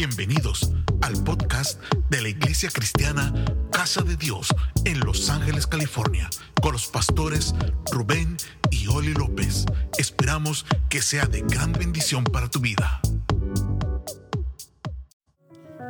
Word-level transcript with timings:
Bienvenidos 0.00 0.72
al 1.02 1.12
podcast 1.24 1.78
de 2.08 2.22
la 2.22 2.30
Iglesia 2.30 2.70
Cristiana 2.72 3.34
Casa 3.70 4.00
de 4.00 4.16
Dios 4.16 4.48
en 4.86 4.98
Los 5.00 5.28
Ángeles, 5.28 5.66
California, 5.66 6.30
con 6.62 6.72
los 6.72 6.86
pastores 6.86 7.54
Rubén 7.92 8.38
y 8.70 8.86
Oli 8.86 9.12
López. 9.12 9.66
Esperamos 9.98 10.64
que 10.88 11.02
sea 11.02 11.26
de 11.26 11.42
gran 11.42 11.72
bendición 11.72 12.24
para 12.24 12.48
tu 12.48 12.60
vida. 12.60 13.02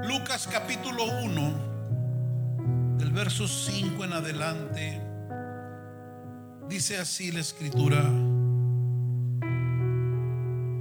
Lucas 0.08 0.48
capítulo 0.50 1.04
1, 1.04 2.96
del 2.98 3.12
verso 3.12 3.46
5 3.46 4.04
en 4.06 4.12
adelante, 4.12 5.00
dice 6.68 6.98
así 6.98 7.30
la 7.30 7.38
escritura. 7.38 8.02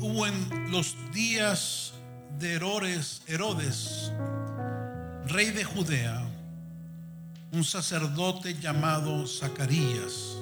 Hubo 0.02 0.26
en 0.26 0.72
los 0.72 0.96
días 1.14 1.89
de 2.40 2.54
Herodes, 2.54 3.22
Herodes, 3.28 4.14
rey 5.26 5.52
de 5.52 5.66
Judea, 5.66 6.26
un 7.52 7.66
sacerdote 7.66 8.58
llamado 8.58 9.28
Zacarías, 9.28 10.38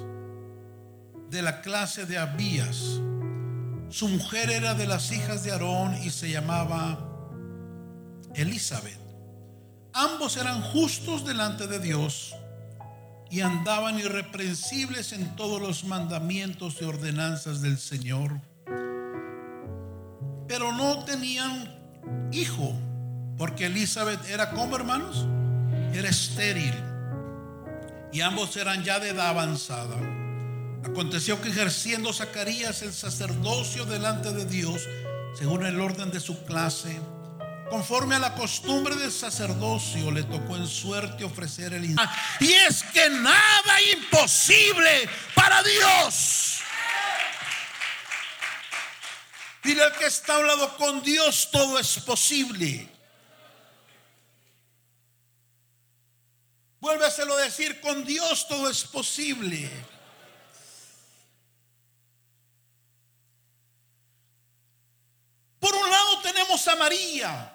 de 1.28 1.42
la 1.42 1.60
clase 1.60 2.06
de 2.06 2.16
Abías. 2.16 3.00
Su 3.90 4.08
mujer 4.08 4.50
era 4.50 4.74
de 4.74 4.86
las 4.86 5.10
hijas 5.10 5.42
de 5.42 5.50
Aarón 5.50 6.00
y 6.04 6.10
se 6.10 6.30
llamaba 6.30 7.00
Elizabeth. 8.34 9.00
Ambos 9.92 10.36
eran 10.36 10.62
justos 10.62 11.26
delante 11.26 11.66
de 11.66 11.80
Dios 11.80 12.32
y 13.28 13.40
andaban 13.40 13.98
irreprensibles 13.98 15.12
en 15.12 15.34
todos 15.34 15.60
los 15.60 15.82
mandamientos 15.82 16.76
y 16.80 16.84
ordenanzas 16.84 17.60
del 17.60 17.76
Señor. 17.76 18.40
Pero 20.46 20.72
no 20.72 21.04
tenían 21.04 21.77
hijo, 22.32 22.74
porque 23.36 23.66
Elizabeth 23.66 24.28
era 24.28 24.50
como 24.50 24.76
hermanos, 24.76 25.26
era 25.94 26.08
estéril 26.08 26.74
y 28.12 28.20
ambos 28.20 28.56
eran 28.56 28.84
ya 28.84 28.98
de 28.98 29.10
edad 29.10 29.28
avanzada. 29.28 29.96
Aconteció 30.84 31.40
que 31.40 31.48
ejerciendo 31.48 32.12
Zacarías 32.12 32.82
el 32.82 32.92
sacerdocio 32.92 33.84
delante 33.84 34.32
de 34.32 34.44
Dios, 34.44 34.82
según 35.34 35.66
el 35.66 35.80
orden 35.80 36.10
de 36.10 36.20
su 36.20 36.44
clase, 36.44 37.00
conforme 37.68 38.16
a 38.16 38.18
la 38.18 38.34
costumbre 38.34 38.96
del 38.96 39.12
sacerdocio, 39.12 40.10
le 40.10 40.22
tocó 40.22 40.56
en 40.56 40.66
suerte 40.66 41.24
ofrecer 41.24 41.74
el 41.74 41.84
Y 42.40 42.52
es 42.52 42.82
que 42.92 43.10
nada 43.10 43.82
imposible 43.94 45.08
para 45.34 45.62
Dios. 45.62 46.60
Dile 49.62 49.82
al 49.82 49.92
que 49.96 50.06
está 50.06 50.36
hablando 50.36 50.76
con 50.76 51.02
Dios, 51.02 51.50
todo 51.50 51.78
es 51.78 51.98
posible. 52.00 52.88
Vuélveselo 56.80 57.34
a 57.34 57.42
decir, 57.42 57.80
con 57.80 58.04
Dios 58.04 58.46
todo 58.46 58.70
es 58.70 58.84
posible. 58.84 59.68
Por 65.58 65.74
un 65.74 65.90
lado 65.90 66.20
tenemos 66.22 66.66
a 66.68 66.76
María. 66.76 67.54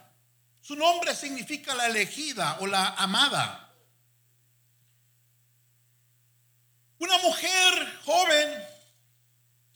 Su 0.61 0.75
nombre 0.75 1.15
significa 1.15 1.73
la 1.73 1.87
elegida 1.87 2.57
o 2.59 2.67
la 2.67 2.89
amada. 2.95 3.73
Una 6.99 7.17
mujer 7.19 7.99
joven 8.05 8.72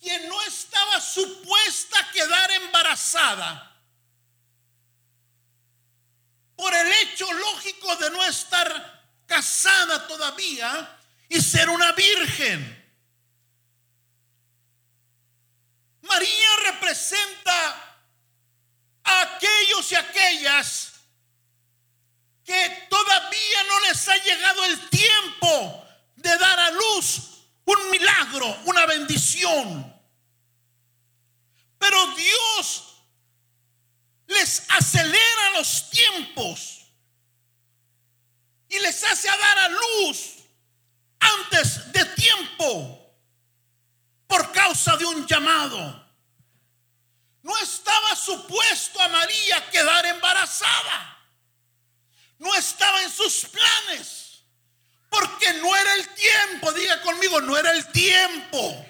quien 0.08 0.30
no 0.30 0.41
estaba 0.44 1.02
supuesta 1.02 2.00
a 2.00 2.11
quedar 2.13 2.52
embarazada 2.52 3.77
por 6.55 6.73
el 6.73 6.88
hecho 6.94 7.30
lógico 7.33 7.94
de 7.97 8.09
no 8.11 8.23
estar 8.23 9.03
casada 9.25 10.08
todavía 10.08 10.97
y 11.27 11.41
ser 11.41 11.69
una 11.69 11.91
virgen. 11.91 12.89
María 16.04 16.49
representa 16.71 17.99
a 19.04 19.21
aquellos 19.23 19.92
y 19.92 19.95
aquellas 19.95 20.93
que 22.45 22.87
todavía 22.89 23.64
no 23.67 23.80
les 23.81 24.08
ha 24.08 24.15
llegado 24.23 24.64
el 24.64 24.89
tiempo 24.89 25.86
de 26.15 26.37
dar 26.37 26.60
a 26.61 26.71
luz 26.71 27.23
un 27.65 27.92
milagro, 27.92 28.58
una 28.64 28.86
bendición. 28.86 29.96
Pero 31.87 32.08
Dios 32.15 32.83
les 34.27 34.61
acelera 34.67 35.52
los 35.55 35.89
tiempos 35.89 36.81
y 38.67 38.77
les 38.80 39.02
hace 39.05 39.30
dar 39.30 39.58
a 39.59 39.70
luz 39.70 40.33
antes 41.17 41.93
de 41.93 42.03
tiempo 42.03 43.15
por 44.27 44.52
causa 44.52 44.98
de 44.98 45.05
un 45.05 45.25
llamado. 45.25 46.05
No 47.42 47.58
estaba 47.59 48.17
supuesto 48.17 49.02
a 49.02 49.08
María 49.08 49.69
quedar 49.71 50.08
embarazada. 50.08 51.25
No 52.37 52.54
estaba 52.55 53.02
en 53.02 53.11
sus 53.11 53.45
planes. 53.45 54.42
Porque 55.09 55.54
no 55.54 55.73
era 55.73 55.93
el 55.93 56.09
tiempo, 56.09 56.73
diga 56.73 57.02
conmigo, 57.02 57.39
no 57.39 57.58
era 57.58 57.71
el 57.71 57.89
tiempo. 57.93 58.86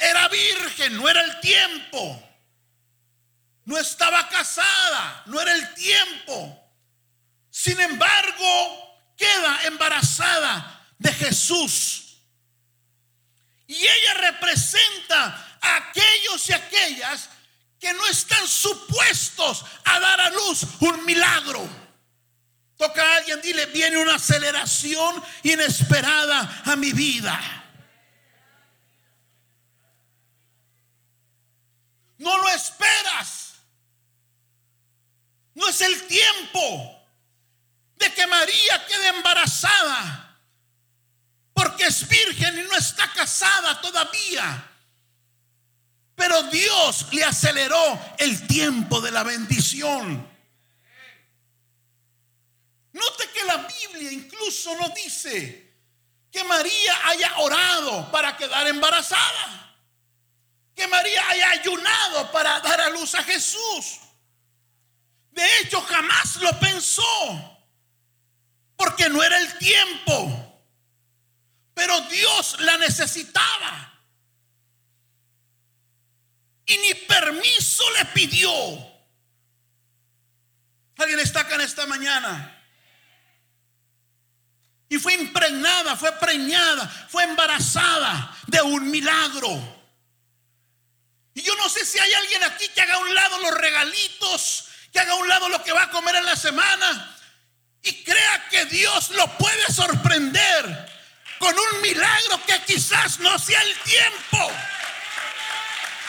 Era 0.00 0.28
virgen, 0.28 0.96
no 0.96 1.08
era 1.08 1.20
el 1.20 1.40
tiempo. 1.40 2.26
No 3.66 3.76
estaba 3.76 4.26
casada, 4.30 5.22
no 5.26 5.38
era 5.38 5.52
el 5.52 5.74
tiempo. 5.74 6.58
Sin 7.50 7.78
embargo, 7.78 8.98
queda 9.14 9.64
embarazada 9.64 10.88
de 10.98 11.12
Jesús. 11.12 12.16
Y 13.66 13.76
ella 13.76 14.14
representa 14.14 15.58
a 15.60 15.76
aquellos 15.76 16.48
y 16.48 16.52
aquellas 16.54 17.28
que 17.78 17.92
no 17.92 18.06
están 18.06 18.48
supuestos 18.48 19.64
a 19.84 20.00
dar 20.00 20.20
a 20.20 20.30
luz 20.30 20.64
un 20.80 21.04
milagro. 21.04 21.68
Toca 22.78 23.02
a 23.02 23.16
alguien, 23.16 23.42
dile, 23.42 23.66
viene 23.66 23.98
una 23.98 24.14
aceleración 24.14 25.22
inesperada 25.42 26.62
a 26.64 26.76
mi 26.76 26.92
vida. 26.92 27.59
No 32.20 32.36
lo 32.36 32.48
esperas. 32.50 33.54
No 35.54 35.66
es 35.68 35.80
el 35.80 36.06
tiempo 36.06 37.02
de 37.96 38.12
que 38.12 38.26
María 38.26 38.86
quede 38.86 39.08
embarazada 39.08 40.38
porque 41.54 41.84
es 41.84 42.06
virgen 42.06 42.58
y 42.58 42.62
no 42.62 42.76
está 42.76 43.10
casada 43.14 43.80
todavía. 43.80 44.70
Pero 46.14 46.42
Dios 46.44 47.06
le 47.10 47.24
aceleró 47.24 47.98
el 48.18 48.46
tiempo 48.46 49.00
de 49.00 49.12
la 49.12 49.22
bendición. 49.22 50.28
Note 52.92 53.30
que 53.32 53.44
la 53.44 53.66
Biblia 53.66 54.12
incluso 54.12 54.76
no 54.76 54.90
dice 54.90 55.72
que 56.30 56.44
María 56.44 57.08
haya 57.08 57.38
orado 57.38 58.10
para 58.12 58.36
quedar 58.36 58.66
embarazada. 58.66 59.69
Que 60.80 60.88
María 60.88 61.28
haya 61.28 61.50
ayunado 61.50 62.32
para 62.32 62.58
dar 62.60 62.80
a 62.80 62.88
luz 62.88 63.14
a 63.14 63.22
Jesús. 63.22 64.00
De 65.30 65.58
hecho, 65.58 65.78
jamás 65.82 66.36
lo 66.36 66.58
pensó. 66.58 67.60
Porque 68.76 69.10
no 69.10 69.22
era 69.22 69.38
el 69.40 69.58
tiempo. 69.58 70.64
Pero 71.74 72.00
Dios 72.08 72.60
la 72.60 72.78
necesitaba. 72.78 73.92
Y 76.64 76.78
ni 76.78 76.94
permiso 76.94 77.84
le 77.98 78.06
pidió. 78.06 78.50
¿Alguien 80.96 81.20
está 81.20 81.40
acá 81.40 81.56
en 81.56 81.60
esta 81.60 81.84
mañana? 81.84 82.58
Y 84.88 84.98
fue 84.98 85.12
impregnada, 85.12 85.94
fue 85.94 86.10
preñada, 86.12 86.88
fue 87.10 87.24
embarazada 87.24 88.34
de 88.46 88.62
un 88.62 88.90
milagro. 88.90 89.79
Y 91.40 91.42
yo 91.42 91.54
no 91.56 91.70
sé 91.70 91.86
si 91.86 91.98
hay 91.98 92.12
alguien 92.12 92.44
aquí 92.44 92.68
que 92.68 92.82
haga 92.82 92.96
a 92.96 92.98
un 92.98 93.14
lado 93.14 93.38
los 93.38 93.54
regalitos, 93.54 94.66
que 94.92 95.00
haga 95.00 95.12
a 95.12 95.16
un 95.16 95.26
lado 95.26 95.48
lo 95.48 95.64
que 95.64 95.72
va 95.72 95.84
a 95.84 95.90
comer 95.90 96.16
en 96.16 96.26
la 96.26 96.36
semana 96.36 97.16
y 97.82 98.04
crea 98.04 98.48
que 98.50 98.66
Dios 98.66 99.08
lo 99.12 99.26
puede 99.38 99.72
sorprender 99.72 100.90
con 101.38 101.58
un 101.58 101.80
milagro 101.80 102.44
que 102.46 102.60
quizás 102.64 103.20
no 103.20 103.38
sea 103.38 103.62
el 103.62 103.74
tiempo. 103.78 104.52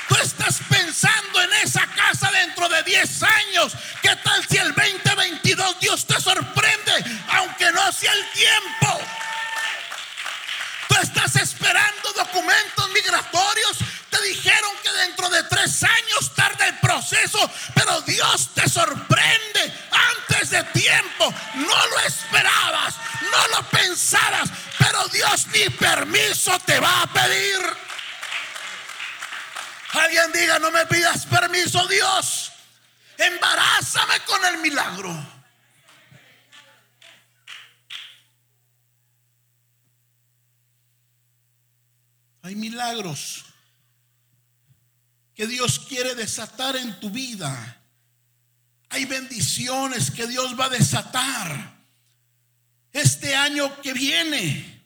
Tú 0.10 0.16
estás 0.16 0.60
pensando 0.70 1.42
en 1.42 1.54
esa 1.64 1.88
casa 1.88 2.30
dentro 2.32 2.68
de 2.68 2.84
10 2.84 3.24
años. 3.24 3.72
¿Qué 4.02 4.14
tal 4.18 4.46
si 4.46 4.58
el 4.58 4.76
2022 4.76 5.80
Dios 5.80 6.06
te 6.08 6.20
sorprende, 6.20 7.06
aunque 7.30 7.72
no 7.72 7.90
sea 7.94 8.12
el 8.12 8.30
tiempo? 8.32 9.00
Tú 10.90 10.96
estás 11.02 11.38
esperando 11.38 12.12
documentos 12.18 12.90
migratorios. 12.90 13.78
Te 14.10 14.22
dijeron 14.24 14.81
de 15.30 15.44
tres 15.44 15.84
años 15.84 16.34
tarda 16.36 16.68
el 16.68 16.80
proceso, 16.80 17.40
pero 17.74 18.02
Dios 18.02 18.22
Dios 18.22 18.50
te 18.54 18.70
sorprende 18.70 19.74
antes 19.92 20.52
de 20.52 20.64
tiempo. 20.66 21.34
No 21.56 21.88
lo 21.88 22.00
esperabas, 22.02 22.96
no 23.32 23.48
lo 23.58 23.70
pensabas, 23.70 24.50
pero 24.78 25.08
Dios 25.08 25.48
ni 25.48 25.70
permiso 25.70 26.60
te 26.60 26.80
va 26.80 27.02
a 27.02 27.08
pedir. 27.08 27.60
Alguien 29.94 30.32
diga, 30.34 30.60
no 30.60 30.70
me 30.72 30.86
pidas 30.86 31.26
permiso, 31.26 31.88
Dios. 31.88 32.52
Embarázame 33.18 34.20
con 34.28 34.46
el 34.46 34.58
milagro. 34.60 35.42
Hay 42.44 42.56
milagros 42.56 43.51
que 45.42 45.48
Dios 45.48 45.80
quiere 45.80 46.14
desatar 46.14 46.76
en 46.76 47.00
tu 47.00 47.10
vida. 47.10 47.82
Hay 48.90 49.06
bendiciones 49.06 50.12
que 50.12 50.28
Dios 50.28 50.54
va 50.54 50.66
a 50.66 50.70
desatar 50.70 51.80
este 52.92 53.36
año 53.36 53.82
que 53.82 53.92
viene, 53.92 54.86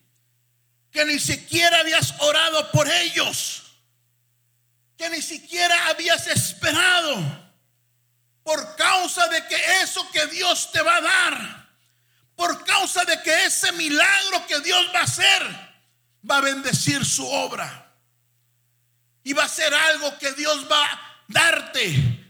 que 0.91 1.03
ni 1.03 1.19
siquiera 1.19 1.81
habías 1.81 2.13
orado 2.21 2.71
por 2.71 2.89
ellos, 2.89 3.63
que 4.97 5.09
ni 5.09 5.21
siquiera 5.21 5.89
habías 5.89 6.25
esperado, 6.27 7.17
por 8.41 8.77
causa 8.77 9.27
de 9.27 9.45
que 9.47 9.57
eso 9.83 10.09
que 10.11 10.25
Dios 10.27 10.71
te 10.71 10.81
va 10.81 10.95
a 10.95 11.01
dar, 11.01 11.69
por 12.33 12.63
causa 12.63 13.03
de 13.03 13.21
que 13.23 13.45
ese 13.45 13.73
milagro 13.73 14.47
que 14.47 14.61
Dios 14.61 14.87
va 14.95 15.01
a 15.01 15.03
hacer, 15.03 15.43
va 16.31 16.37
a 16.37 16.41
bendecir 16.41 17.03
su 17.03 17.27
obra. 17.27 17.84
Y 19.25 19.33
va 19.33 19.44
a 19.44 19.50
ser 19.50 19.74
algo 19.74 20.18
que 20.19 20.31
Dios 20.33 20.72
va 20.72 20.86
a 20.86 21.22
darte 21.27 22.25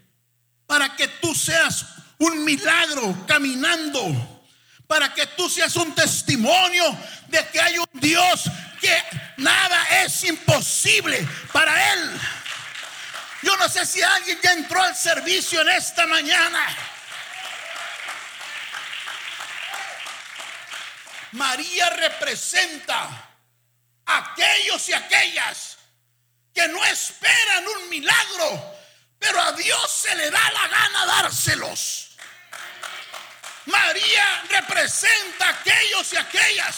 para 0.66 0.96
que 0.96 1.08
tú 1.08 1.36
seas 1.36 1.86
un 2.18 2.44
milagro 2.44 3.26
caminando. 3.28 4.42
Para 4.88 5.14
que 5.14 5.26
tú 5.28 5.50
seas 5.50 5.76
un 5.76 5.94
testimonio 5.94 6.86
de 7.28 7.46
que 7.50 7.60
hay 7.60 7.78
un 7.78 7.90
Dios 7.94 8.44
que 8.80 9.04
nada 9.38 10.04
es 10.04 10.24
imposible 10.24 11.28
para 11.52 11.94
Él. 11.94 12.12
Yo 13.42 13.58
no 13.58 13.68
sé 13.68 13.86
si 13.86 14.02
alguien 14.02 14.40
ya 14.42 14.54
entró 14.54 14.82
al 14.82 14.96
servicio 14.96 15.62
en 15.62 15.70
esta 15.70 16.08
mañana. 16.08 16.66
María 21.34 21.90
representa 21.90 23.10
aquellos 24.06 24.88
y 24.88 24.94
aquellas 24.94 25.75
que 26.56 26.68
no 26.70 26.84
esperan 26.86 27.68
un 27.68 27.90
milagro, 27.90 28.76
pero 29.20 29.42
a 29.42 29.52
Dios 29.52 29.92
se 29.92 30.16
le 30.16 30.32
da 30.32 30.52
la 30.52 30.68
gana 30.70 31.06
dárselos. 31.06 32.08
María 33.66 34.44
representa 34.50 35.48
a 35.48 35.50
aquellos 35.50 36.14
y 36.14 36.18
aquellas 36.18 36.78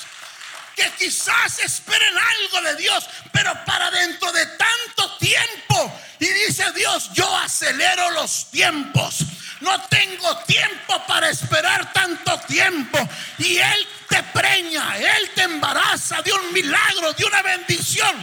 que 0.76 0.92
quizás 0.98 1.60
esperen 1.60 2.16
algo 2.18 2.62
de 2.62 2.76
Dios, 2.76 3.08
pero 3.32 3.54
para 3.66 3.92
dentro 3.92 4.32
de 4.32 4.46
tanto 4.46 5.18
tiempo. 5.18 6.02
Y 6.20 6.28
dice 6.28 6.72
Dios, 6.74 7.12
yo 7.14 7.36
acelero 7.38 8.12
los 8.12 8.50
tiempos. 8.50 9.18
No 9.60 9.80
tengo 9.88 10.38
tiempo 10.46 11.04
para 11.08 11.30
esperar 11.30 11.92
tanto 11.94 12.40
tiempo. 12.42 12.98
Y 13.40 13.58
Él 13.58 13.88
te 14.08 14.24
preña, 14.24 14.98
Él 14.98 15.32
te 15.36 15.44
embaraza 15.44 16.22
de 16.22 16.32
un 16.32 16.54
milagro, 16.54 17.14
de 17.14 17.26
una 17.26 17.42
bendición. 17.42 18.16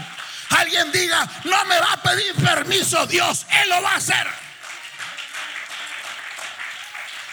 Alguien 0.51 0.91
diga, 0.93 1.29
no 1.45 1.65
me 1.65 1.79
va 1.79 1.93
a 1.93 2.03
pedir 2.03 2.35
permiso 2.35 3.07
Dios, 3.07 3.47
Él 3.51 3.69
lo 3.69 3.83
va 3.83 3.93
a 3.93 3.97
hacer. 3.97 4.27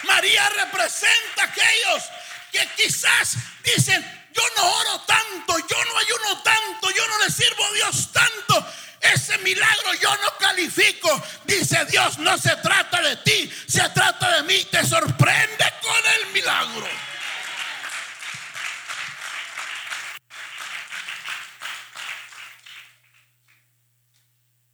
María 0.04 0.48
representa 0.50 1.42
a 1.42 1.44
aquellos 1.44 2.04
que 2.50 2.68
quizás 2.76 3.36
dicen, 3.62 4.02
yo 4.32 4.42
no 4.56 4.66
oro 4.66 5.00
tanto, 5.02 5.58
yo 5.58 5.84
no 5.84 5.98
ayuno 5.98 6.42
tanto, 6.42 6.90
yo 6.90 7.06
no 7.08 7.18
le 7.24 7.30
sirvo 7.30 7.64
a 7.64 7.72
Dios 7.72 8.12
tanto. 8.12 8.66
Ese 9.00 9.36
milagro 9.38 9.94
yo 9.94 10.16
no 10.16 10.38
califico. 10.38 11.22
Dice 11.44 11.84
Dios, 11.86 12.18
no 12.18 12.38
se 12.38 12.54
trata 12.56 13.00
de 13.02 13.16
ti, 13.16 13.52
se 13.66 13.88
trata 13.90 14.36
de 14.36 14.42
mí. 14.44 14.64
Te 14.70 14.86
sorprende 14.86 15.72
con 15.82 16.12
el 16.14 16.26
milagro. 16.32 17.11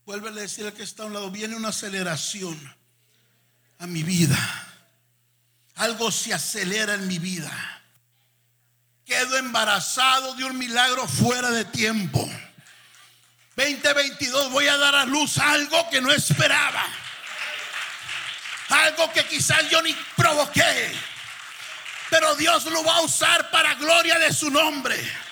Vuelve 0.08 0.30
a 0.30 0.32
decir 0.32 0.64
al 0.64 0.72
que 0.72 0.84
está 0.84 1.02
a 1.02 1.06
un 1.06 1.12
lado, 1.12 1.30
viene 1.30 1.54
una 1.54 1.68
aceleración 1.68 2.58
a 3.78 3.86
mi 3.86 4.02
vida. 4.02 4.38
Algo 5.74 6.10
se 6.10 6.32
acelera 6.32 6.94
en 6.94 7.06
mi 7.06 7.18
vida. 7.18 7.52
Quedo 9.04 9.36
embarazado 9.36 10.34
de 10.36 10.46
un 10.46 10.56
milagro 10.56 11.06
fuera 11.06 11.50
de 11.50 11.66
tiempo. 11.66 12.26
2022 13.54 14.50
voy 14.50 14.66
a 14.66 14.78
dar 14.78 14.94
a 14.94 15.04
luz 15.04 15.36
algo 15.36 15.90
que 15.90 16.00
no 16.00 16.10
esperaba. 16.10 16.86
Algo 18.70 19.12
que 19.12 19.26
quizás 19.26 19.68
yo 19.68 19.82
ni 19.82 19.94
provoqué. 20.16 20.90
Pero 22.08 22.34
Dios 22.36 22.64
lo 22.64 22.82
va 22.82 22.96
a 22.96 23.02
usar 23.02 23.50
para 23.50 23.74
gloria 23.74 24.18
de 24.18 24.32
su 24.32 24.48
nombre. 24.50 25.27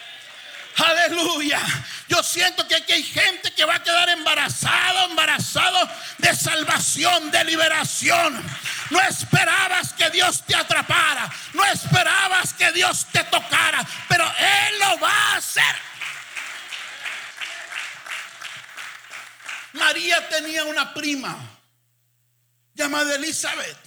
Aleluya. 0.77 1.61
Yo 2.07 2.23
siento 2.23 2.67
que 2.69 2.77
aquí 2.77 2.93
hay 2.93 3.03
gente 3.03 3.53
que 3.53 3.65
va 3.65 3.77
a 3.77 3.83
quedar 3.83 4.11
embarazado, 4.11 5.09
embarazado 5.09 5.89
de 6.19 6.37
salvación, 6.37 7.31
de 7.31 7.45
liberación. 7.45 8.45
No 8.91 9.01
esperabas 9.01 9.95
que 9.95 10.11
Dios 10.11 10.45
te 10.45 10.55
atrapara. 10.55 11.33
No 11.55 11.65
esperabas 11.65 12.53
que 12.53 12.71
Dios 12.73 13.07
te 13.11 13.25
tocara. 13.25 13.87
Pero 14.09 14.25
Él 14.39 14.79
lo 14.81 15.01
va 15.01 15.11
a 15.11 15.37
hacer. 15.37 15.77
María 19.73 20.29
tenía 20.29 20.65
una 20.65 20.93
prima 20.93 21.37
llamada 22.75 23.15
Elizabeth. 23.15 23.79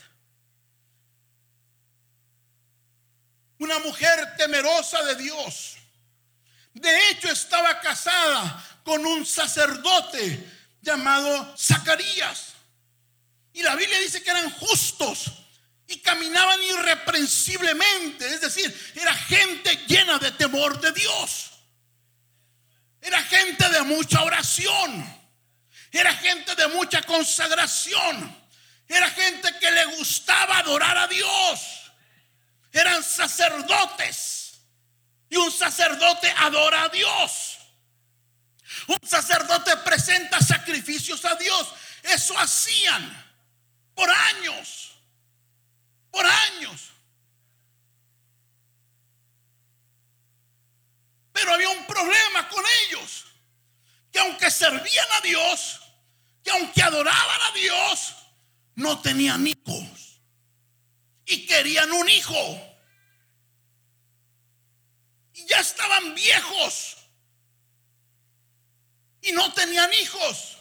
Una 3.60 3.78
mujer 3.80 4.36
temerosa 4.38 5.04
de 5.04 5.16
Dios 5.16 5.79
de 6.74 7.10
hecho, 7.10 7.30
estaba 7.32 7.80
casada 7.82 8.66
con 8.84 9.06
un 9.06 9.26
sacerdote 9.26 10.48
llamado 10.82 11.56
Zacarías. 11.58 12.54
Y 13.54 13.64
la 13.64 13.76
Biblia 13.76 14.00
dice 14.00 14.24
que 14.24 14.30
eran 14.30 14.50
justos 14.52 15.32
y 15.88 16.00
caminaban 16.00 16.62
irreprensiblemente. 16.64 18.26
Es 18.28 18.42
decir, 18.42 18.92
era 18.96 19.14
gente 19.14 19.76
llena 19.88 20.20
de 20.20 20.32
temor 20.32 20.80
de 20.80 20.92
Dios. 20.92 21.52
Era 23.02 23.22
gente 23.24 23.68
de 23.70 23.82
mucha 23.82 24.24
oración. 24.24 25.20
Era 25.92 26.14
gente 26.14 26.56
de 26.56 26.68
mucha 26.68 27.02
consagración. 27.02 28.38
Era 28.88 29.10
gente 29.10 29.52
que 29.60 29.72
le 29.72 29.86
gustaba 29.98 30.60
adorar 30.60 30.98
a 30.98 31.08
Dios. 31.08 31.60
Eran 32.72 33.04
sacerdotes. 33.04 34.39
Y 35.30 35.38
un 35.38 35.52
sacerdote 35.52 36.34
adora 36.38 36.84
a 36.84 36.90
Dios. 36.90 37.60
Un 38.88 39.08
sacerdote 39.08 39.78
presenta 39.78 40.40
sacrificios 40.42 41.24
a 41.26 41.36
Dios. 41.36 41.74
Eso 42.04 42.38
hacían 42.38 43.34
por 43.94 44.10
años. 44.10 44.92
Por 46.12 46.26
años. 46.26 46.90
Pero 51.32 51.54
había 51.54 51.70
un 51.70 51.86
problema 51.86 52.50
con 52.50 52.64
ellos. 52.88 53.26
Que 54.12 54.20
aunque 54.20 54.50
servían 54.50 55.08
a 55.12 55.22
Dios, 55.22 55.80
que 56.44 56.50
aunque 56.52 56.82
adoraban 56.82 57.42
a 57.42 57.52
Dios, 57.54 58.16
no 58.76 59.00
tenían 59.02 59.46
hijos. 59.46 60.22
Y 61.26 61.46
querían 61.46 61.92
un 61.92 62.10
hijo 62.10 62.79
ya 65.50 65.60
estaban 65.60 66.14
viejos 66.16 66.98
y 69.22 69.32
no 69.32 69.52
tenían 69.54 69.92
hijos. 69.94 70.58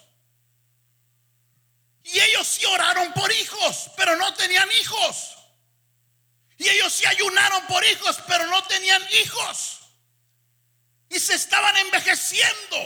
Y 2.04 2.18
ellos 2.18 2.46
sí 2.46 2.64
oraron 2.64 3.12
por 3.12 3.30
hijos, 3.32 3.90
pero 3.96 4.16
no 4.16 4.32
tenían 4.34 4.70
hijos. 4.72 5.36
Y 6.56 6.68
ellos 6.68 6.92
sí 6.92 7.06
ayunaron 7.06 7.66
por 7.66 7.84
hijos, 7.84 8.18
pero 8.26 8.46
no 8.46 8.64
tenían 8.64 9.02
hijos. 9.22 9.80
Y 11.10 11.20
se 11.20 11.34
estaban 11.34 11.76
envejeciendo. 11.76 12.76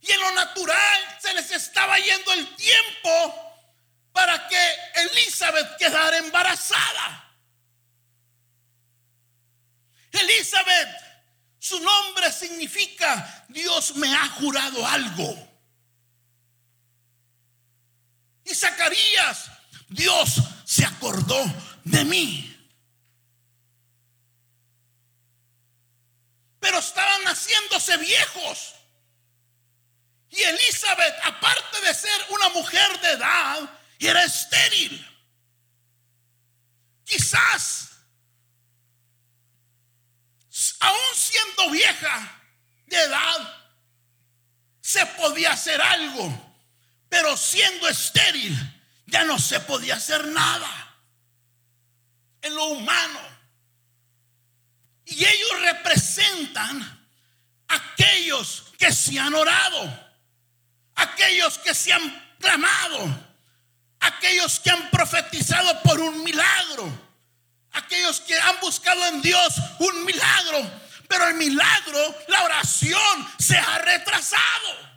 Y 0.00 0.10
en 0.10 0.20
lo 0.20 0.30
natural 0.32 1.18
se 1.22 1.32
les 1.34 1.50
estaba 1.52 1.98
yendo 1.98 2.32
el 2.34 2.56
tiempo 2.56 3.54
para 4.12 4.46
que 4.48 4.76
Elizabeth 4.94 5.76
quedara 5.78 6.18
embarazada. 6.18 7.23
Elizabeth, 10.18 10.88
su 11.58 11.80
nombre 11.80 12.32
significa 12.32 13.46
Dios 13.48 13.96
me 13.96 14.14
ha 14.14 14.28
jurado 14.30 14.86
algo. 14.86 15.54
Y 18.44 18.54
Zacarías, 18.54 19.50
Dios 19.88 20.40
se 20.64 20.84
acordó 20.84 21.42
de 21.84 22.04
mí. 22.04 22.50
Pero 26.60 26.78
estaban 26.78 27.24
haciéndose 27.24 27.96
viejos. 27.98 28.74
Y 30.30 30.42
Elizabeth, 30.42 31.14
aparte 31.24 31.80
de 31.82 31.94
ser 31.94 32.26
una 32.30 32.48
mujer 32.50 33.00
de 33.00 33.12
edad, 33.12 33.70
era 33.98 34.24
estéril. 34.24 35.06
Quizás, 37.04 37.90
aún 40.84 41.14
siendo 41.14 41.70
vieja 41.70 42.42
de 42.86 42.96
edad, 42.96 43.64
se 44.80 45.04
podía 45.06 45.52
hacer 45.52 45.80
algo, 45.80 46.56
pero 47.08 47.36
siendo 47.36 47.88
estéril, 47.88 48.56
ya 49.06 49.24
no 49.24 49.38
se 49.38 49.60
podía 49.60 49.96
hacer 49.96 50.26
nada 50.26 51.00
en 52.42 52.54
lo 52.54 52.64
humano. 52.66 53.20
Y 55.06 55.24
ellos 55.24 55.60
representan 55.60 57.08
aquellos 57.68 58.72
que 58.78 58.92
se 58.92 59.18
han 59.18 59.34
orado 59.34 60.04
aquellos 60.94 61.58
que 61.58 61.74
se 61.74 61.92
han 61.92 62.36
clamado, 62.40 63.34
aquellos 64.00 64.60
que 64.60 64.70
han 64.70 64.90
profetizado 64.90 65.82
por 65.82 66.00
un 66.00 66.22
milagro, 66.22 66.90
aquellos 67.74 68.20
que 68.20 68.38
han 68.38 68.58
buscado 68.60 69.04
en 69.06 69.22
Dios 69.22 69.54
un 69.78 70.04
milagro, 70.04 70.70
pero 71.08 71.28
el 71.28 71.34
milagro, 71.34 72.16
la 72.28 72.44
oración 72.44 73.28
se 73.38 73.56
ha 73.58 73.78
retrasado. 73.78 74.94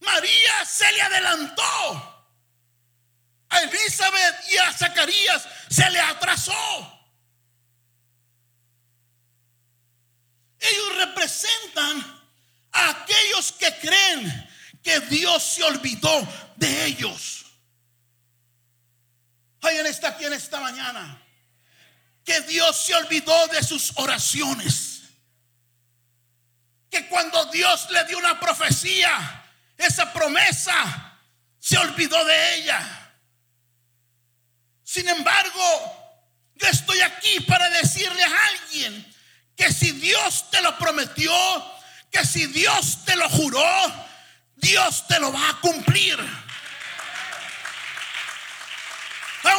María 0.00 0.64
se 0.64 0.90
le 0.92 1.02
adelantó. 1.02 2.06
A 3.50 3.62
Elizabeth 3.62 4.48
y 4.50 4.56
a 4.58 4.72
Zacarías 4.72 5.46
se 5.68 5.90
le 5.90 6.00
atrasó. 6.00 7.00
Ellos 10.60 10.96
representan 10.96 12.22
a 12.72 12.90
aquellos 12.90 13.52
que 13.52 13.76
creen 13.78 14.50
que 14.82 15.00
Dios 15.00 15.42
se 15.42 15.64
olvidó 15.64 16.26
de 16.56 16.86
ellos. 16.86 17.39
Está 19.90 20.08
aquí 20.08 20.24
en 20.24 20.32
esta 20.32 20.60
mañana. 20.60 21.20
Que 22.24 22.40
Dios 22.42 22.76
se 22.76 22.94
olvidó 22.94 23.48
de 23.48 23.62
sus 23.62 23.92
oraciones. 23.96 25.02
Que 26.88 27.08
cuando 27.08 27.46
Dios 27.46 27.90
le 27.90 28.04
dio 28.04 28.18
una 28.18 28.38
profecía, 28.38 29.44
esa 29.76 30.12
promesa 30.12 31.18
se 31.58 31.76
olvidó 31.76 32.24
de 32.24 32.54
ella. 32.56 33.12
Sin 34.84 35.08
embargo, 35.08 36.00
yo 36.54 36.66
estoy 36.68 37.00
aquí 37.00 37.40
para 37.40 37.68
decirle 37.70 38.22
a 38.22 38.46
alguien 38.48 39.14
que 39.56 39.72
si 39.72 39.92
Dios 39.92 40.50
te 40.50 40.60
lo 40.62 40.76
prometió, 40.78 41.32
que 42.10 42.24
si 42.24 42.46
Dios 42.46 43.04
te 43.04 43.16
lo 43.16 43.28
juró, 43.28 43.64
Dios 44.56 45.06
te 45.06 45.18
lo 45.18 45.32
va 45.32 45.50
a 45.50 45.60
cumplir. 45.60 46.18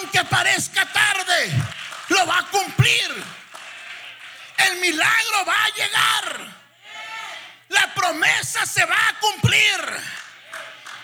Aunque 0.01 0.23
parezca 0.25 0.83
tarde, 0.91 1.53
lo 2.09 2.25
va 2.25 2.39
a 2.39 2.47
cumplir. 2.47 3.23
El 4.57 4.77
milagro 4.77 5.45
va 5.45 5.63
a 5.63 5.69
llegar. 5.69 6.55
La 7.69 7.93
promesa 7.93 8.65
se 8.65 8.83
va 8.83 8.97
a 9.09 9.19
cumplir. 9.19 9.79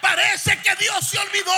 Parece 0.01 0.59
que 0.63 0.75
Dios 0.77 1.07
se 1.07 1.19
olvidó. 1.19 1.53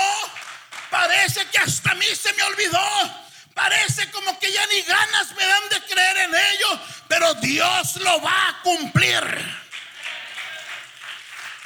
Parece 0.89 1.45
que 1.47 1.59
hasta 1.59 1.91
a 1.91 1.95
mí 1.95 2.07
se 2.13 2.33
me 2.33 2.43
olvidó. 2.43 3.25
Parece 3.53 4.11
como 4.11 4.37
que 4.37 4.51
ya 4.51 4.65
ni 4.67 4.81
ganas 4.81 5.31
me 5.31 5.45
dan 5.45 5.69
de 5.69 5.81
creer 5.85 6.17
en 6.17 6.35
ello. 6.35 6.81
Pero 7.07 7.33
Dios 7.35 7.95
lo 7.97 8.21
va 8.21 8.49
a 8.49 8.61
cumplir. 8.63 9.23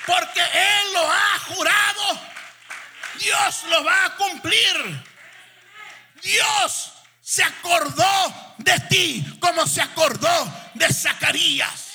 Porque 0.06 0.42
Él 0.42 0.94
lo 0.94 1.12
ha 1.12 1.40
jurado. 1.48 2.22
Dios 3.16 3.64
lo 3.70 3.84
va 3.84 4.06
a 4.06 4.16
cumplir. 4.18 5.13
Dios 6.24 6.92
se 7.22 7.44
acordó 7.44 8.56
de 8.58 8.80
ti 8.90 9.38
como 9.40 9.68
se 9.68 9.82
acordó 9.82 10.72
de 10.74 10.92
Zacarías. 10.94 11.94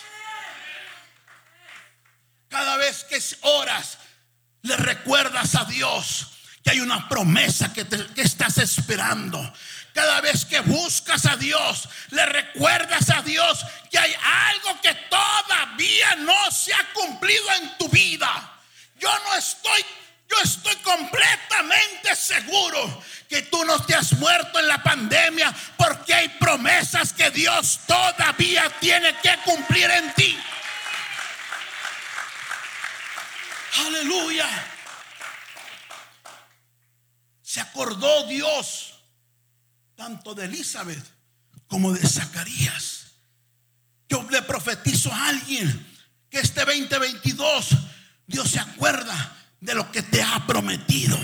Cada 2.48 2.76
vez 2.76 3.04
que 3.04 3.20
oras, 3.42 3.98
le 4.62 4.76
recuerdas 4.76 5.54
a 5.54 5.64
Dios 5.64 6.28
que 6.62 6.70
hay 6.70 6.80
una 6.80 7.08
promesa 7.08 7.72
que, 7.72 7.86
que 7.86 8.22
estás 8.22 8.58
esperando. 8.58 9.52
Cada 9.92 10.20
vez 10.20 10.44
que 10.44 10.60
buscas 10.60 11.26
a 11.26 11.36
Dios, 11.36 11.88
le 12.10 12.24
recuerdas 12.26 13.10
a 13.10 13.22
Dios 13.22 13.64
que 13.90 13.98
hay 13.98 14.14
algo 14.22 14.80
que 14.80 14.94
todavía 15.10 16.16
no 16.16 16.50
se 16.50 16.72
ha 16.72 16.92
cumplido 16.92 17.52
en 17.54 17.78
tu 17.78 17.88
vida. 17.88 18.60
Yo 18.96 19.10
no 19.26 19.34
estoy, 19.34 19.84
yo 20.28 20.36
estoy 20.42 20.76
completamente 20.76 22.14
seguro 22.14 23.02
que 23.28 23.42
tú 23.42 23.64
no 23.64 23.82
te 23.84 23.94
has 23.94 24.12
muerto 24.14 24.58
en 24.58 24.68
la 24.68 24.82
pandemia 24.82 25.54
porque 25.76 26.14
hay 26.14 26.28
promesas 26.28 27.12
que 27.12 27.30
Dios 27.30 27.80
todavía 27.86 28.70
tiene 28.78 29.16
que 29.20 29.36
cumplir 29.44 29.90
en 29.90 30.14
ti. 30.14 30.38
Aleluya. 33.86 34.46
Se 37.42 37.60
acordó 37.60 38.26
Dios 38.26 38.94
tanto 39.94 40.34
de 40.34 40.44
Elizabeth 40.44 41.04
como 41.66 41.92
de 41.92 42.06
Zacarías. 42.06 43.12
Yo 44.08 44.26
le 44.30 44.42
profetizo 44.42 45.12
a 45.12 45.28
alguien 45.28 45.86
que 46.30 46.40
este 46.40 46.64
2022 46.64 47.68
Dios 48.26 48.50
se 48.50 48.60
acuerda 48.60 49.37
de 49.60 49.74
lo 49.74 49.90
que 49.90 50.02
te 50.02 50.22
ha 50.22 50.44
prometido. 50.46 51.18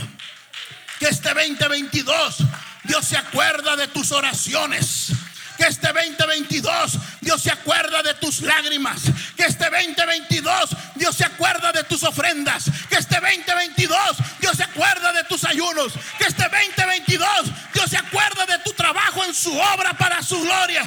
Que 0.98 1.06
este 1.06 1.32
2022 1.34 2.36
Dios 2.84 3.06
se 3.06 3.16
acuerda 3.16 3.76
de 3.76 3.88
tus 3.88 4.12
oraciones. 4.12 5.12
Que 5.56 5.64
este 5.64 5.86
2022 5.92 6.98
Dios 7.20 7.42
se 7.42 7.50
acuerda 7.50 8.02
de 8.02 8.14
tus 8.14 8.40
lágrimas. 8.40 9.02
Que 9.36 9.44
este 9.44 9.64
2022 9.70 10.70
Dios 10.96 11.16
se 11.16 11.24
acuerda 11.24 11.72
de 11.72 11.84
tus 11.84 12.02
ofrendas. 12.02 12.64
Que 12.88 12.96
este 12.96 13.20
2022 13.20 13.98
Dios 14.40 14.56
se 14.56 14.64
acuerda 14.64 15.12
de 15.12 15.24
tus 15.24 15.44
ayunos. 15.44 15.92
Que 16.18 16.24
este 16.24 16.42
2022 16.42 17.28
Dios 17.72 17.90
se 17.90 17.98
acuerda 17.98 18.46
de 18.46 18.58
tu 18.60 18.72
trabajo 18.72 19.24
en 19.24 19.34
su 19.34 19.56
obra 19.56 19.94
para 19.94 20.22
su 20.22 20.40
gloria. 20.40 20.82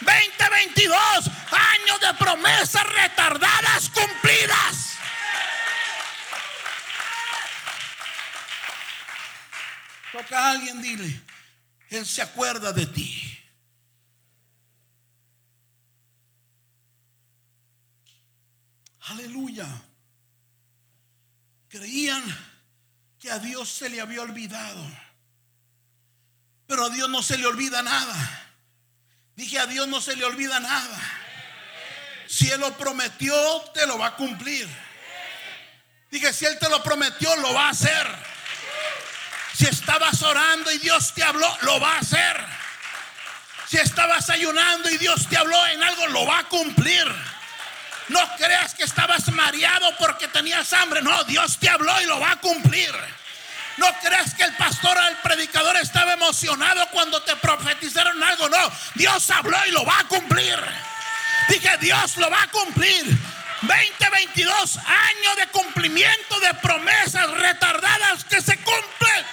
2022 0.00 1.41
a 10.42 10.50
alguien, 10.52 10.80
dile, 10.82 11.22
Él 11.90 12.06
se 12.06 12.22
acuerda 12.22 12.72
de 12.72 12.86
ti. 12.86 13.38
Aleluya. 19.00 19.66
Creían 21.68 22.22
que 23.18 23.30
a 23.30 23.38
Dios 23.38 23.68
se 23.68 23.88
le 23.88 24.00
había 24.00 24.22
olvidado. 24.22 24.84
Pero 26.66 26.86
a 26.86 26.90
Dios 26.90 27.08
no 27.08 27.22
se 27.22 27.36
le 27.36 27.46
olvida 27.46 27.82
nada. 27.82 28.54
Dije, 29.34 29.58
a 29.58 29.66
Dios 29.66 29.88
no 29.88 30.00
se 30.00 30.16
le 30.16 30.24
olvida 30.24 30.60
nada. 30.60 31.00
Si 32.26 32.48
Él 32.48 32.60
lo 32.60 32.76
prometió, 32.76 33.34
te 33.74 33.86
lo 33.86 33.98
va 33.98 34.08
a 34.08 34.16
cumplir. 34.16 34.68
Dije, 36.10 36.32
si 36.32 36.44
Él 36.44 36.58
te 36.58 36.68
lo 36.68 36.82
prometió, 36.82 37.34
lo 37.36 37.52
va 37.52 37.66
a 37.66 37.70
hacer. 37.70 38.31
Si 39.54 39.66
estabas 39.66 40.22
orando 40.22 40.70
y 40.70 40.78
Dios 40.78 41.12
te 41.14 41.22
habló, 41.22 41.56
lo 41.62 41.80
va 41.80 41.94
a 41.94 41.98
hacer. 41.98 42.44
Si 43.68 43.78
estabas 43.78 44.28
ayunando 44.30 44.90
y 44.90 44.98
Dios 44.98 45.26
te 45.28 45.36
habló 45.36 45.66
en 45.68 45.82
algo, 45.82 46.06
lo 46.08 46.26
va 46.26 46.40
a 46.40 46.44
cumplir. 46.44 47.06
No 48.08 48.20
creas 48.36 48.74
que 48.74 48.84
estabas 48.84 49.28
mareado 49.32 49.96
porque 49.98 50.28
tenías 50.28 50.72
hambre. 50.72 51.00
No, 51.02 51.24
Dios 51.24 51.58
te 51.58 51.68
habló 51.68 52.00
y 52.02 52.06
lo 52.06 52.20
va 52.20 52.32
a 52.32 52.36
cumplir. 52.36 52.92
No 53.78 53.86
creas 54.00 54.34
que 54.34 54.42
el 54.42 54.54
pastor 54.56 54.96
o 54.96 55.08
el 55.08 55.16
predicador 55.18 55.76
estaba 55.76 56.12
emocionado 56.12 56.86
cuando 56.90 57.22
te 57.22 57.34
profetizaron 57.36 58.22
algo. 58.22 58.48
No, 58.48 58.72
Dios 58.94 59.30
habló 59.30 59.58
y 59.66 59.70
lo 59.70 59.84
va 59.84 60.00
a 60.00 60.04
cumplir. 60.04 60.58
Dije, 61.48 61.70
Dios 61.80 62.16
lo 62.18 62.30
va 62.30 62.42
a 62.42 62.48
cumplir. 62.48 63.04
2022 63.62 64.76
años 64.76 65.36
de 65.36 65.46
cumplimiento 65.48 66.40
de 66.40 66.54
promesas 66.54 67.30
retardadas 67.30 68.24
que 68.24 68.42
se 68.42 68.56
cumplen. 68.58 69.24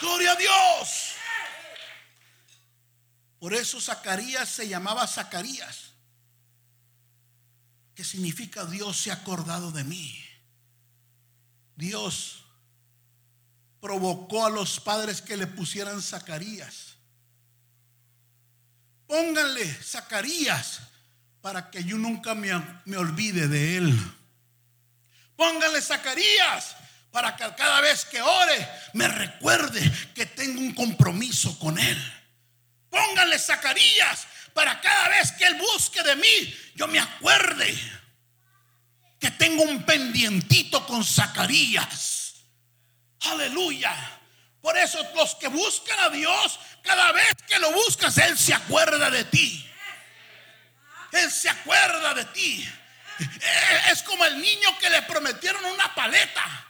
Gloria 0.00 0.32
a 0.32 0.36
Dios. 0.36 1.12
Por 3.38 3.54
eso 3.54 3.80
Zacarías 3.80 4.48
se 4.48 4.68
llamaba 4.68 5.06
Zacarías, 5.06 5.92
que 7.94 8.04
significa 8.04 8.64
Dios 8.66 8.98
se 8.98 9.10
ha 9.10 9.14
acordado 9.14 9.72
de 9.72 9.84
mí. 9.84 10.24
Dios 11.76 12.44
provocó 13.80 14.44
a 14.44 14.50
los 14.50 14.78
padres 14.80 15.22
que 15.22 15.36
le 15.36 15.46
pusieran 15.46 16.02
Zacarías. 16.02 16.96
Pónganle 19.06 19.66
Zacarías 19.82 20.82
para 21.40 21.70
que 21.70 21.82
yo 21.82 21.96
nunca 21.96 22.34
me, 22.34 22.50
me 22.84 22.96
olvide 22.96 23.48
de 23.48 23.78
él. 23.78 24.14
Pónganle 25.36 25.80
Zacarías 25.80 26.76
para 27.10 27.36
que 27.36 27.44
cada 27.56 27.80
vez 27.80 28.04
que 28.04 28.22
ore 28.22 28.68
me 28.92 29.08
recuerde 29.08 29.80
que 30.14 30.26
tengo 30.26 30.60
un 30.60 30.74
compromiso 30.74 31.58
con 31.58 31.78
él. 31.78 32.14
Pónganle 32.88 33.38
Zacarías 33.38 34.26
para 34.54 34.80
cada 34.80 35.08
vez 35.08 35.32
que 35.32 35.44
él 35.44 35.54
busque 35.54 36.02
de 36.02 36.16
mí, 36.16 36.58
yo 36.74 36.86
me 36.88 36.98
acuerde 36.98 37.76
que 39.18 39.30
tengo 39.32 39.62
un 39.62 39.84
pendientito 39.84 40.86
con 40.86 41.04
Zacarías. 41.04 42.34
Aleluya. 43.20 43.94
Por 44.60 44.76
eso 44.76 44.98
los 45.14 45.34
que 45.36 45.48
buscan 45.48 45.98
a 46.00 46.08
Dios, 46.10 46.58
cada 46.82 47.12
vez 47.12 47.34
que 47.46 47.58
lo 47.58 47.72
buscas, 47.72 48.16
Él 48.18 48.36
se 48.36 48.54
acuerda 48.54 49.10
de 49.10 49.24
ti. 49.24 49.66
Él 51.12 51.30
se 51.30 51.48
acuerda 51.48 52.14
de 52.14 52.24
ti. 52.26 52.68
Es 53.90 54.02
como 54.02 54.24
el 54.24 54.40
niño 54.40 54.78
que 54.78 54.90
le 54.90 55.02
prometieron 55.02 55.64
una 55.64 55.94
paleta. 55.94 56.66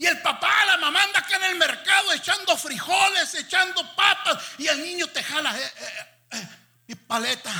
Y 0.00 0.06
el 0.06 0.18
papá, 0.22 0.64
la 0.64 0.78
mamá 0.78 1.02
anda 1.02 1.20
acá 1.20 1.36
en 1.36 1.44
el 1.44 1.56
mercado 1.56 2.14
echando 2.14 2.56
frijoles, 2.56 3.34
echando 3.34 3.84
papas. 3.94 4.42
Y 4.56 4.66
el 4.66 4.82
niño 4.82 5.06
te 5.08 5.22
jala 5.22 5.54
eh, 5.54 5.72
eh, 5.76 6.06
eh, 6.32 6.48
mi 6.86 6.94
paleta. 6.94 7.52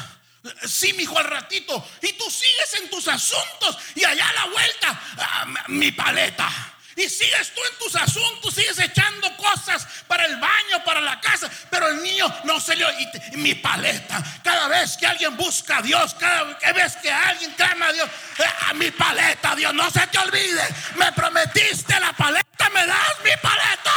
Sí, 0.65 0.95
mi 0.95 1.03
hijo, 1.03 1.19
al 1.19 1.27
ratito. 1.27 1.87
Y 2.01 2.15
tú 2.15 2.25
sigues 2.31 2.75
en 2.81 2.89
tus 2.89 3.09
asuntos. 3.09 3.77
Y 3.95 4.07
allá 4.07 4.27
a 4.27 4.33
la 4.33 4.45
vuelta, 4.47 5.03
ah, 5.19 5.47
mi 5.69 5.93
paleta. 5.93 6.51
Y 6.97 7.09
sigues 7.09 7.55
tú 7.55 7.61
en 7.71 7.79
tus 7.79 7.97
asuntos, 7.97 8.55
sigues 8.55 8.79
echando 8.79 9.37
cosas 9.37 9.87
para 10.07 10.27
el 10.27 10.37
baño, 10.37 10.85
para 10.85 11.01
la 11.01 11.21
casa, 11.21 11.49
pero 11.71 11.89
el 11.89 12.03
niño 12.03 12.27
no 12.45 12.61
se 12.61 12.75
le 12.77 12.85
y, 13.33 13.37
mi 13.37 13.55
paleta. 13.55 14.23
Cada 14.43 14.69
vez 14.69 14.97
que 14.97 15.07
alguien 15.07 15.37
busca 15.37 15.79
a 15.79 15.83
Dios, 15.83 16.15
cada 16.15 16.45
vez 16.73 16.97
que 16.97 17.11
alguien 17.11 17.53
clama 17.53 17.87
a 17.87 17.93
Dios, 17.93 18.11
eh, 18.39 18.45
a 18.69 18.75
mi 18.75 18.91
paleta, 18.91 19.55
Dios, 19.55 19.73
no 19.73 19.91
se 19.91 20.07
te 20.09 20.19
olvide. 20.19 20.63
Me 20.97 21.13
prometiste 21.13 21.99
la 22.01 22.13
paleta, 22.13 22.69
me 22.71 22.87
das 22.87 23.15
mi 23.25 23.31
paleta. 23.41 23.93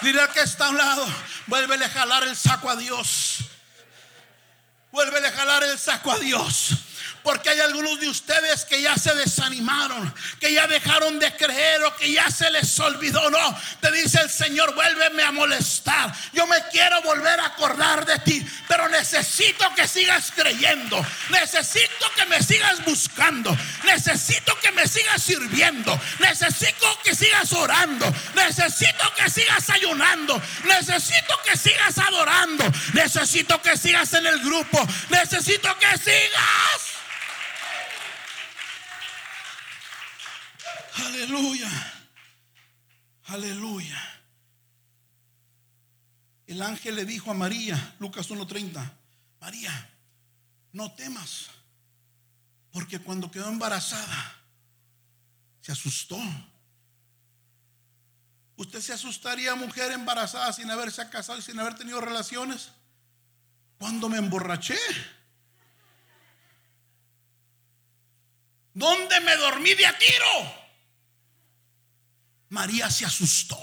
Dile 0.00 0.28
que 0.32 0.40
está 0.40 0.66
a 0.66 0.70
un 0.70 0.78
lado, 0.78 1.06
vuélvele 1.46 1.84
a 1.84 1.90
jalar 1.90 2.22
el 2.22 2.36
saco 2.36 2.70
a 2.70 2.76
Dios. 2.76 3.38
Vuélvele 4.92 5.28
a 5.28 5.32
jalar 5.32 5.64
el 5.64 5.78
saco 5.78 6.12
a 6.12 6.18
Dios. 6.18 6.70
Porque 7.28 7.50
hay 7.50 7.60
algunos 7.60 8.00
de 8.00 8.08
ustedes 8.08 8.64
que 8.64 8.80
ya 8.80 8.96
se 8.96 9.14
desanimaron, 9.14 10.14
que 10.40 10.50
ya 10.50 10.66
dejaron 10.66 11.18
de 11.18 11.30
creer 11.36 11.84
o 11.84 11.94
que 11.94 12.10
ya 12.10 12.30
se 12.30 12.50
les 12.50 12.80
olvidó. 12.80 13.28
No, 13.28 13.60
te 13.82 13.92
dice 13.92 14.18
el 14.22 14.30
Señor, 14.30 14.74
vuélveme 14.74 15.22
a 15.22 15.30
molestar. 15.30 16.10
Yo 16.32 16.46
me 16.46 16.56
quiero 16.72 17.02
volver 17.02 17.38
a 17.38 17.48
acordar 17.48 18.06
de 18.06 18.18
ti, 18.20 18.42
pero 18.66 18.88
necesito 18.88 19.74
que 19.74 19.86
sigas 19.86 20.32
creyendo. 20.34 21.04
Necesito 21.28 22.10
que 22.16 22.24
me 22.24 22.42
sigas 22.42 22.82
buscando. 22.86 23.54
Necesito 23.84 24.58
que 24.60 24.72
me 24.72 24.88
sigas 24.88 25.22
sirviendo. 25.22 26.00
Necesito 26.20 26.98
que 27.04 27.14
sigas 27.14 27.52
orando. 27.52 28.10
Necesito 28.36 29.12
que 29.14 29.28
sigas 29.28 29.68
ayunando. 29.68 30.40
Necesito 30.64 31.38
que 31.44 31.58
sigas 31.58 31.98
adorando. 31.98 32.64
Necesito 32.94 33.60
que 33.60 33.76
sigas 33.76 34.14
en 34.14 34.26
el 34.26 34.38
grupo. 34.40 34.82
Necesito 35.10 35.78
que 35.78 35.98
sigas. 35.98 36.88
Aleluya. 41.06 41.70
Aleluya. 43.26 44.18
El 46.46 46.62
ángel 46.62 46.96
le 46.96 47.04
dijo 47.04 47.30
a 47.30 47.34
María, 47.34 47.96
Lucas 47.98 48.30
1:30, 48.30 48.90
María, 49.40 49.90
no 50.72 50.92
temas, 50.92 51.48
porque 52.72 52.98
cuando 52.98 53.30
quedó 53.30 53.48
embarazada, 53.48 54.36
se 55.60 55.72
asustó. 55.72 56.18
¿Usted 58.56 58.80
se 58.80 58.94
asustaría, 58.94 59.54
mujer 59.54 59.92
embarazada, 59.92 60.52
sin 60.52 60.70
haberse 60.70 61.08
casado 61.10 61.38
y 61.38 61.42
sin 61.42 61.60
haber 61.60 61.74
tenido 61.74 62.00
relaciones? 62.00 62.70
Cuando 63.78 64.08
me 64.08 64.18
emborraché. 64.18 64.78
¿Dónde 68.72 69.20
me 69.20 69.36
dormí 69.36 69.74
de 69.74 69.86
a 69.86 69.96
tiro? 69.98 70.57
María 72.50 72.90
se 72.90 73.04
asustó. 73.04 73.60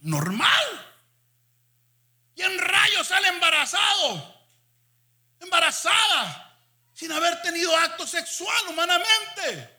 Normal. 0.00 0.86
Y 2.34 2.42
en 2.42 2.58
rayos 2.58 3.06
sale 3.06 3.28
embarazado. 3.28 4.44
Embarazada. 5.40 6.58
Sin 6.92 7.12
haber 7.12 7.40
tenido 7.42 7.76
acto 7.76 8.06
sexual 8.06 8.68
humanamente. 8.68 9.70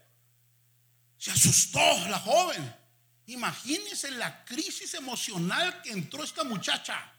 Se 1.17 1.31
asustó 1.31 1.79
la 2.09 2.19
joven. 2.19 2.83
Imagínense 3.27 4.11
la 4.11 4.43
crisis 4.43 4.93
emocional 4.93 5.81
que 5.81 5.91
entró 5.91 6.23
esta 6.23 6.43
muchacha. 6.43 7.11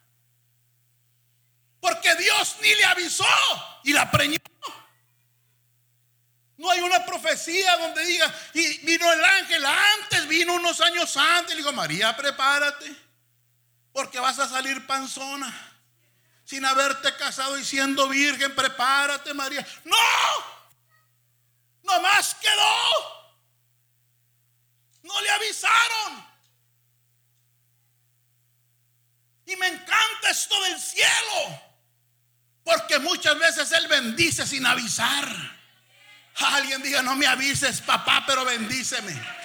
Porque 1.81 2.14
Dios 2.16 2.57
ni 2.61 2.75
le 2.75 2.85
avisó 2.85 3.25
y 3.85 3.92
la 3.92 4.11
preñó. 4.11 4.38
No 6.57 6.70
hay 6.70 6.81
una 6.81 7.05
profecía 7.05 7.77
donde 7.77 8.05
diga, 8.05 8.35
y 8.55 8.79
vino 8.87 9.12
el 9.12 9.25
ángel 9.25 9.64
antes, 9.64 10.03
años 10.80 11.16
antes, 11.16 11.50
le 11.50 11.62
digo, 11.62 11.72
María, 11.72 12.16
prepárate, 12.16 12.94
porque 13.92 14.20
vas 14.20 14.38
a 14.38 14.48
salir 14.48 14.87
panzona. 14.87 15.70
Sin 16.44 16.64
haberte 16.64 17.14
casado 17.16 17.58
y 17.58 17.64
siendo 17.64 18.06
virgen, 18.08 18.54
prepárate, 18.54 19.32
María. 19.32 19.66
No, 19.84 19.96
nomás 21.82 22.34
quedó. 22.34 23.24
No 25.02 25.20
le 25.20 25.30
avisaron. 25.30 26.26
Y 29.46 29.56
me 29.56 29.68
encanta 29.68 30.30
esto 30.30 30.60
del 30.64 30.80
cielo, 30.80 31.60
porque 32.62 32.98
muchas 32.98 33.38
veces 33.38 33.72
Él 33.72 33.87
bendice 33.88 34.46
sin 34.46 34.64
avisar. 34.66 35.54
Alguien 36.37 36.82
diga, 36.82 37.02
no 37.02 37.14
me 37.14 37.26
avises, 37.26 37.80
papá, 37.80 38.24
pero 38.26 38.44
bendíceme. 38.44 39.43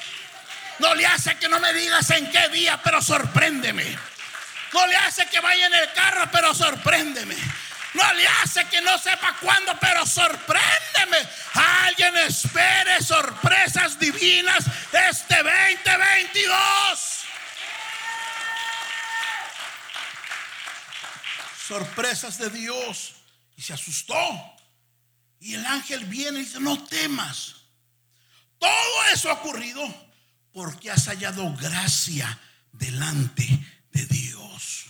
No 0.79 0.95
le 0.95 1.05
hace 1.05 1.37
que 1.37 1.49
no 1.49 1.59
me 1.59 1.73
digas 1.73 2.09
en 2.11 2.31
qué 2.31 2.47
día, 2.49 2.79
pero 2.81 3.01
sorpréndeme. 3.01 3.97
No 4.73 4.87
le 4.87 4.95
hace 4.95 5.25
que 5.27 5.39
vaya 5.39 5.67
en 5.67 5.73
el 5.73 5.93
carro, 5.93 6.29
pero 6.31 6.53
sorpréndeme. 6.53 7.35
No 7.93 8.13
le 8.13 8.27
hace 8.27 8.65
que 8.65 8.81
no 8.81 8.97
sepa 8.97 9.35
cuándo, 9.41 9.77
pero 9.79 10.05
sorpréndeme. 10.05 11.17
Alguien 11.53 12.15
espere 12.17 13.01
sorpresas 13.01 13.99
divinas 13.99 14.65
este 15.09 15.35
2022. 15.43 17.19
Sorpresas 21.67 22.37
de 22.37 22.49
Dios. 22.51 23.15
Y 23.57 23.61
se 23.61 23.73
asustó. 23.73 24.15
Y 25.41 25.55
el 25.55 25.65
ángel 25.65 26.05
viene 26.05 26.39
y 26.39 26.43
dice, 26.43 26.59
no 26.59 26.81
temas. 26.85 27.55
Todo 28.59 29.03
eso 29.11 29.29
ha 29.29 29.33
ocurrido 29.33 30.08
porque 30.53 30.91
has 30.91 31.07
hallado 31.07 31.55
gracia 31.55 32.39
delante 32.71 33.47
de 33.91 34.05
Dios. 34.05 34.88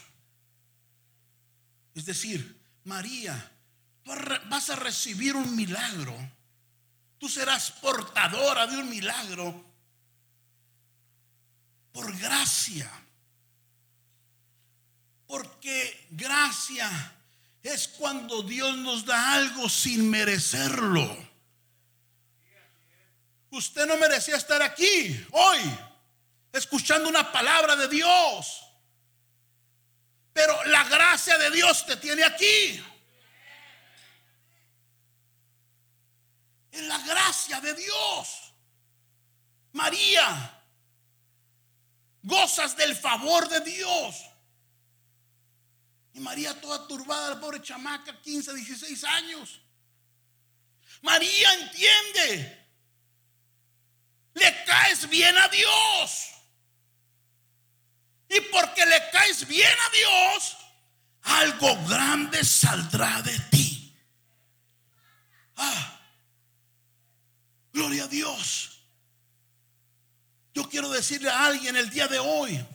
Es 1.95 2.05
decir, 2.05 2.59
María, 2.85 3.51
tú 4.03 4.11
vas 4.49 4.69
a 4.69 4.75
recibir 4.75 5.35
un 5.35 5.55
milagro. 5.55 6.15
Tú 7.17 7.27
serás 7.27 7.71
portadora 7.71 8.67
de 8.67 8.77
un 8.77 8.89
milagro 8.89 9.65
por 11.91 12.17
gracia. 12.17 12.89
Porque 15.27 16.07
gracia 16.11 16.89
es 17.61 17.87
cuando 17.89 18.41
Dios 18.41 18.77
nos 18.77 19.05
da 19.05 19.33
algo 19.33 19.67
sin 19.69 20.09
merecerlo. 20.09 21.28
Usted 23.51 23.85
no 23.87 23.97
merecía 23.97 24.37
estar 24.37 24.61
aquí 24.61 25.25
hoy, 25.31 25.59
escuchando 26.51 27.09
una 27.09 27.31
palabra 27.31 27.75
de 27.75 27.87
Dios. 27.87 28.63
Pero 30.33 30.63
la 30.65 30.83
gracia 30.85 31.37
de 31.37 31.49
Dios 31.49 31.85
te 31.85 31.95
tiene 31.97 32.23
aquí. 32.23 32.83
En 36.71 36.87
la 36.87 36.99
gracia 36.99 37.59
de 37.59 37.73
Dios. 37.73 38.53
María, 39.73 40.63
gozas 42.21 42.77
del 42.77 42.95
favor 42.95 43.49
de 43.49 43.59
Dios. 43.61 44.15
Y 46.13 46.19
María 46.19 46.59
toda 46.61 46.87
turbada, 46.87 47.29
la 47.31 47.39
pobre 47.39 47.61
chamaca, 47.61 48.21
15, 48.21 48.53
16 48.53 49.03
años. 49.05 49.59
María 51.01 51.53
entiende 51.53 52.58
caes 54.89 55.09
bien 55.09 55.37
a 55.37 55.47
Dios. 55.49 56.29
Y 58.29 58.41
porque 58.51 58.85
le 58.85 59.09
caes 59.11 59.47
bien 59.47 59.71
a 59.71 59.89
Dios, 59.89 60.57
algo 61.23 61.87
grande 61.87 62.43
saldrá 62.43 63.21
de 63.23 63.39
ti. 63.51 63.95
Ah, 65.55 65.99
gloria 67.73 68.03
a 68.03 68.07
Dios. 68.07 68.83
Yo 70.53 70.69
quiero 70.69 70.89
decirle 70.89 71.29
a 71.29 71.45
alguien 71.45 71.75
el 71.75 71.89
día 71.89 72.07
de 72.07 72.19
hoy 72.19 72.65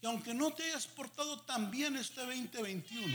que 0.00 0.06
aunque 0.06 0.32
no 0.32 0.52
te 0.52 0.62
hayas 0.64 0.86
portado 0.86 1.40
tan 1.42 1.70
bien 1.70 1.96
este 1.96 2.20
2021, 2.20 3.06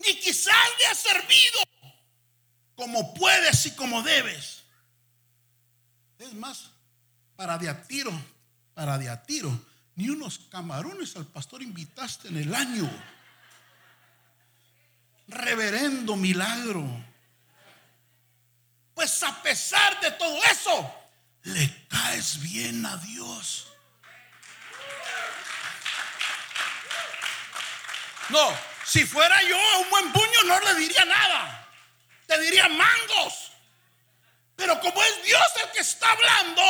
ni 0.00 0.14
quizás 0.16 0.76
te 0.78 0.86
has 0.86 0.98
servido 0.98 1.71
como 2.76 3.14
puedes 3.14 3.66
y 3.66 3.72
como 3.72 4.02
debes. 4.02 4.62
Es 6.18 6.32
más, 6.34 6.70
para 7.36 7.58
de 7.58 7.68
a 7.68 7.82
tiro, 7.82 8.12
para 8.74 8.98
de 8.98 9.08
a 9.08 9.22
tiro, 9.22 9.50
ni 9.96 10.08
unos 10.08 10.38
camarones 10.50 11.16
al 11.16 11.26
pastor 11.26 11.62
invitaste 11.62 12.28
en 12.28 12.36
el 12.36 12.54
año. 12.54 12.88
Reverendo 15.28 16.16
milagro. 16.16 16.84
Pues 18.94 19.22
a 19.22 19.42
pesar 19.42 20.00
de 20.00 20.10
todo 20.12 20.38
eso, 20.44 20.94
le 21.42 21.86
caes 21.88 22.40
bien 22.40 22.84
a 22.86 22.96
Dios. 22.98 23.68
No, 28.28 28.56
si 28.84 29.04
fuera 29.04 29.42
yo 29.42 29.56
un 29.80 29.90
buen 29.90 30.12
puño 30.12 30.44
no 30.46 30.60
le 30.60 30.74
diría 30.76 31.04
nada. 31.04 31.61
Te 32.32 32.40
diría 32.40 32.66
mangos. 32.66 33.52
Pero 34.56 34.80
como 34.80 35.02
es 35.02 35.22
Dios 35.22 35.42
el 35.62 35.70
que 35.72 35.80
está 35.80 36.10
hablando, 36.10 36.62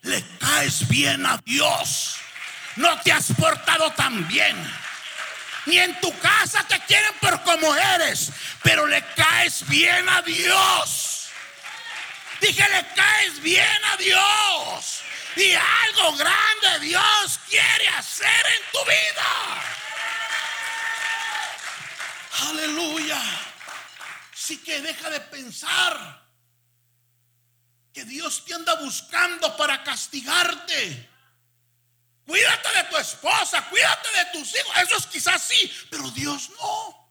le 0.00 0.24
caes 0.38 0.88
bien 0.88 1.26
a 1.26 1.36
Dios. 1.44 2.16
No 2.76 2.98
te 3.02 3.12
has 3.12 3.26
portado 3.38 3.90
tan 3.92 4.26
bien. 4.28 4.56
Ni 5.66 5.78
en 5.78 6.00
tu 6.00 6.18
casa 6.20 6.64
te 6.66 6.80
quieren 6.86 7.12
por 7.20 7.42
como 7.42 7.76
eres, 7.76 8.30
pero 8.62 8.86
le 8.86 9.04
caes 9.14 9.68
bien 9.68 10.08
a 10.08 10.22
Dios. 10.22 11.28
Dije, 12.40 12.66
le 12.70 12.86
caes 12.94 13.42
bien 13.42 13.84
a 13.92 13.96
Dios. 13.98 15.02
Y 15.36 15.52
algo 15.52 16.16
grande 16.16 16.80
Dios 16.80 17.40
quiere 17.50 17.88
hacer 17.88 18.46
en 18.56 18.72
tu 18.72 18.78
vida. 18.86 19.24
Aleluya. 22.48 23.53
Así 24.34 24.58
que 24.58 24.80
deja 24.82 25.08
de 25.10 25.20
pensar 25.20 26.28
que 27.92 28.04
Dios 28.04 28.44
te 28.44 28.52
anda 28.52 28.74
buscando 28.74 29.56
para 29.56 29.84
castigarte. 29.84 31.08
Cuídate 32.26 32.68
de 32.76 32.84
tu 32.84 32.96
esposa, 32.96 33.68
cuídate 33.70 34.08
de 34.18 34.24
tus 34.32 34.54
hijos. 34.56 34.76
Eso 34.78 34.96
es 34.96 35.06
quizás 35.06 35.40
sí, 35.40 35.72
pero 35.88 36.10
Dios 36.10 36.50
no. 36.50 37.08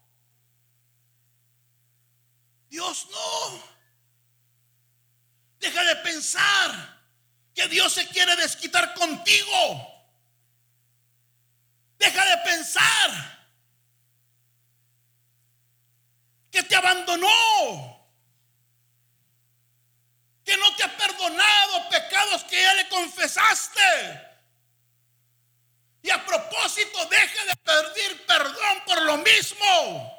Dios 2.68 3.06
no. 3.10 3.74
Deja 5.60 5.82
de 5.82 5.96
pensar 5.96 7.00
que 7.54 7.66
Dios 7.68 7.90
se 7.94 8.06
quiere 8.08 8.36
desquitar 8.36 8.92
contigo. 8.92 10.04
Deja 11.96 12.22
de 12.26 12.36
pensar 12.44 13.43
que 16.54 16.62
te 16.62 16.76
abandonó. 16.76 18.08
Que 20.44 20.56
no 20.56 20.76
te 20.76 20.84
ha 20.84 20.96
perdonado 20.96 21.88
pecados 21.88 22.44
que 22.44 22.62
ya 22.62 22.74
le 22.74 22.88
confesaste. 22.88 24.30
Y 26.00 26.10
a 26.10 26.24
propósito, 26.24 27.06
deja 27.06 27.44
de 27.46 27.56
pedir 27.56 28.26
perdón 28.26 28.82
por 28.86 29.02
lo 29.02 29.16
mismo. 29.16 30.14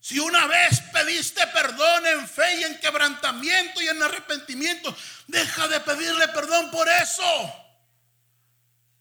Si 0.00 0.18
una 0.18 0.46
vez 0.46 0.80
pediste 0.90 1.46
perdón 1.48 2.06
en 2.06 2.26
fe 2.26 2.60
y 2.60 2.64
en 2.64 2.80
quebrantamiento 2.80 3.82
y 3.82 3.88
en 3.88 4.02
arrepentimiento, 4.02 4.96
deja 5.26 5.68
de 5.68 5.80
pedirle 5.80 6.28
perdón 6.28 6.70
por 6.70 6.88
eso. 6.88 7.66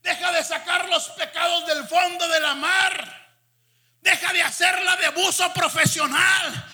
Deja 0.02 0.34
de 0.34 0.43
sacar 0.43 0.89
los 0.89 1.08
pecados 1.12 1.65
del 1.65 1.88
fondo 1.88 2.28
de 2.28 2.39
la 2.41 2.56
mar. 2.56 3.16
Deja 4.08 4.32
de 4.32 4.41
hacerla 4.41 4.96
de 4.96 5.08
abuso 5.08 5.52
profesional. 5.54 6.65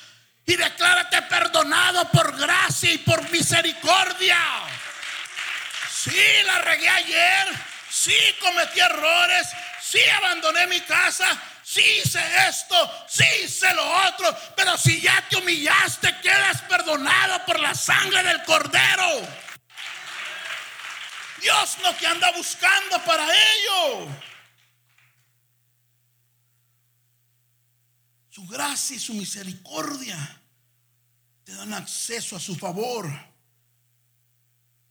Y 0.45 0.55
declárate 0.55 1.19
perdonado 1.23 2.07
por 2.11 2.37
gracia 2.37 2.91
y 2.91 2.99
por 2.99 3.27
misericordia. 3.31 4.37
Sí, 5.89 6.21
la 6.45 6.59
regué 6.59 6.87
ayer. 6.87 7.47
Sí, 7.89 8.15
cometí 8.39 8.79
errores. 8.79 9.47
Sí, 9.81 9.99
abandoné 10.17 10.67
mi 10.67 10.81
casa 10.81 11.25
sí 11.63 11.81
hice 11.81 12.21
esto, 12.47 12.75
sí 13.07 13.23
hice 13.43 13.73
lo 13.73 13.83
otro, 14.07 14.37
pero 14.55 14.77
si 14.77 15.01
ya 15.01 15.23
te 15.27 15.37
humillaste, 15.37 16.15
quedas 16.21 16.61
perdonado 16.63 17.43
por 17.45 17.59
la 17.59 17.73
sangre 17.73 18.21
del 18.21 18.43
cordero. 18.43 19.27
Dios 21.41 21.77
no 21.81 21.93
te 21.95 22.05
anda 22.05 22.31
buscando 22.31 22.99
para 23.03 23.25
ello. 23.25 24.07
Su 28.33 28.47
gracia 28.47 28.95
y 28.95 28.99
su 28.99 29.13
misericordia 29.13 30.17
te 31.43 31.53
dan 31.53 31.71
acceso 31.71 32.35
a 32.35 32.39
su 32.39 32.55
favor. 32.55 33.07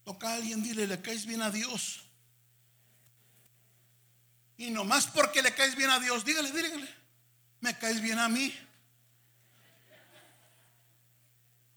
Toca 0.05 0.31
a 0.31 0.35
alguien, 0.35 0.63
dile, 0.63 0.87
le 0.87 1.03
caes 1.03 1.27
bien 1.27 1.43
a 1.43 1.51
Dios. 1.51 2.05
Y 4.57 4.71
nomás 4.71 5.09
porque 5.09 5.43
le 5.43 5.53
caes 5.53 5.75
bien 5.75 5.91
a 5.91 5.99
Dios, 5.99 6.25
dígale, 6.25 6.53
dígale, 6.53 6.89
me 7.59 7.77
caes 7.77 8.01
bien 8.01 8.21
a 8.21 8.29
mí. 8.29 8.55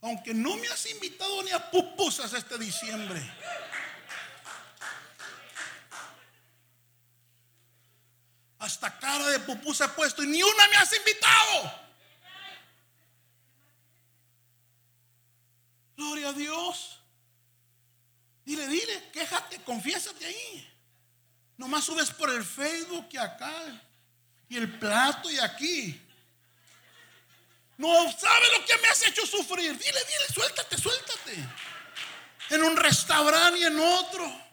Aunque 0.01 0.36
no 0.36 0.58
me 0.58 0.67
has 0.67 0.86
invitado 0.91 1.41
ni 1.41 1.49
a 1.49 1.71
pupusas 1.71 2.32
este 2.34 2.60
diciembre. 2.60 3.19
Hasta 8.59 8.97
cara 8.99 9.27
de 9.27 9.39
pupusa 9.39 9.85
he 9.85 9.89
puesto 9.89 10.23
y 10.23 10.27
ni 10.27 10.41
una 10.41 10.67
me 10.69 10.77
has 10.77 10.93
invitado. 10.95 11.85
Gloria 15.97 16.29
a 16.29 16.33
Dios. 16.33 16.99
Dile, 18.45 18.67
dile, 18.67 19.09
quéjate, 19.11 19.59
confiésate 19.63 20.25
ahí. 20.25 20.71
Nomás 21.57 21.85
subes 21.85 22.11
por 22.11 22.29
el 22.29 22.43
Facebook 22.43 23.07
y 23.11 23.17
acá. 23.17 23.81
Y 24.47 24.57
el 24.57 24.77
plato 24.77 25.31
y 25.31 25.39
aquí. 25.39 26.01
No 27.77 28.11
sabe 28.11 28.45
lo 28.57 28.65
que 28.65 28.77
me 28.77 28.87
has 28.87 29.05
hecho 29.07 29.25
sufrir. 29.25 29.77
Dile, 29.77 29.99
dile, 30.05 30.33
suéltate, 30.33 30.77
suéltate. 30.77 31.49
En 32.51 32.63
un 32.63 32.77
restaurante 32.77 33.59
y 33.59 33.63
en 33.63 33.79
otro. 33.79 34.45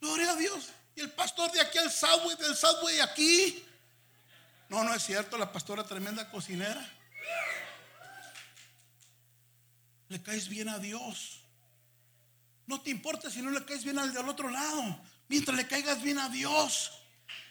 Gloria 0.00 0.30
a 0.30 0.36
Dios. 0.36 0.70
El 1.00 1.10
pastor 1.12 1.50
de 1.50 1.62
aquí 1.62 1.78
al 1.78 1.90
subway, 1.90 2.36
del 2.36 2.54
subway 2.54 3.00
aquí. 3.00 3.64
No, 4.68 4.84
no 4.84 4.94
es 4.94 5.02
cierto, 5.02 5.38
la 5.38 5.50
pastora 5.50 5.82
tremenda 5.82 6.30
cocinera. 6.30 6.86
Le 10.08 10.22
caes 10.22 10.48
bien 10.48 10.68
a 10.68 10.78
Dios. 10.78 11.40
No 12.66 12.82
te 12.82 12.90
importa 12.90 13.30
si 13.30 13.40
no 13.40 13.50
le 13.50 13.64
caes 13.64 13.82
bien 13.82 13.98
al 13.98 14.12
del 14.12 14.28
otro 14.28 14.50
lado. 14.50 15.00
Mientras 15.28 15.56
le 15.56 15.66
caigas 15.66 16.02
bien 16.02 16.18
a 16.18 16.28
Dios, 16.28 16.92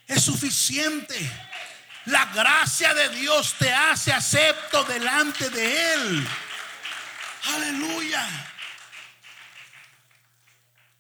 es 0.06 0.22
suficiente. 0.22 1.18
La 2.06 2.26
gracia 2.28 2.94
de 2.94 3.10
Dios 3.10 3.56
te 3.58 3.74
hace 3.74 4.14
acepto 4.14 4.84
delante 4.84 5.50
de 5.50 5.94
Él. 5.94 6.28
Aleluya. 7.56 8.28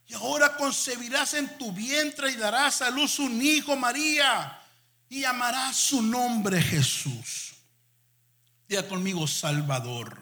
Y 0.10 0.16
ahora 0.16 0.58
concebirás 0.58 1.36
en 1.36 1.58
tu 1.58 1.72
vientre 1.72 2.32
y 2.32 2.36
darás 2.36 2.82
a 2.82 2.90
luz 2.90 3.20
un 3.20 3.42
hijo, 3.42 3.78
María, 3.78 4.60
y 5.08 5.22
llamarás 5.22 5.78
su 5.78 6.02
nombre 6.02 6.62
Jesús. 6.62 7.54
Diga 8.68 8.86
conmigo, 8.86 9.26
Salvador. 9.28 10.20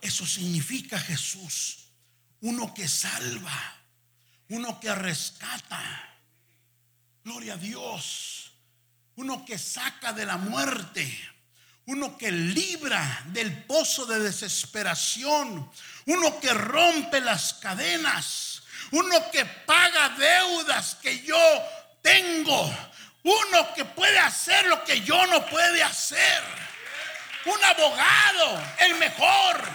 Eso 0.00 0.26
significa 0.26 0.98
Jesús, 0.98 1.84
uno 2.40 2.74
que 2.74 2.88
salva 2.88 3.78
uno 4.50 4.80
que 4.80 4.94
rescata. 4.94 5.80
Gloria 7.24 7.54
a 7.54 7.56
Dios. 7.56 8.52
Uno 9.16 9.44
que 9.44 9.58
saca 9.58 10.12
de 10.12 10.24
la 10.24 10.36
muerte. 10.36 11.18
Uno 11.86 12.16
que 12.16 12.30
libra 12.30 13.24
del 13.26 13.64
pozo 13.64 14.06
de 14.06 14.20
desesperación. 14.20 15.70
Uno 16.06 16.40
que 16.40 16.52
rompe 16.54 17.20
las 17.20 17.54
cadenas. 17.54 18.57
Uno 18.90 19.30
que 19.30 19.44
paga 19.44 20.10
deudas 20.10 20.96
que 21.02 21.20
yo 21.20 21.38
tengo. 22.02 22.74
Uno 23.22 23.74
que 23.74 23.84
puede 23.84 24.18
hacer 24.18 24.66
lo 24.66 24.82
que 24.84 25.00
yo 25.02 25.26
no 25.26 25.44
puede 25.46 25.82
hacer. 25.82 26.42
Una 27.44 27.68
abogado, 27.70 28.62
el 28.78 28.94
mejor. 28.96 29.68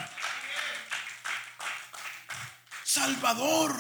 Salvador. 2.83 3.75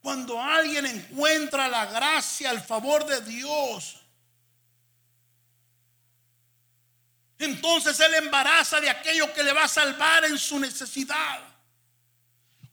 Cuando 0.00 0.40
alguien 0.40 0.86
encuentra 0.86 1.68
la 1.68 1.86
gracia, 1.86 2.50
el 2.50 2.60
favor 2.60 3.06
de 3.06 3.20
Dios, 3.20 4.00
entonces 7.38 7.98
él 8.00 8.14
embaraza 8.14 8.80
de 8.80 8.90
aquello 8.90 9.32
que 9.32 9.42
le 9.42 9.52
va 9.52 9.64
a 9.64 9.68
salvar 9.68 10.24
en 10.24 10.38
su 10.38 10.58
necesidad. 10.58 11.51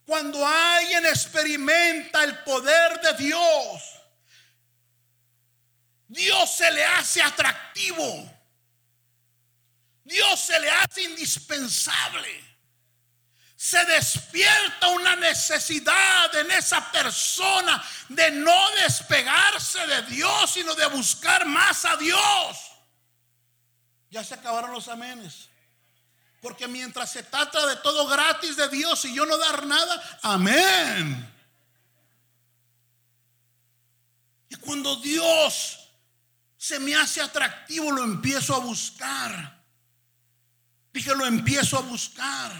Cuando 0.09 0.43
alguien 0.43 1.05
experimenta 1.05 2.23
el 2.23 2.39
poder 2.39 2.99
de 2.99 3.13
Dios, 3.13 3.83
Dios 6.07 6.49
se 6.49 6.71
le 6.71 6.83
hace 6.83 7.21
atractivo. 7.21 8.27
Dios 10.03 10.39
se 10.39 10.59
le 10.61 10.71
hace 10.71 11.03
indispensable. 11.03 12.43
Se 13.55 13.85
despierta 13.85 14.87
una 14.87 15.15
necesidad 15.15 16.33
en 16.37 16.49
esa 16.53 16.91
persona 16.91 17.79
de 18.07 18.31
no 18.31 18.71
despegarse 18.81 19.85
de 19.85 20.01
Dios, 20.07 20.49
sino 20.49 20.73
de 20.73 20.87
buscar 20.87 21.45
más 21.45 21.85
a 21.85 21.95
Dios. 21.97 22.57
Ya 24.09 24.23
se 24.23 24.33
acabaron 24.33 24.71
los 24.71 24.87
amenes. 24.87 25.48
Porque 26.41 26.67
mientras 26.67 27.11
se 27.11 27.23
trata 27.23 27.65
de 27.67 27.75
todo 27.77 28.07
gratis 28.07 28.55
de 28.55 28.69
Dios 28.69 29.03
y 29.05 29.13
yo 29.13 29.25
no 29.25 29.37
dar 29.37 29.65
nada, 29.65 30.19
amén. 30.21 31.33
Y 34.49 34.55
cuando 34.55 34.95
Dios 34.97 35.79
se 36.57 36.79
me 36.79 36.95
hace 36.95 37.21
atractivo, 37.21 37.91
lo 37.91 38.03
empiezo 38.03 38.55
a 38.55 38.59
buscar. 38.59 39.63
Dije, 40.91 41.15
lo 41.15 41.25
empiezo 41.25 41.77
a 41.77 41.81
buscar. 41.81 42.51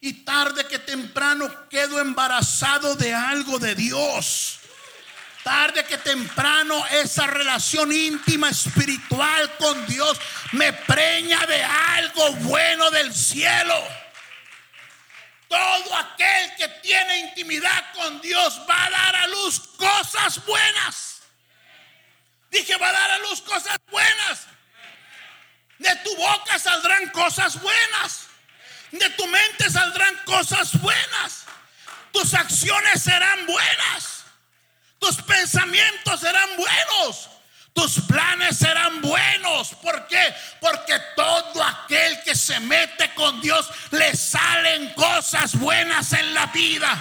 Y 0.00 0.24
tarde 0.24 0.66
que 0.66 0.78
temprano 0.78 1.68
quedo 1.68 2.00
embarazado 2.00 2.94
de 2.96 3.14
algo 3.14 3.58
de 3.58 3.74
Dios. 3.74 4.58
Tarde 5.42 5.84
que 5.84 5.98
temprano 5.98 6.86
esa 6.86 7.26
relación 7.26 7.90
íntima 7.90 8.50
espiritual 8.50 9.56
con 9.56 9.86
Dios 9.86 10.20
me 10.52 10.72
preña 10.72 11.44
de 11.46 11.64
algo 11.64 12.32
bueno 12.34 12.90
del 12.92 13.12
cielo. 13.12 13.74
Todo 15.48 15.96
aquel 15.96 16.54
que 16.56 16.68
tiene 16.80 17.18
intimidad 17.18 17.92
con 17.92 18.20
Dios 18.20 18.60
va 18.70 18.86
a 18.86 18.90
dar 18.90 19.16
a 19.16 19.26
luz 19.26 19.60
cosas 19.76 20.44
buenas. 20.46 21.22
Dije, 22.50 22.76
va 22.76 22.90
a 22.90 22.92
dar 22.92 23.10
a 23.10 23.18
luz 23.18 23.42
cosas 23.42 23.78
buenas. 23.90 24.46
De 25.78 25.96
tu 26.04 26.16
boca 26.16 26.58
saldrán 26.60 27.08
cosas 27.08 27.60
buenas. 27.60 28.26
De 28.92 29.10
tu 29.10 29.26
mente 29.26 29.68
saldrán 29.70 30.16
cosas 30.24 30.80
buenas. 30.80 31.46
Tus 32.12 32.32
acciones 32.34 33.02
serán 33.02 33.44
buenas. 33.46 34.11
Tus 35.02 35.16
pensamientos 35.16 36.20
serán 36.20 36.48
buenos. 36.56 37.28
Tus 37.72 38.02
planes 38.02 38.56
serán 38.56 39.00
buenos. 39.00 39.74
¿Por 39.82 40.06
qué? 40.06 40.32
Porque 40.60 40.96
todo 41.16 41.64
aquel 41.64 42.22
que 42.22 42.36
se 42.36 42.60
mete 42.60 43.12
con 43.14 43.40
Dios 43.40 43.68
le 43.90 44.14
salen 44.14 44.94
cosas 44.94 45.58
buenas 45.58 46.12
en 46.12 46.32
la 46.32 46.46
vida. 46.46 46.96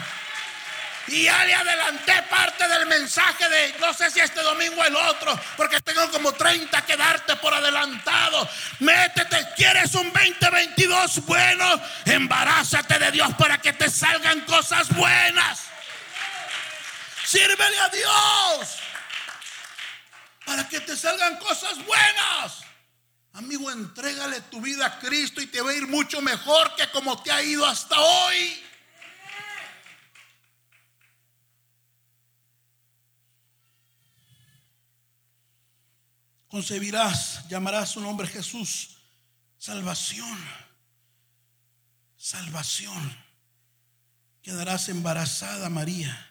Y 1.10 1.26
ya 1.26 1.46
le 1.46 1.54
adelanté 1.54 2.24
parte 2.28 2.68
del 2.68 2.88
mensaje 2.88 3.48
de, 3.48 3.76
no 3.80 3.94
sé 3.94 4.10
si 4.10 4.20
este 4.20 4.42
domingo 4.42 4.82
o 4.82 4.86
el 4.86 4.96
otro, 4.96 5.40
porque 5.56 5.80
tengo 5.82 6.10
como 6.10 6.32
30 6.32 6.82
que 6.84 6.98
darte 6.98 7.36
por 7.36 7.54
adelantado. 7.54 8.50
Métete, 8.80 9.48
quieres 9.56 9.94
un 9.94 10.12
2022 10.12 11.24
bueno, 11.28 11.80
embarázate 12.06 12.98
de 12.98 13.12
Dios 13.12 13.30
para 13.38 13.60
que 13.60 13.74
te 13.74 13.92
salgan 13.92 14.42
cosas 14.42 14.90
buenas. 14.90 15.72
Sírvele 17.32 17.80
a 17.80 17.88
Dios 17.88 18.78
para 20.46 20.68
que 20.68 20.82
te 20.82 20.98
salgan 20.98 21.38
cosas 21.38 21.78
buenas. 21.86 22.62
Amigo, 23.32 23.72
entrégale 23.72 24.42
tu 24.42 24.60
vida 24.60 24.86
a 24.86 25.00
Cristo 25.00 25.40
y 25.40 25.48
te 25.48 25.62
va 25.62 25.70
a 25.70 25.74
ir 25.74 25.88
mucho 25.88 26.22
mejor 26.22 26.76
que 26.76 26.92
como 26.92 27.24
te 27.24 27.32
ha 27.32 27.42
ido 27.42 27.66
hasta 27.66 27.98
hoy. 27.98 28.62
concebirás, 36.50 37.48
llamarás 37.48 37.92
su 37.92 38.02
nombre 38.02 38.28
Jesús. 38.28 38.98
Salvación, 39.58 40.38
salvación. 42.18 43.18
Quedarás 44.42 44.90
embarazada, 44.90 45.70
María, 45.70 46.31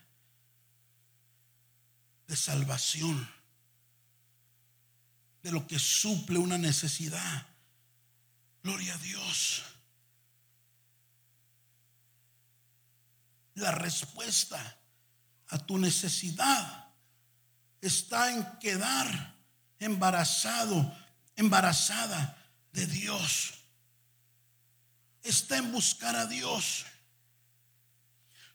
de 2.31 2.37
salvación, 2.37 3.29
de 5.43 5.51
lo 5.51 5.67
que 5.67 5.81
suple 5.81 6.39
una 6.39 6.57
necesidad. 6.57 7.45
Gloria 8.63 8.95
a 8.95 8.99
Dios. 8.99 9.65
La 13.55 13.73
respuesta 13.73 14.79
a 15.49 15.59
tu 15.59 15.77
necesidad 15.77 16.93
está 17.81 18.31
en 18.31 18.47
quedar 18.61 19.35
embarazado, 19.81 20.97
embarazada 21.35 22.39
de 22.71 22.87
Dios. 22.87 23.55
Está 25.25 25.57
en 25.57 25.73
buscar 25.73 26.15
a 26.15 26.27
Dios. 26.27 26.87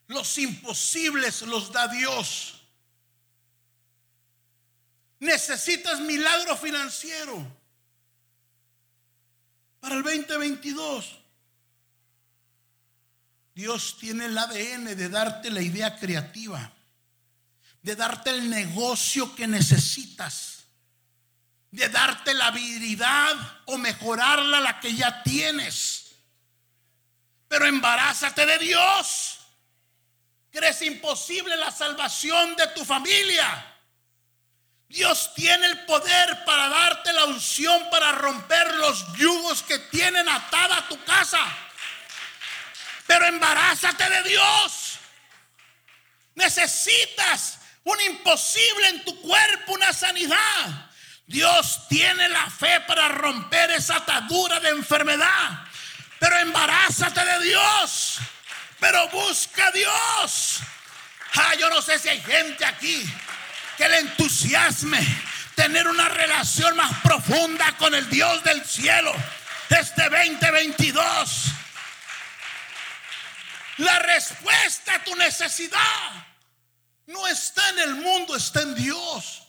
Los 0.06 0.38
imposibles 0.38 1.42
los 1.42 1.70
da 1.70 1.88
Dios. 1.88 2.55
Necesitas 5.18 6.00
milagro 6.00 6.56
financiero 6.56 7.46
para 9.80 9.94
el 9.96 10.02
2022. 10.02 11.18
Dios 13.54 13.96
tiene 13.98 14.26
el 14.26 14.36
ADN 14.36 14.96
de 14.96 15.08
darte 15.08 15.50
la 15.50 15.62
idea 15.62 15.98
creativa, 15.98 16.72
de 17.82 17.96
darte 17.96 18.30
el 18.30 18.50
negocio 18.50 19.34
que 19.34 19.46
necesitas 19.46 20.56
de 21.76 21.90
darte 21.90 22.32
la 22.32 22.46
habilidad 22.46 23.34
o 23.66 23.76
mejorarla 23.76 24.60
la 24.60 24.80
que 24.80 24.94
ya 24.94 25.22
tienes. 25.22 26.14
Pero 27.48 27.66
embarázate 27.66 28.46
de 28.46 28.58
Dios. 28.58 29.38
Crees 30.50 30.80
imposible 30.80 31.54
la 31.56 31.70
salvación 31.70 32.56
de 32.56 32.66
tu 32.68 32.82
familia. 32.82 33.75
Dios 34.88 35.34
tiene 35.34 35.66
el 35.66 35.84
poder 35.84 36.44
para 36.44 36.68
darte 36.68 37.12
la 37.12 37.24
unción 37.24 37.90
para 37.90 38.12
romper 38.12 38.74
los 38.74 39.12
yugos 39.14 39.62
que 39.62 39.78
tienen 39.78 40.28
atada 40.28 40.86
tu 40.88 41.02
casa. 41.04 41.40
Pero 43.06 43.26
embarázate 43.26 44.08
de 44.08 44.22
Dios. 44.28 44.98
Necesitas 46.34 47.58
un 47.84 48.00
imposible 48.02 48.88
en 48.88 49.04
tu 49.04 49.20
cuerpo, 49.22 49.72
una 49.72 49.92
sanidad. 49.92 50.90
Dios 51.26 51.88
tiene 51.88 52.28
la 52.28 52.48
fe 52.48 52.80
para 52.82 53.08
romper 53.08 53.72
esa 53.72 53.96
atadura 53.96 54.60
de 54.60 54.68
enfermedad. 54.68 55.64
Pero 56.20 56.38
embarázate 56.38 57.24
de 57.24 57.40
Dios. 57.40 58.18
Pero 58.78 59.08
busca 59.08 59.66
a 59.66 59.72
Dios. 59.72 60.60
Ah, 61.34 61.54
yo 61.56 61.68
no 61.70 61.82
sé 61.82 61.98
si 61.98 62.08
hay 62.08 62.20
gente 62.20 62.64
aquí 62.64 63.04
que 63.76 63.88
le 63.88 63.98
entusiasme 63.98 64.98
tener 65.54 65.88
una 65.88 66.08
relación 66.08 66.76
más 66.76 67.00
profunda 67.02 67.76
con 67.78 67.94
el 67.94 68.08
Dios 68.10 68.42
del 68.44 68.64
cielo. 68.64 69.12
Este 69.68 70.02
2022. 70.08 71.44
La 73.78 73.98
respuesta 73.98 74.94
a 74.94 75.04
tu 75.04 75.14
necesidad 75.16 76.26
no 77.06 77.26
está 77.26 77.68
en 77.70 77.78
el 77.80 77.94
mundo, 77.96 78.36
está 78.36 78.62
en 78.62 78.74
Dios. 78.74 79.42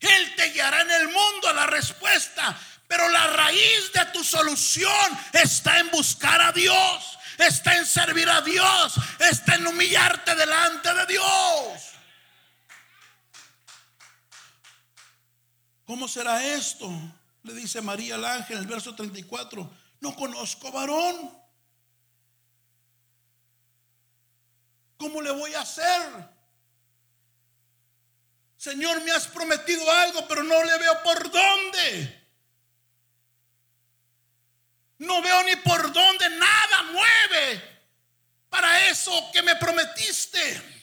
Él 0.00 0.34
te 0.36 0.50
guiará 0.50 0.82
en 0.82 0.90
el 0.90 1.08
mundo 1.08 1.52
la 1.54 1.66
respuesta. 1.66 2.56
Pero 2.88 3.08
la 3.08 3.26
raíz 3.26 3.92
de 3.92 4.04
tu 4.06 4.22
solución 4.22 5.18
está 5.32 5.78
en 5.80 5.90
buscar 5.90 6.40
a 6.40 6.52
Dios, 6.52 7.18
está 7.36 7.74
en 7.74 7.84
servir 7.84 8.28
a 8.30 8.40
Dios, 8.42 8.94
está 9.18 9.56
en 9.56 9.66
humillarte 9.66 10.34
delante 10.36 10.94
de 10.94 11.06
Dios. 11.06 11.95
¿Cómo 15.86 16.08
será 16.08 16.44
esto? 16.44 16.90
Le 17.44 17.54
dice 17.54 17.80
María 17.80 18.16
al 18.16 18.24
ángel 18.24 18.58
el 18.58 18.66
verso 18.66 18.94
34. 18.94 19.70
No 20.00 20.16
conozco 20.16 20.72
varón. 20.72 21.32
¿Cómo 24.96 25.22
le 25.22 25.30
voy 25.30 25.54
a 25.54 25.60
hacer? 25.60 26.36
Señor, 28.56 29.02
me 29.04 29.12
has 29.12 29.28
prometido 29.28 29.88
algo, 29.90 30.26
pero 30.26 30.42
no 30.42 30.64
le 30.64 30.78
veo 30.78 31.02
por 31.04 31.30
dónde. 31.30 32.26
No 34.98 35.22
veo 35.22 35.42
ni 35.44 35.56
por 35.56 35.92
dónde 35.92 36.28
nada 36.30 36.82
mueve 36.90 37.62
para 38.48 38.88
eso 38.88 39.12
que 39.32 39.42
me 39.42 39.54
prometiste. 39.56 40.75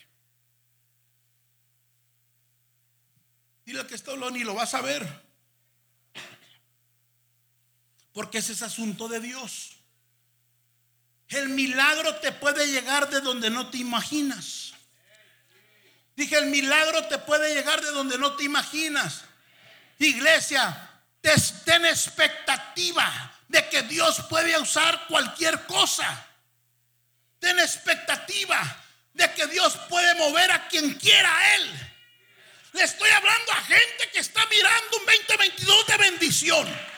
Dile 3.65 3.86
que 3.88 3.95
esto 3.95 4.15
ni 4.32 4.43
lo 4.43 4.54
vas 4.54 4.73
a 4.73 4.82
ver. 4.82 5.08
Porque 8.12 8.39
ese 8.39 8.54
es 8.54 8.62
asunto 8.62 9.08
de 9.08 9.19
Dios. 9.19 9.78
El 11.30 11.49
milagro 11.49 12.15
te 12.17 12.32
puede 12.32 12.67
llegar 12.67 13.10
de 13.10 13.21
donde 13.21 13.49
no 13.49 13.69
te 13.69 13.78
imaginas. 13.78 14.73
Dije, 16.15 16.38
el 16.38 16.45
milagro 16.47 17.08
te 17.08 17.17
puede 17.17 17.56
llegar 17.56 17.82
de 17.82 17.91
donde 17.91 18.17
no 18.19 18.36
te 18.36 18.43
imaginas. 18.43 19.23
Iglesia, 19.97 20.89
ten 21.21 21.86
expectativa 21.86 23.32
de 23.47 23.67
que 23.69 23.82
Dios 23.84 24.21
puede 24.30 24.60
usar 24.60 25.08
cualquier 25.08 25.65
cosa. 25.65 26.28
Ten 27.39 27.58
expectativa 27.60 28.62
de 29.13 29.32
que 29.34 29.47
Dios 29.47 29.76
puede 29.89 30.13
mover 30.15 30.52
a 30.52 30.67
quien 30.67 30.93
quiera 30.95 31.36
a 31.36 31.56
Él. 31.56 31.92
Le 32.74 32.84
estoy 32.84 33.10
hablando 33.12 33.52
a 33.52 33.62
gente 33.62 34.10
que 34.12 34.20
está 34.20 34.42
mirando 34.48 34.98
un 34.98 35.06
2022 35.06 35.88
de 35.88 35.98
bendición. 35.98 36.94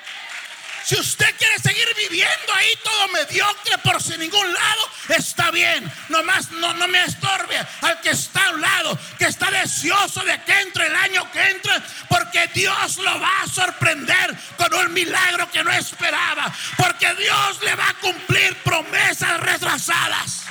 Si 0.85 0.95
usted 0.95 1.35
quiere 1.37 1.57
seguir 1.59 1.87
viviendo 1.97 2.53
ahí 2.53 2.73
todo 2.83 3.07
mediocre 3.09 3.77
por 3.79 4.01
sin 4.01 4.19
ningún 4.19 4.53
lado, 4.53 4.89
está 5.09 5.51
bien. 5.51 5.91
Nomás 6.09 6.51
no, 6.51 6.73
no 6.75 6.87
me 6.87 7.03
estorbe 7.03 7.57
al 7.81 7.99
que 8.01 8.11
está 8.11 8.45
a 8.45 8.49
un 8.51 8.61
lado, 8.61 8.97
que 9.17 9.25
está 9.25 9.51
deseoso 9.51 10.23
de 10.23 10.39
que 10.43 10.59
entre 10.61 10.87
el 10.87 10.95
año 10.95 11.29
que 11.31 11.41
entre, 11.41 11.73
porque 12.07 12.47
Dios 12.53 12.97
lo 12.97 13.19
va 13.19 13.41
a 13.41 13.47
sorprender 13.47 14.33
con 14.57 14.73
un 14.75 14.93
milagro 14.93 15.49
que 15.51 15.63
no 15.63 15.71
esperaba. 15.71 16.53
Porque 16.77 17.13
Dios 17.15 17.61
le 17.63 17.75
va 17.75 17.89
a 17.89 17.93
cumplir 17.95 18.55
promesas 18.63 19.39
retrasadas. 19.41 20.43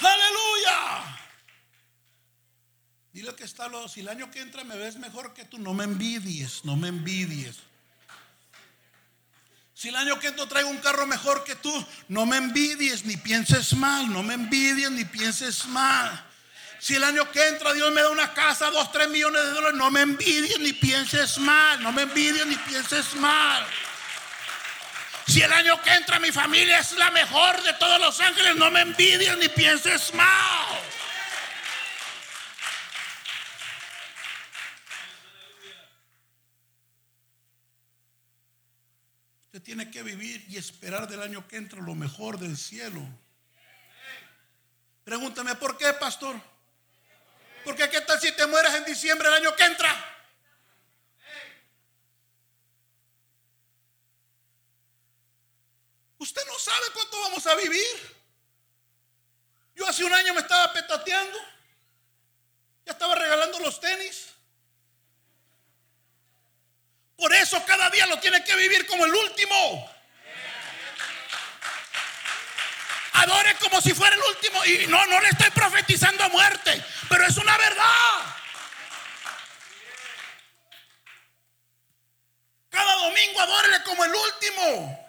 Aleluya. 0.00 1.21
Dile 3.12 3.34
que 3.34 3.44
está 3.44 3.68
lo, 3.68 3.88
si 3.88 4.00
el 4.00 4.08
año 4.08 4.30
que 4.30 4.40
entra 4.40 4.64
me 4.64 4.76
ves 4.76 4.96
mejor 4.96 5.34
que 5.34 5.44
tú, 5.44 5.58
no 5.58 5.74
me 5.74 5.84
envidies, 5.84 6.64
no 6.64 6.76
me 6.76 6.88
envidies. 6.88 7.56
Si 9.74 9.88
el 9.88 9.96
año 9.96 10.18
que 10.18 10.28
entra 10.28 10.48
traigo 10.48 10.70
un 10.70 10.78
carro 10.78 11.06
mejor 11.06 11.44
que 11.44 11.56
tú, 11.56 11.86
no 12.08 12.24
me 12.24 12.38
envidies 12.38 13.04
ni 13.04 13.16
pienses 13.16 13.74
mal, 13.74 14.10
no 14.10 14.22
me 14.22 14.34
envidies 14.34 14.90
ni 14.90 15.04
pienses 15.04 15.66
mal. 15.66 16.24
Si 16.78 16.94
el 16.94 17.04
año 17.04 17.30
que 17.30 17.48
entra 17.48 17.72
Dios 17.74 17.92
me 17.92 18.00
da 18.00 18.08
una 18.08 18.32
casa, 18.32 18.70
dos, 18.70 18.90
tres 18.90 19.08
millones 19.08 19.42
de 19.42 19.50
dólares, 19.50 19.78
no 19.78 19.90
me 19.90 20.00
envidies 20.00 20.58
ni 20.60 20.72
pienses 20.72 21.36
mal, 21.38 21.82
no 21.82 21.92
me 21.92 22.02
envidies 22.02 22.46
ni 22.46 22.56
pienses 22.56 23.14
mal. 23.16 23.66
Si 25.26 25.42
el 25.42 25.52
año 25.52 25.80
que 25.82 25.92
entra 25.94 26.18
mi 26.18 26.32
familia 26.32 26.78
es 26.78 26.92
la 26.92 27.10
mejor 27.10 27.62
de 27.62 27.72
todos 27.74 28.00
los 28.00 28.18
ángeles, 28.20 28.56
no 28.56 28.70
me 28.70 28.80
envidies 28.80 29.36
ni 29.36 29.48
pienses 29.48 30.14
mal. 30.14 30.91
Tiene 39.74 39.90
que 39.90 40.02
vivir 40.02 40.44
y 40.50 40.58
esperar 40.58 41.08
del 41.08 41.22
año 41.22 41.48
que 41.48 41.56
entra 41.56 41.80
lo 41.80 41.94
mejor 41.94 42.38
del 42.38 42.58
cielo. 42.58 43.00
Pregúntame, 45.02 45.54
¿por 45.54 45.78
qué, 45.78 45.94
pastor? 45.94 46.38
Porque 47.64 47.88
qué 47.88 48.02
tal 48.02 48.20
si 48.20 48.30
te 48.32 48.46
mueres 48.46 48.74
en 48.74 48.84
diciembre 48.84 49.30
del 49.30 49.38
año 49.38 49.56
que 49.56 49.64
entra? 49.64 50.18
Usted 56.18 56.42
no 56.46 56.58
sabe 56.58 56.86
cuánto 56.92 57.20
vamos 57.22 57.46
a 57.46 57.54
vivir. 57.54 58.16
Yo 59.74 59.88
hace 59.88 60.04
un 60.04 60.12
año 60.12 60.34
me 60.34 60.42
estaba 60.42 60.70
petateando. 60.74 61.38
Ya 62.84 62.92
estaba 62.92 63.14
regalando 63.14 63.58
los 63.60 63.80
tenis. 63.80 64.34
Por 67.16 67.32
eso 67.34 67.64
cada 67.64 67.90
día 67.90 68.06
lo 68.06 68.18
tiene 68.18 68.42
que 68.42 68.56
vivir 68.56 68.86
como 68.86 69.04
el 69.04 69.14
último. 69.14 69.90
Adore 73.12 73.54
como 73.56 73.80
si 73.80 73.94
fuera 73.94 74.16
el 74.16 74.22
último. 74.22 74.64
Y 74.64 74.86
no, 74.88 75.06
no 75.06 75.20
le 75.20 75.28
estoy 75.28 75.50
profetizando 75.50 76.28
muerte, 76.30 76.84
pero 77.08 77.26
es 77.26 77.36
una 77.36 77.56
verdad. 77.56 78.36
Cada 82.70 82.96
domingo 82.96 83.40
adórele 83.40 83.82
como 83.84 84.04
el 84.04 84.14
último. 84.14 85.08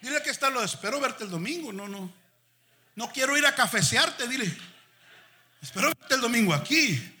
Dile 0.00 0.22
que 0.22 0.30
está, 0.30 0.50
lo 0.50 0.62
espero 0.64 1.00
verte 1.00 1.24
el 1.24 1.30
domingo. 1.30 1.72
No, 1.72 1.86
no. 1.86 2.12
No 2.96 3.12
quiero 3.12 3.36
ir 3.36 3.46
a 3.46 3.54
cafecearte, 3.54 4.26
dile. 4.26 4.50
Espero 5.60 5.88
verte 5.88 6.14
el 6.14 6.20
domingo 6.20 6.54
aquí. 6.54 7.20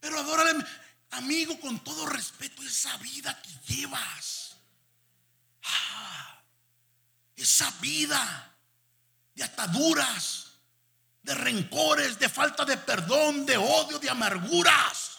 Pero 0.00 0.18
adórale. 0.18 0.64
Amigo, 1.10 1.58
con 1.60 1.78
todo 1.80 2.06
respeto, 2.06 2.62
esa 2.62 2.96
vida 2.98 3.40
que 3.40 3.74
llevas, 3.74 4.56
ah, 5.62 6.42
esa 7.36 7.70
vida 7.80 8.54
de 9.34 9.44
ataduras, 9.44 10.46
de 11.22 11.34
rencores, 11.34 12.18
de 12.18 12.28
falta 12.28 12.64
de 12.64 12.76
perdón, 12.76 13.46
de 13.46 13.56
odio, 13.56 13.98
de 13.98 14.10
amarguras. 14.10 15.18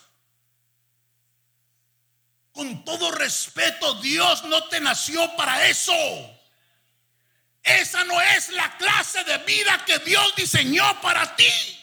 Con 2.51 2.83
todo 2.83 3.11
respeto, 3.11 3.95
Dios 4.01 4.43
no 4.45 4.67
te 4.69 4.79
nació 4.79 5.35
para 5.35 5.67
eso. 5.67 5.93
Esa 7.61 8.03
no 8.05 8.19
es 8.21 8.49
la 8.49 8.77
clase 8.77 9.23
de 9.25 9.37
vida 9.39 9.83
que 9.85 9.99
Dios 9.99 10.33
diseñó 10.35 10.99
para 11.01 11.35
ti. 11.35 11.76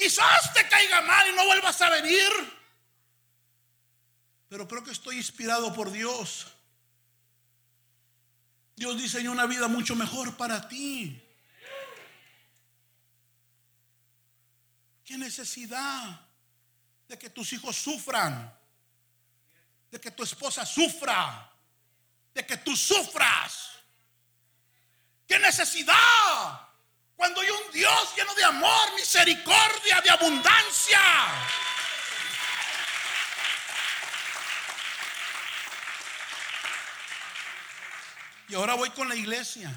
Quizás 0.00 0.54
te 0.54 0.66
caiga 0.66 1.02
mal 1.02 1.28
y 1.28 1.36
no 1.36 1.44
vuelvas 1.44 1.78
a 1.82 1.90
venir. 1.90 2.32
Pero 4.48 4.66
creo 4.66 4.82
que 4.82 4.92
estoy 4.92 5.18
inspirado 5.18 5.74
por 5.74 5.92
Dios. 5.92 6.46
Dios 8.76 8.96
diseñó 8.96 9.30
una 9.30 9.44
vida 9.44 9.68
mucho 9.68 9.94
mejor 9.94 10.38
para 10.38 10.66
ti. 10.68 11.22
¿Qué 15.04 15.18
necesidad 15.18 16.18
de 17.06 17.18
que 17.18 17.28
tus 17.28 17.52
hijos 17.52 17.76
sufran? 17.76 18.58
De 19.90 20.00
que 20.00 20.12
tu 20.12 20.22
esposa 20.22 20.64
sufra. 20.64 21.52
De 22.32 22.46
que 22.46 22.56
tú 22.56 22.74
sufras. 22.74 23.68
¿Qué 25.26 25.38
necesidad? 25.38 26.69
Cuando 27.20 27.42
hay 27.42 27.50
un 27.50 27.70
Dios 27.70 28.16
lleno 28.16 28.34
de 28.34 28.44
amor, 28.44 28.94
misericordia, 28.96 30.00
de 30.00 30.08
abundancia. 30.08 30.98
Y 38.48 38.54
ahora 38.54 38.72
voy 38.72 38.88
con 38.92 39.06
la 39.06 39.14
iglesia. 39.14 39.70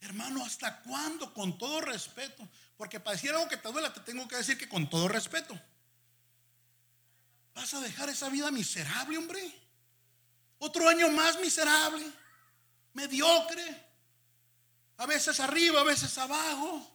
Hermano, 0.00 0.44
¿hasta 0.44 0.80
cuándo? 0.82 1.34
Con 1.34 1.58
todo 1.58 1.80
respeto. 1.80 2.48
Porque 2.76 3.00
para 3.00 3.16
decir 3.16 3.30
algo 3.30 3.48
que 3.48 3.56
te 3.56 3.72
duela, 3.72 3.92
te 3.92 3.98
tengo 3.98 4.28
que 4.28 4.36
decir 4.36 4.56
que 4.56 4.68
con 4.68 4.88
todo 4.88 5.08
respeto. 5.08 5.60
¿Vas 7.52 7.74
a 7.74 7.80
dejar 7.80 8.08
esa 8.10 8.28
vida 8.28 8.52
miserable, 8.52 9.18
hombre? 9.18 9.42
Otro 10.60 10.88
año 10.88 11.08
más 11.08 11.40
miserable, 11.40 12.08
mediocre, 12.92 13.91
a 14.98 15.06
veces 15.06 15.40
arriba, 15.40 15.80
a 15.80 15.84
veces 15.84 16.16
abajo, 16.18 16.88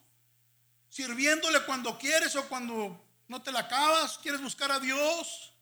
sirviéndole 0.90 1.64
cuando 1.66 1.98
quieres 1.98 2.36
o 2.36 2.48
cuando 2.48 3.04
no 3.28 3.42
te 3.42 3.52
la 3.52 3.60
acabas, 3.60 4.18
quieres 4.20 4.42
buscar 4.42 4.72
a 4.72 4.80
Dios. 4.80 5.54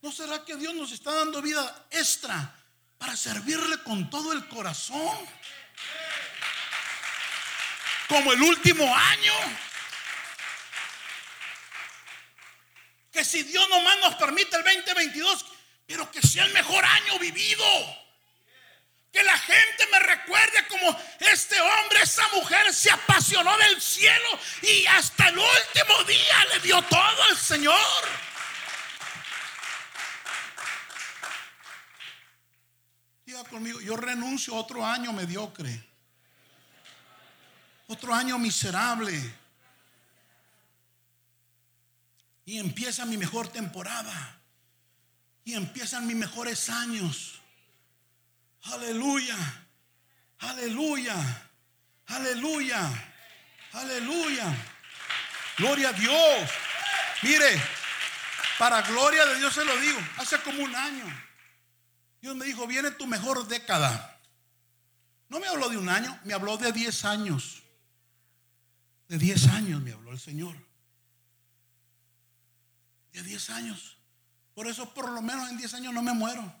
¿No 0.00 0.12
será 0.12 0.44
que 0.44 0.56
Dios 0.56 0.74
nos 0.74 0.92
está 0.92 1.12
dando 1.12 1.42
vida 1.42 1.86
extra 1.90 2.54
para 2.98 3.16
servirle 3.16 3.82
con 3.82 4.08
todo 4.10 4.32
el 4.32 4.46
corazón? 4.48 5.16
Como 8.08 8.32
el 8.32 8.42
último 8.42 8.94
año. 8.94 9.32
Que 13.12 13.24
si 13.24 13.42
Dios 13.42 13.68
nomás 13.68 13.98
nos 14.00 14.14
permite 14.14 14.56
el 14.56 14.64
2022, 14.64 15.46
pero 15.86 16.10
que 16.10 16.22
sea 16.22 16.44
el 16.44 16.52
mejor 16.52 16.84
año 16.84 17.18
vivido. 17.18 17.64
Que 19.12 19.22
la 19.22 19.38
gente 19.38 19.86
me 19.90 19.98
recuerde 20.00 20.66
como 20.68 20.96
este 21.20 21.60
hombre, 21.60 22.00
esa 22.02 22.28
mujer 22.28 22.72
se 22.74 22.90
apasionó 22.90 23.56
del 23.58 23.80
cielo 23.80 24.38
y 24.62 24.86
hasta 24.86 25.28
el 25.28 25.38
último 25.38 26.04
día 26.06 26.44
le 26.52 26.60
dio 26.60 26.82
todo 26.82 27.22
al 27.24 27.36
Señor. 27.36 27.78
Diga 33.24 33.44
conmigo, 33.44 33.80
yo 33.80 33.96
renuncio 33.96 34.54
a 34.54 34.60
otro 34.60 34.84
año 34.84 35.12
mediocre. 35.12 35.84
Otro 37.86 38.14
año 38.14 38.38
miserable. 38.38 39.34
Y 42.44 42.58
empieza 42.58 43.04
mi 43.04 43.16
mejor 43.16 43.48
temporada. 43.48 44.40
Y 45.44 45.54
empiezan 45.54 46.06
mis 46.06 46.16
mejores 46.16 46.70
años. 46.70 47.37
Aleluya. 48.62 49.36
Aleluya. 50.38 51.16
Aleluya. 52.06 53.10
Aleluya. 53.72 54.56
Gloria 55.58 55.88
a 55.88 55.92
Dios. 55.92 56.50
Mire, 57.22 57.60
para 58.58 58.82
gloria 58.82 59.26
de 59.26 59.36
Dios 59.36 59.54
se 59.54 59.64
lo 59.64 59.76
digo. 59.80 59.98
Hace 60.16 60.40
como 60.42 60.62
un 60.62 60.74
año. 60.74 61.04
Dios 62.20 62.34
me 62.36 62.46
dijo, 62.46 62.66
viene 62.66 62.90
tu 62.92 63.06
mejor 63.06 63.46
década. 63.46 64.18
No 65.28 65.40
me 65.40 65.46
habló 65.46 65.68
de 65.68 65.76
un 65.76 65.88
año, 65.88 66.18
me 66.24 66.32
habló 66.32 66.56
de 66.56 66.72
10 66.72 67.04
años. 67.04 67.62
De 69.08 69.18
10 69.18 69.48
años 69.48 69.80
me 69.82 69.92
habló 69.92 70.12
el 70.12 70.18
Señor. 70.18 70.56
De 73.12 73.22
10 73.22 73.50
años. 73.50 73.98
Por 74.54 74.66
eso 74.66 74.92
por 74.92 75.08
lo 75.10 75.22
menos 75.22 75.48
en 75.50 75.58
10 75.58 75.74
años 75.74 75.94
no 75.94 76.02
me 76.02 76.12
muero. 76.12 76.52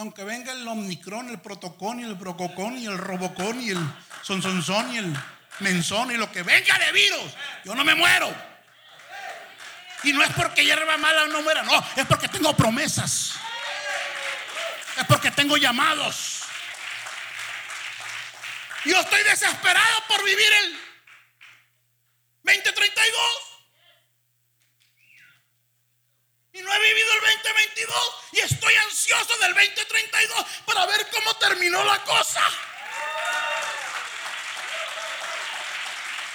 Aunque 0.00 0.24
venga 0.24 0.50
el 0.52 0.66
Omnicron, 0.66 1.28
el 1.28 1.40
Protocón 1.40 2.00
y 2.00 2.04
el 2.04 2.16
Prococón 2.16 2.78
y 2.78 2.86
el 2.86 2.96
Robocón 2.96 3.60
y 3.60 3.68
el 3.68 3.78
Sonsonson 4.22 4.94
y 4.94 4.96
el 4.96 5.14
Menzón 5.58 6.10
y 6.10 6.16
lo 6.16 6.32
que 6.32 6.42
venga 6.42 6.78
de 6.78 6.90
virus, 6.90 7.34
yo 7.66 7.74
no 7.74 7.84
me 7.84 7.94
muero. 7.94 8.34
Y 10.02 10.14
no 10.14 10.22
es 10.22 10.30
porque 10.30 10.64
hierba 10.64 10.96
mala 10.96 11.26
no 11.26 11.42
muera, 11.42 11.62
no, 11.64 11.84
es 11.96 12.06
porque 12.06 12.28
tengo 12.28 12.56
promesas. 12.56 13.34
Es 14.96 15.04
porque 15.04 15.30
tengo 15.32 15.58
llamados. 15.58 16.44
Yo 18.86 18.98
estoy 18.98 19.22
desesperado 19.24 20.04
por 20.08 20.24
vivir 20.24 20.52
el 20.64 20.80
2032. 22.44 23.50
Y 26.54 26.62
no 26.62 26.72
he 26.72 26.78
vivido 26.88 27.12
el 27.12 27.20
2022 27.42 27.96
y 28.32 28.40
estoy 28.40 28.74
ansioso 28.74 29.36
del 29.38 29.54
2032 29.54 30.46
para 30.66 30.86
ver 30.86 31.06
cómo 31.10 31.34
terminó 31.36 31.84
la 31.84 32.02
cosa. 32.04 32.42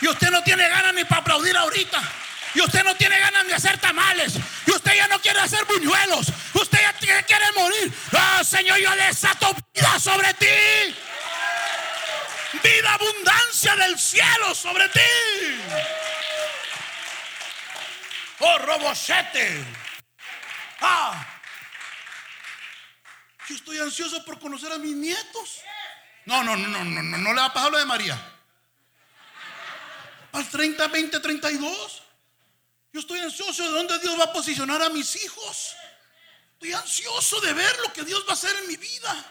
Y 0.01 0.07
usted 0.07 0.29
no 0.29 0.43
tiene 0.43 0.67
ganas 0.67 0.93
ni 0.93 1.03
para 1.05 1.21
aplaudir 1.21 1.55
ahorita. 1.55 2.01
Y 2.53 2.61
usted 2.61 2.83
no 2.83 2.95
tiene 2.95 3.19
ganas 3.19 3.47
de 3.47 3.53
hacer 3.53 3.77
tamales. 3.79 4.33
Y 4.65 4.71
usted 4.71 4.93
ya 4.95 5.07
no 5.07 5.19
quiere 5.19 5.39
hacer 5.39 5.65
buñuelos. 5.65 6.27
Usted 6.53 6.79
ya 6.79 6.93
quiere 7.23 7.51
morir. 7.53 7.91
Oh, 8.13 8.43
Señor, 8.43 8.77
yo 8.77 8.91
desato 8.95 9.55
vida 9.73 9.99
sobre 9.99 10.33
ti. 10.35 10.95
Vida 12.63 12.93
abundancia 12.93 13.75
del 13.75 13.99
cielo 13.99 14.55
sobre 14.55 14.87
ti. 14.89 14.99
Oh, 18.39 18.57
robocete. 18.59 19.84
Ah. 20.85 21.25
Yo 23.47 23.55
estoy 23.55 23.79
ansioso 23.79 24.23
por 24.23 24.39
conocer 24.39 24.71
a 24.71 24.77
mis 24.77 24.95
nietos. 24.95 25.61
No, 26.25 26.43
no, 26.43 26.55
no, 26.55 26.67
no, 26.67 26.83
no, 26.83 27.03
no, 27.03 27.17
no 27.17 27.33
le 27.33 27.39
va 27.39 27.45
a 27.45 27.53
pasar 27.53 27.71
lo 27.71 27.77
de 27.77 27.85
María. 27.85 28.19
Al 30.31 30.49
30, 30.49 30.87
20, 30.87 31.19
32. 31.19 32.03
Yo 32.93 32.99
estoy 32.99 33.19
ansioso 33.19 33.63
de 33.63 33.69
dónde 33.69 33.99
Dios 33.99 34.19
va 34.19 34.25
a 34.25 34.33
posicionar 34.33 34.81
a 34.81 34.89
mis 34.89 35.15
hijos. 35.23 35.75
Estoy 36.53 36.73
ansioso 36.73 37.41
de 37.41 37.53
ver 37.53 37.79
lo 37.79 37.91
que 37.91 38.03
Dios 38.03 38.23
va 38.27 38.31
a 38.31 38.33
hacer 38.33 38.55
en 38.55 38.67
mi 38.67 38.77
vida. 38.77 39.25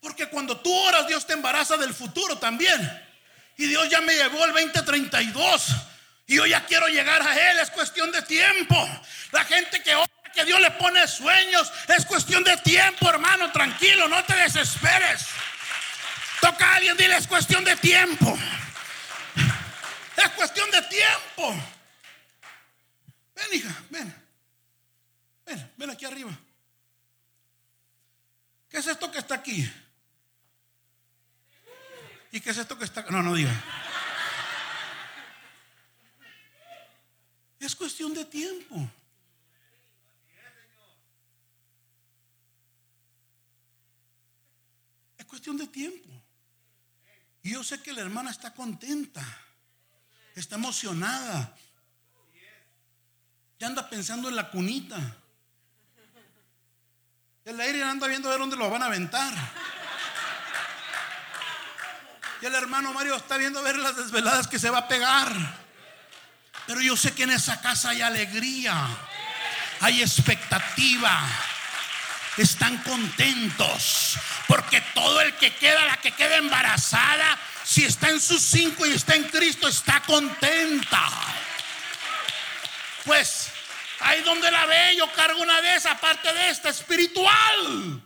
Porque 0.00 0.28
cuando 0.28 0.60
tú 0.60 0.72
oras, 0.72 1.06
Dios 1.06 1.26
te 1.26 1.32
embaraza 1.32 1.76
del 1.76 1.94
futuro 1.94 2.38
también. 2.38 2.80
Y 3.56 3.66
Dios 3.66 3.88
ya 3.88 4.00
me 4.00 4.14
llevó 4.14 4.42
al 4.44 4.52
2032. 4.52 5.66
Y 6.26 6.36
yo 6.36 6.46
ya 6.46 6.64
quiero 6.66 6.88
llegar 6.88 7.22
a 7.22 7.50
Él. 7.50 7.58
Es 7.58 7.70
cuestión 7.70 8.10
de 8.12 8.22
tiempo. 8.22 8.76
La 9.32 9.44
gente 9.44 9.82
que 9.82 9.94
ora, 9.94 10.11
que 10.32 10.44
Dios 10.44 10.60
le 10.60 10.70
pone 10.72 11.06
sueños, 11.06 11.72
es 11.88 12.04
cuestión 12.06 12.42
de 12.44 12.56
tiempo, 12.58 13.08
hermano. 13.08 13.50
Tranquilo, 13.52 14.08
no 14.08 14.24
te 14.24 14.34
desesperes. 14.34 15.26
Toca 16.40 16.72
a 16.72 16.74
alguien, 16.76 16.96
dile, 16.96 17.16
es 17.16 17.26
cuestión 17.26 17.64
de 17.64 17.76
tiempo. 17.76 18.36
Es 20.16 20.28
cuestión 20.30 20.70
de 20.70 20.82
tiempo. 20.82 21.54
Ven, 23.34 23.46
hija, 23.52 23.82
ven. 23.90 24.22
Ven, 25.46 25.72
ven 25.76 25.90
aquí 25.90 26.04
arriba. 26.04 26.30
¿Qué 28.68 28.78
es 28.78 28.86
esto 28.86 29.10
que 29.10 29.18
está 29.18 29.34
aquí? 29.34 29.70
¿Y 32.32 32.40
qué 32.40 32.50
es 32.50 32.56
esto 32.56 32.78
que 32.78 32.84
está? 32.84 33.02
No, 33.10 33.22
no 33.22 33.34
diga. 33.34 33.52
Es 37.60 37.76
cuestión 37.76 38.14
de 38.14 38.24
tiempo. 38.24 38.90
Cuestión 45.32 45.56
de 45.56 45.66
tiempo. 45.66 46.10
Y 47.42 47.52
yo 47.52 47.64
sé 47.64 47.82
que 47.82 47.94
la 47.94 48.02
hermana 48.02 48.30
está 48.30 48.52
contenta, 48.52 49.24
está 50.34 50.56
emocionada, 50.56 51.56
ya 53.58 53.66
anda 53.66 53.88
pensando 53.88 54.28
en 54.28 54.36
la 54.36 54.50
cunita. 54.50 54.98
El 57.46 57.58
aire 57.58 57.82
anda 57.82 58.08
viendo 58.08 58.28
a 58.28 58.32
ver 58.32 58.40
dónde 58.40 58.56
lo 58.56 58.68
van 58.68 58.82
a 58.82 58.86
aventar. 58.86 59.32
Y 62.42 62.44
el 62.44 62.54
hermano 62.54 62.92
Mario 62.92 63.16
está 63.16 63.38
viendo 63.38 63.60
a 63.60 63.62
ver 63.62 63.78
las 63.78 63.96
desveladas 63.96 64.46
que 64.46 64.58
se 64.58 64.68
va 64.68 64.80
a 64.80 64.88
pegar. 64.88 65.32
Pero 66.66 66.82
yo 66.82 66.94
sé 66.94 67.14
que 67.14 67.22
en 67.22 67.30
esa 67.30 67.58
casa 67.62 67.88
hay 67.88 68.02
alegría, 68.02 68.86
hay 69.80 70.02
expectativa. 70.02 71.26
Están 72.36 72.78
contentos. 72.82 74.16
Porque 74.46 74.80
todo 74.94 75.20
el 75.20 75.34
que 75.36 75.54
queda, 75.54 75.84
la 75.84 75.96
que 75.98 76.12
queda 76.12 76.36
embarazada, 76.36 77.38
si 77.64 77.84
está 77.84 78.08
en 78.10 78.20
sus 78.20 78.42
cinco 78.42 78.86
y 78.86 78.92
está 78.92 79.14
en 79.14 79.24
Cristo, 79.24 79.68
está 79.68 80.02
contenta. 80.02 81.10
Pues 83.04 83.48
ahí 84.00 84.22
donde 84.22 84.50
la 84.50 84.66
ve, 84.66 84.96
yo 84.96 85.10
cargo 85.12 85.42
una 85.42 85.60
de 85.60 85.76
esas, 85.76 85.92
aparte 85.92 86.32
de 86.32 86.50
esta, 86.50 86.68
espiritual. 86.70 88.02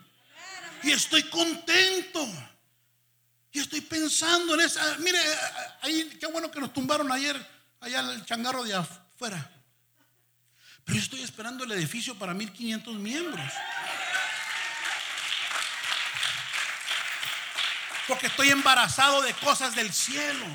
Y 0.82 0.92
estoy 0.92 1.24
contento. 1.24 2.26
Y 3.52 3.60
estoy 3.60 3.80
pensando 3.80 4.54
en 4.54 4.60
esa. 4.60 4.96
Mire, 4.98 5.18
ahí, 5.82 6.16
qué 6.20 6.26
bueno 6.26 6.50
que 6.50 6.60
nos 6.60 6.72
tumbaron 6.72 7.10
ayer, 7.10 7.36
allá 7.80 8.00
el 8.00 8.24
changarro 8.26 8.62
de 8.64 8.74
afuera. 8.74 9.50
Pero 10.84 10.98
yo 10.98 11.02
estoy 11.02 11.22
esperando 11.22 11.64
el 11.64 11.72
edificio 11.72 12.14
para 12.16 12.34
1500 12.34 12.94
miembros. 12.96 13.52
Porque 18.08 18.28
estoy 18.28 18.50
embarazado 18.50 19.22
de 19.22 19.32
cosas 19.34 19.74
del 19.74 19.92
cielo. 19.92 20.46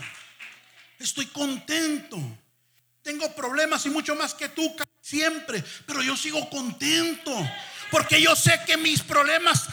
Estoy 0.99 1.26
contento. 1.28 2.18
Tengo 3.04 3.34
problemas 3.36 3.86
y 3.86 3.89
mucho 3.89 4.16
más 4.16 4.34
que 4.34 4.49
tú 4.49 4.76
siempre, 5.02 5.64
pero 5.86 6.02
yo 6.02 6.16
sigo 6.16 6.49
contento. 6.49 7.36
Porque 7.89 8.22
yo 8.22 8.36
sé 8.36 8.62
que 8.66 8.78
mis 8.78 9.02
problemas 9.02 9.68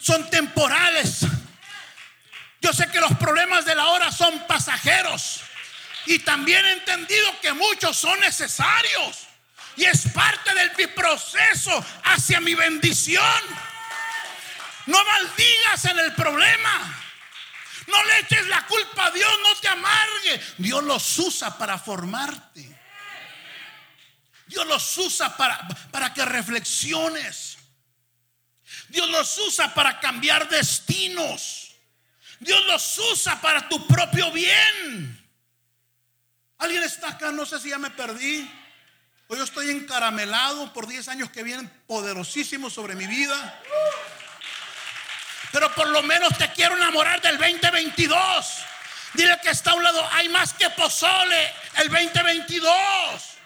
son 0.00 0.28
temporales. 0.30 1.20
Yo 2.60 2.72
sé 2.72 2.88
que 2.90 3.00
los 3.00 3.16
problemas 3.16 3.64
de 3.64 3.74
la 3.74 3.86
hora 3.86 4.12
son 4.12 4.46
pasajeros. 4.46 5.40
Y 6.06 6.20
también 6.20 6.64
he 6.64 6.72
entendido 6.72 7.40
que 7.40 7.52
muchos 7.52 7.96
son 7.96 8.18
necesarios. 8.20 9.26
Y 9.76 9.84
es 9.84 10.08
parte 10.12 10.54
del 10.54 10.72
mi 10.76 10.86
proceso 10.88 11.84
hacia 12.04 12.40
mi 12.40 12.54
bendición. 12.54 13.42
No 14.86 15.04
maldigas 15.04 15.84
en 15.84 15.98
el 15.98 16.14
problema. 16.14 17.07
No 17.88 18.04
le 18.04 18.18
eches 18.20 18.46
la 18.48 18.66
culpa 18.66 19.06
a 19.06 19.10
Dios, 19.10 19.32
no 19.42 19.60
te 19.60 19.68
amargue. 19.68 20.40
Dios 20.58 20.84
los 20.84 21.18
usa 21.18 21.56
para 21.56 21.78
formarte. 21.78 22.78
Dios 24.46 24.66
los 24.66 24.98
usa 24.98 25.34
para, 25.36 25.66
para 25.90 26.12
que 26.12 26.22
reflexiones. 26.24 27.56
Dios 28.88 29.08
los 29.08 29.38
usa 29.38 29.72
para 29.72 29.98
cambiar 30.00 30.50
destinos. 30.50 31.74
Dios 32.40 32.62
los 32.66 32.98
usa 32.98 33.40
para 33.40 33.66
tu 33.70 33.86
propio 33.86 34.30
bien. 34.32 35.26
¿Alguien 36.58 36.82
está 36.82 37.08
acá? 37.08 37.32
No 37.32 37.46
sé 37.46 37.58
si 37.58 37.70
ya 37.70 37.78
me 37.78 37.90
perdí. 37.90 38.50
O 39.28 39.36
yo 39.36 39.44
estoy 39.44 39.70
encaramelado 39.70 40.72
por 40.74 40.86
10 40.86 41.08
años 41.08 41.30
que 41.30 41.42
vienen 41.42 41.68
poderosísimos 41.86 42.74
sobre 42.74 42.94
mi 42.94 43.06
vida. 43.06 43.62
Pero 45.52 45.74
por 45.74 45.88
lo 45.88 46.02
menos 46.02 46.36
te 46.36 46.50
quiero 46.52 46.76
enamorar 46.76 47.20
del 47.20 47.38
2022. 47.38 48.64
Dile 49.14 49.38
que 49.42 49.50
está 49.50 49.70
a 49.70 49.74
un 49.74 49.82
lado, 49.82 50.06
hay 50.12 50.28
más 50.28 50.52
que 50.52 50.68
pozole 50.70 51.54
el 51.76 51.88
2022. 51.88 53.38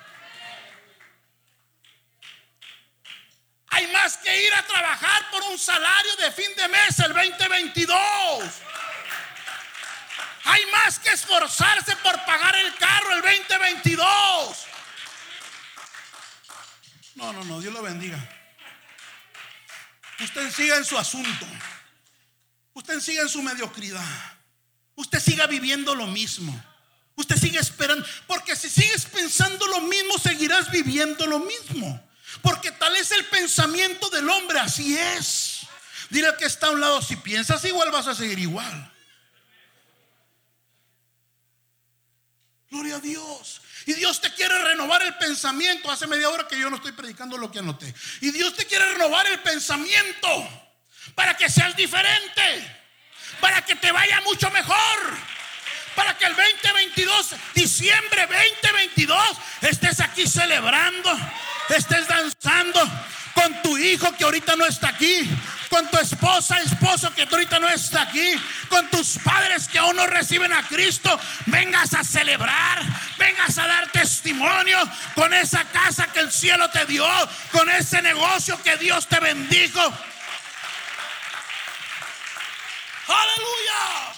Hay 3.68 3.86
más 3.86 4.18
que 4.18 4.44
ir 4.44 4.52
a 4.54 4.62
trabajar 4.66 5.30
por 5.30 5.42
un 5.44 5.58
salario 5.58 6.16
de 6.16 6.30
fin 6.32 6.54
de 6.56 6.68
mes 6.68 6.98
el 6.98 7.12
2022. 7.14 8.44
Hay 10.44 10.66
más 10.66 10.98
que 10.98 11.10
esforzarse 11.10 11.96
por 11.96 12.22
pagar 12.24 12.54
el 12.56 12.74
carro 12.74 13.14
el 13.14 13.22
2022. 13.22 14.66
No, 17.14 17.32
no, 17.32 17.44
no, 17.44 17.60
Dios 17.60 17.72
lo 17.72 17.82
bendiga. 17.82 18.18
Usted 20.20 20.50
siga 20.52 20.76
en 20.76 20.84
su 20.84 20.98
asunto. 20.98 21.46
Usted 22.74 23.00
siga 23.00 23.22
en 23.22 23.28
su 23.28 23.42
mediocridad. 23.42 24.38
Usted 24.94 25.20
siga 25.20 25.46
viviendo 25.46 25.94
lo 25.94 26.06
mismo. 26.06 26.64
Usted 27.16 27.36
sigue 27.36 27.58
esperando. 27.58 28.06
Porque 28.26 28.56
si 28.56 28.68
sigues 28.68 29.04
pensando 29.06 29.66
lo 29.66 29.82
mismo, 29.82 30.18
seguirás 30.18 30.70
viviendo 30.70 31.26
lo 31.26 31.40
mismo. 31.40 32.08
Porque 32.40 32.70
tal 32.72 32.96
es 32.96 33.10
el 33.10 33.24
pensamiento 33.26 34.08
del 34.10 34.28
hombre. 34.28 34.58
Así 34.60 34.96
es. 34.96 35.60
Dile 36.10 36.28
que 36.38 36.46
está 36.46 36.68
a 36.68 36.70
un 36.70 36.80
lado. 36.80 37.02
Si 37.02 37.16
piensas 37.16 37.64
igual, 37.64 37.90
vas 37.90 38.06
a 38.06 38.14
seguir 38.14 38.38
igual. 38.38 38.92
Gloria 42.70 42.96
a 42.96 43.00
Dios. 43.00 43.60
Y 43.84 43.92
Dios 43.94 44.20
te 44.20 44.32
quiere 44.32 44.62
renovar 44.62 45.02
el 45.02 45.14
pensamiento. 45.16 45.90
Hace 45.90 46.06
media 46.06 46.30
hora 46.30 46.48
que 46.48 46.58
yo 46.58 46.70
no 46.70 46.76
estoy 46.76 46.92
predicando 46.92 47.36
lo 47.36 47.50
que 47.50 47.58
anoté. 47.58 47.94
Y 48.22 48.30
Dios 48.30 48.54
te 48.54 48.64
quiere 48.64 48.92
renovar 48.92 49.26
el 49.26 49.40
pensamiento 49.40 50.28
para 51.14 51.36
que 51.36 51.48
seas 51.48 51.76
diferente, 51.76 52.76
para 53.40 53.62
que 53.62 53.76
te 53.76 53.92
vaya 53.92 54.20
mucho 54.22 54.50
mejor, 54.50 55.16
para 55.94 56.16
que 56.16 56.24
el 56.24 56.34
2022, 56.34 57.34
diciembre 57.54 58.26
2022, 58.26 59.36
estés 59.62 60.00
aquí 60.00 60.26
celebrando, 60.26 61.10
estés 61.68 62.06
danzando 62.08 62.80
con 63.34 63.62
tu 63.62 63.76
hijo 63.78 64.14
que 64.16 64.24
ahorita 64.24 64.56
no 64.56 64.66
está 64.66 64.88
aquí, 64.88 65.28
con 65.68 65.90
tu 65.90 65.98
esposa, 65.98 66.60
esposo 66.60 67.12
que 67.14 67.22
ahorita 67.22 67.58
no 67.58 67.68
está 67.68 68.02
aquí, 68.02 68.34
con 68.68 68.88
tus 68.90 69.18
padres 69.18 69.68
que 69.68 69.78
aún 69.78 69.96
no 69.96 70.06
reciben 70.06 70.52
a 70.52 70.66
Cristo, 70.68 71.18
vengas 71.46 71.94
a 71.94 72.04
celebrar, 72.04 72.82
vengas 73.18 73.56
a 73.58 73.66
dar 73.66 73.90
testimonio 73.90 74.78
con 75.14 75.32
esa 75.32 75.64
casa 75.64 76.06
que 76.12 76.20
el 76.20 76.30
cielo 76.30 76.68
te 76.70 76.84
dio, 76.86 77.06
con 77.50 77.70
ese 77.70 78.02
negocio 78.02 78.62
que 78.62 78.76
Dios 78.76 79.06
te 79.08 79.18
bendijo. 79.20 79.80
Aleluya. 83.12 84.14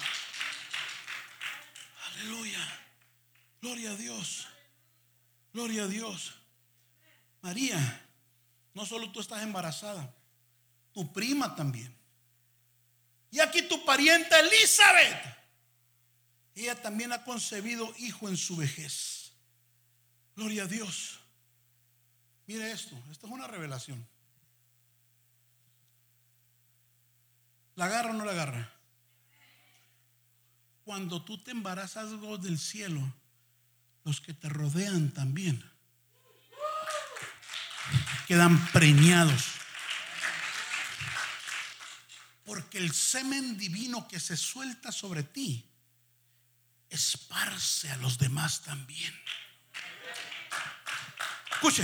Aleluya. 2.07 2.81
Gloria 3.61 3.91
a 3.91 3.97
Dios. 3.97 4.47
Gloria 5.53 5.85
a 5.85 5.87
Dios. 5.87 6.35
María, 7.43 8.07
no 8.73 8.87
solo 8.87 9.11
tú 9.13 9.21
estás 9.21 9.43
embarazada 9.43 10.15
tu 10.95 11.13
prima 11.13 11.55
también. 11.55 11.95
Y 13.31 13.41
aquí 13.41 13.63
tu 13.63 13.85
pariente 13.85 14.35
Elizabeth. 14.39 15.35
Ella 16.55 16.81
también 16.81 17.13
ha 17.13 17.25
concebido 17.25 17.93
hijo 17.99 18.29
en 18.29 18.37
su 18.37 18.57
vejez. 18.57 19.33
Gloria 20.37 20.63
a 20.63 20.67
Dios. 20.67 21.19
Mire 22.47 22.71
esto, 22.71 22.97
esto 23.11 23.27
es 23.27 23.33
una 23.33 23.49
revelación. 23.49 24.07
¿La 27.75 27.87
agarra 27.87 28.11
o 28.11 28.13
no 28.13 28.25
la 28.25 28.33
agarra? 28.33 28.74
Cuando 30.85 31.23
tú 31.23 31.39
te 31.39 31.51
embarazas 31.51 32.11
del 32.43 32.59
cielo, 32.59 33.01
los 34.05 34.21
que 34.21 34.35
te 34.35 34.49
rodean 34.49 35.11
también 35.13 35.65
quedan 38.27 38.59
preñados 38.69 39.45
porque 42.45 42.79
el 42.79 42.93
semen 42.93 43.57
divino 43.57 44.07
que 44.07 44.21
se 44.21 44.37
suelta 44.37 44.93
sobre 44.93 45.23
ti 45.23 45.67
esparce 46.91 47.91
a 47.91 47.97
los 47.97 48.19
demás 48.19 48.63
también. 48.63 49.13
Escuche, 51.53 51.83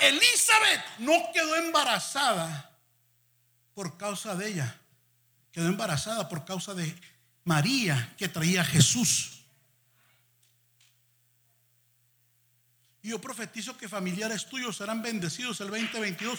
Elizabeth 0.00 0.98
no 0.98 1.12
quedó 1.32 1.56
embarazada 1.56 2.76
por 3.74 3.96
causa 3.98 4.34
de 4.34 4.48
ella. 4.48 4.80
Quedó 5.52 5.68
embarazada 5.68 6.28
por 6.28 6.44
causa 6.46 6.72
de 6.74 6.98
María 7.44 8.14
que 8.16 8.28
traía 8.28 8.62
a 8.62 8.64
Jesús. 8.64 9.40
Y 13.02 13.08
yo 13.08 13.20
profetizo 13.20 13.76
que 13.76 13.88
familiares 13.88 14.48
tuyos 14.48 14.76
serán 14.76 15.02
bendecidos 15.02 15.60
el 15.60 15.68
2022 15.68 16.38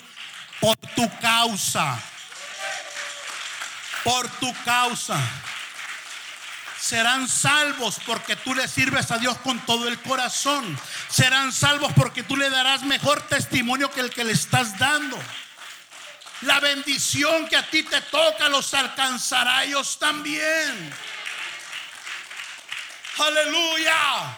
por 0.61 0.77
tu 0.77 1.09
causa 1.19 2.01
por 4.03 4.27
tu 4.39 4.53
causa. 4.65 5.19
Serán 6.79 7.29
salvos 7.29 7.97
porque 8.05 8.35
tú 8.35 8.53
le 8.53 8.67
sirves 8.67 9.09
a 9.11 9.17
Dios 9.17 9.37
con 9.37 9.57
todo 9.65 9.87
el 9.87 9.97
corazón. 9.99 10.77
Serán 11.07 11.53
salvos 11.53 11.93
porque 11.95 12.23
tú 12.23 12.35
le 12.35 12.49
darás 12.49 12.83
mejor 12.83 13.21
testimonio 13.21 13.89
que 13.89 14.01
el 14.01 14.09
que 14.09 14.25
le 14.25 14.33
estás 14.33 14.77
dando. 14.77 15.17
La 16.45 16.59
bendición 16.59 17.47
que 17.47 17.55
a 17.55 17.69
ti 17.69 17.83
te 17.83 18.01
toca 18.01 18.49
los 18.49 18.73
alcanzará 18.73 19.59
a 19.59 19.63
ellos 19.63 19.97
también. 19.97 20.93
Aleluya. 23.17 24.37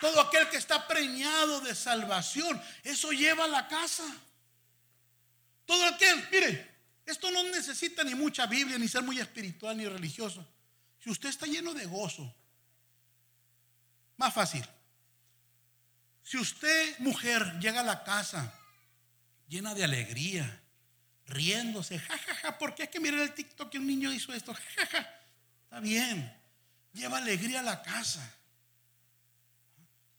Todo 0.00 0.20
aquel 0.20 0.48
que 0.50 0.58
está 0.58 0.86
preñado 0.86 1.60
de 1.60 1.74
salvación, 1.74 2.60
eso 2.82 3.12
lleva 3.12 3.44
a 3.44 3.48
la 3.48 3.68
casa. 3.68 4.04
Todo 5.64 5.86
aquel, 5.86 6.28
mire, 6.30 6.70
esto 7.06 7.30
no 7.30 7.44
necesita 7.44 8.04
ni 8.04 8.14
mucha 8.14 8.46
Biblia, 8.46 8.78
ni 8.78 8.88
ser 8.88 9.02
muy 9.02 9.18
espiritual, 9.20 9.76
ni 9.76 9.86
religioso. 9.86 10.46
Si 10.98 11.08
usted 11.08 11.30
está 11.30 11.46
lleno 11.46 11.72
de 11.72 11.86
gozo, 11.86 12.34
más 14.16 14.34
fácil. 14.34 14.66
Si 16.22 16.36
usted, 16.36 16.98
mujer, 16.98 17.58
llega 17.58 17.80
a 17.80 17.84
la 17.84 18.04
casa 18.04 18.52
llena 19.52 19.74
de 19.74 19.84
alegría, 19.84 20.62
riéndose, 21.26 21.98
jajaja, 21.98 22.34
ja, 22.34 22.40
ja, 22.40 22.58
porque 22.58 22.84
es 22.84 22.88
que 22.88 23.00
miren 23.00 23.20
el 23.20 23.34
TikTok 23.34 23.70
que 23.70 23.78
un 23.78 23.86
niño 23.86 24.12
hizo 24.12 24.32
esto, 24.32 24.54
jajaja, 24.54 25.08
está 25.64 25.80
bien, 25.80 26.34
lleva 26.92 27.18
alegría 27.18 27.60
a 27.60 27.62
la 27.62 27.82
casa. 27.82 28.34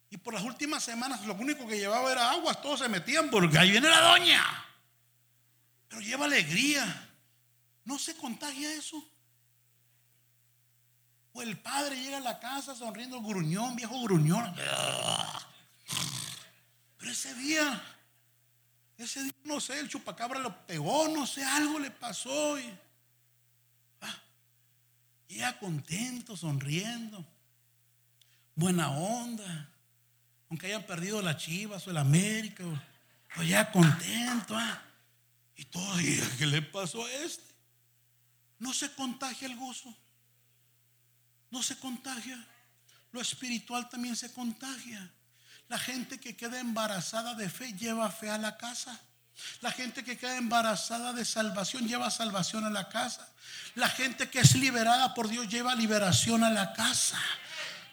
Y 0.09 0.17
por 0.17 0.34
las 0.34 0.43
últimas 0.43 0.84
semanas 0.84 1.25
lo 1.25 1.34
único 1.34 1.67
que 1.67 1.77
llevaba 1.77 2.11
era 2.11 2.29
agua, 2.29 2.53
todos 2.53 2.79
se 2.79 2.89
metían 2.89 3.29
porque 3.29 3.57
ahí 3.57 3.71
viene 3.71 3.89
la 3.89 4.01
doña 4.01 4.63
pero 5.93 6.01
lleva 6.01 6.25
alegría. 6.25 7.09
¿No 7.86 7.99
se 7.99 8.15
contagia 8.15 8.73
eso? 8.73 8.97
O 11.34 11.43
el 11.43 11.59
padre 11.59 11.95
llega 11.97 12.17
a 12.17 12.21
la 12.21 12.39
casa 12.39 12.73
sonriendo, 12.73 13.21
gruñón, 13.21 13.75
viejo 13.75 14.01
gruñón. 14.01 14.55
Pero 16.97 17.11
ese 17.11 17.36
día, 17.36 17.92
ese 18.97 19.23
día, 19.23 19.33
no 19.45 19.59
sé, 19.59 19.79
el 19.79 19.89
chupacabra 19.89 20.39
lo 20.39 20.65
pegó, 20.65 21.07
no 21.07 21.25
sé, 21.25 21.43
algo 21.43 21.79
le 21.79 21.91
pasó. 21.91 22.59
Y, 22.59 22.71
ah, 24.01 24.21
llega 25.27 25.59
contento, 25.59 26.37
sonriendo, 26.37 27.25
buena 28.55 28.91
onda. 28.91 29.69
Aunque 30.49 30.67
hayan 30.67 30.85
perdido 30.85 31.21
la 31.21 31.37
Chivas 31.37 31.87
o 31.87 31.91
el 31.91 31.97
América, 31.97 32.63
o, 33.37 33.43
ya 33.43 33.71
contento. 33.71 34.55
Ah. 34.55 34.81
Y 35.55 35.65
todo, 35.65 35.97
¿qué 36.37 36.45
le 36.45 36.61
pasó 36.61 37.03
a 37.05 37.11
este? 37.11 37.53
No 38.59 38.73
se 38.73 38.93
contagia 38.93 39.47
el 39.47 39.57
gozo. 39.57 39.95
No 41.49 41.61
se 41.61 41.77
contagia. 41.77 42.47
Lo 43.11 43.21
espiritual 43.21 43.89
también 43.89 44.15
se 44.15 44.31
contagia. 44.33 45.11
La 45.74 45.80
gente 45.80 46.19
que 46.19 46.36
queda 46.36 46.59
embarazada 46.59 47.34
de 47.34 47.49
fe 47.49 47.74
lleva 47.74 48.11
fe 48.11 48.30
a 48.30 48.38
la 48.38 48.57
casa. 48.57 48.95
La 49.61 49.71
gente 49.71 50.03
que 50.03 50.19
queda 50.19 50.38
embarazada 50.38 51.13
de 51.13 51.26
salvación 51.26 51.88
lleva 51.88 52.11
salvación 52.11 52.63
a 52.63 52.69
la 52.69 52.89
casa. 52.89 53.28
La 53.74 53.89
gente 53.89 54.30
que 54.30 54.41
es 54.41 54.53
liberada 54.53 55.15
por 55.15 55.28
Dios 55.28 55.49
lleva 55.49 55.74
liberación 55.74 56.43
a 56.43 56.51
la 56.51 56.74
casa. 56.74 57.19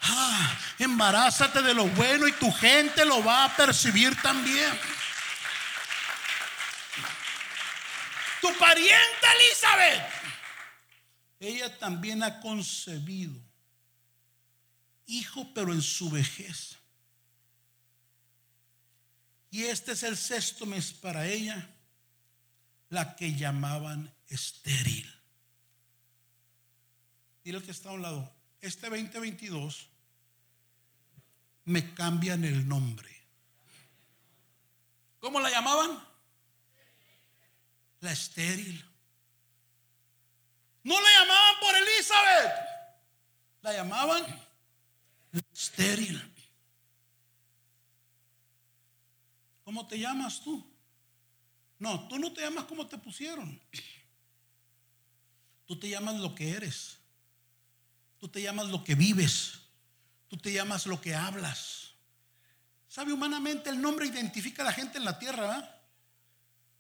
Ah, 0.03 0.59
embarázate 0.78 1.62
de 1.62 1.72
lo 1.72 1.87
bueno 1.87 2.28
y 2.28 2.33
tu 2.33 2.53
gente 2.53 3.07
lo 3.07 3.24
va 3.24 3.47
a 3.47 3.57
percibir 3.57 4.14
también. 4.20 4.78
tu 8.43 8.55
pariente 8.59 9.26
Elizabeth, 9.37 10.03
ella 11.41 11.78
también 11.78 12.22
ha 12.22 12.41
concebido 12.41 13.41
hijo, 15.07 15.51
pero 15.55 15.72
en 15.72 15.81
su 15.81 16.11
vejez. 16.11 16.80
Y 19.51 19.64
este 19.64 19.92
es 19.92 20.03
el 20.03 20.16
sexto 20.16 20.66
mes 20.66 20.92
para 20.92 21.26
ella, 21.26 21.68
la 22.88 23.16
que 23.16 23.34
llamaban 23.34 24.12
estéril. 24.28 25.12
Dile 27.42 27.62
que 27.62 27.70
está 27.70 27.88
a 27.88 27.92
un 27.92 28.03
lado. 28.03 28.32
Este 28.61 28.88
2022 28.88 29.88
me 31.64 31.94
cambian 31.94 32.44
el 32.44 32.68
nombre. 32.68 33.11
¿Cómo 35.18 35.40
la 35.40 35.51
llamaban? 35.51 36.11
la 38.01 38.12
estéril. 38.12 38.84
No 40.82 40.98
le 41.01 41.09
llamaban 41.12 41.61
por 41.61 41.74
Elizabeth, 41.76 42.53
La 43.62 43.72
llamaban 43.74 44.24
estéril. 45.53 46.30
¿Cómo 49.71 49.87
te 49.87 50.01
llamas 50.01 50.41
tú? 50.41 50.68
No, 51.79 52.09
tú 52.09 52.18
no 52.18 52.33
te 52.33 52.41
llamas 52.41 52.64
como 52.64 52.89
te 52.89 52.99
pusieron. 52.99 53.62
Tú 55.64 55.79
te 55.79 55.89
llamas 55.89 56.16
lo 56.16 56.35
que 56.35 56.57
eres. 56.57 56.99
Tú 58.18 58.27
te 58.27 58.43
llamas 58.43 58.66
lo 58.66 58.83
que 58.83 58.97
vives. 58.97 59.61
Tú 60.27 60.37
te 60.39 60.53
llamas 60.53 60.87
lo 60.87 61.01
que 61.01 61.14
hablas. 61.14 61.93
¿Sabe 62.89 63.12
humanamente 63.12 63.71
el 63.71 63.81
nombre 63.81 64.07
identifica 64.07 64.62
a 64.62 64.64
la 64.64 64.73
gente 64.73 64.99
en 64.99 65.05
la 65.05 65.21
tierra? 65.21 65.81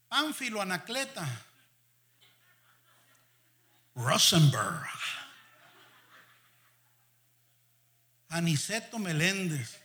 Pánfilo, 0.08 0.60
Anacleta, 0.60 1.46
Rosenberg, 3.94 4.88
Aniceto 8.30 8.98
Meléndez. 8.98 9.79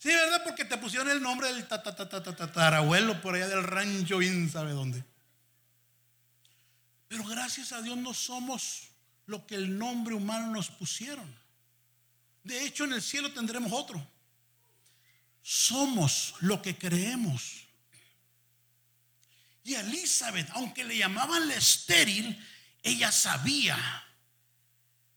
Sí, 0.00 0.08
¿verdad? 0.08 0.42
Porque 0.44 0.64
te 0.64 0.78
pusieron 0.78 1.10
el 1.10 1.20
nombre 1.20 1.52
del 1.52 1.68
tatarabuelo 1.68 3.20
por 3.20 3.34
allá 3.34 3.48
del 3.48 3.62
rancho, 3.62 4.16
bien 4.16 4.50
sabe 4.50 4.72
dónde. 4.72 5.04
Pero 7.06 7.22
gracias 7.24 7.72
a 7.72 7.82
Dios 7.82 7.98
no 7.98 8.14
somos 8.14 8.88
lo 9.26 9.46
que 9.46 9.56
el 9.56 9.76
nombre 9.76 10.14
humano 10.14 10.46
nos 10.52 10.70
pusieron. 10.70 11.30
De 12.42 12.64
hecho, 12.64 12.84
en 12.84 12.94
el 12.94 13.02
cielo 13.02 13.30
tendremos 13.32 13.72
otro. 13.72 14.02
Somos 15.42 16.34
lo 16.40 16.62
que 16.62 16.78
creemos. 16.78 17.66
Y 19.64 19.74
Elizabeth, 19.74 20.48
aunque 20.54 20.82
le 20.82 20.96
llamaban 20.96 21.46
la 21.46 21.56
estéril, 21.56 22.42
ella 22.82 23.12
sabía 23.12 23.76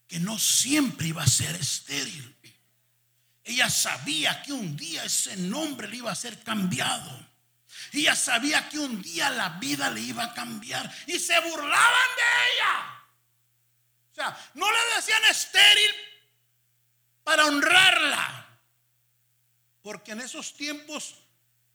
que 0.10 0.20
no 0.20 0.38
siempre 0.38 1.08
iba 1.08 1.24
a 1.24 1.28
ser 1.28 1.56
estéril. 1.56 2.33
Ella 3.44 3.70
sabía 3.70 4.42
que 4.42 4.54
un 4.54 4.76
día 4.78 5.04
ese 5.04 5.36
nombre 5.36 5.88
le 5.88 5.98
iba 5.98 6.12
a 6.12 6.16
ser 6.16 6.42
cambiado. 6.44 7.24
Ella 7.92 8.16
sabía 8.16 8.70
que 8.70 8.80
un 8.80 9.02
día 9.02 9.30
la 9.30 9.50
vida 9.50 9.90
le 9.90 10.02
iba 10.02 10.24
a 10.24 10.34
cambiar. 10.34 10.92
Y 11.08 11.20
se 11.20 11.38
burlaban 11.42 12.10
de 12.16 12.54
ella. 12.54 13.04
O 14.12 14.16
sea, 14.16 14.52
no 14.54 14.72
le 14.72 14.80
decían 14.96 15.22
estéril 15.30 15.92
para 17.24 17.46
honrarla. 17.46 18.60
Porque 19.82 20.14
en 20.14 20.22
esos 20.22 20.54
tiempos, 20.54 21.16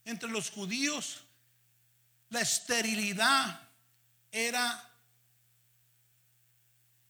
entre 0.04 0.30
los 0.30 0.50
judíos, 0.50 1.20
la 2.30 2.40
esterilidad 2.40 3.68
era 4.32 4.84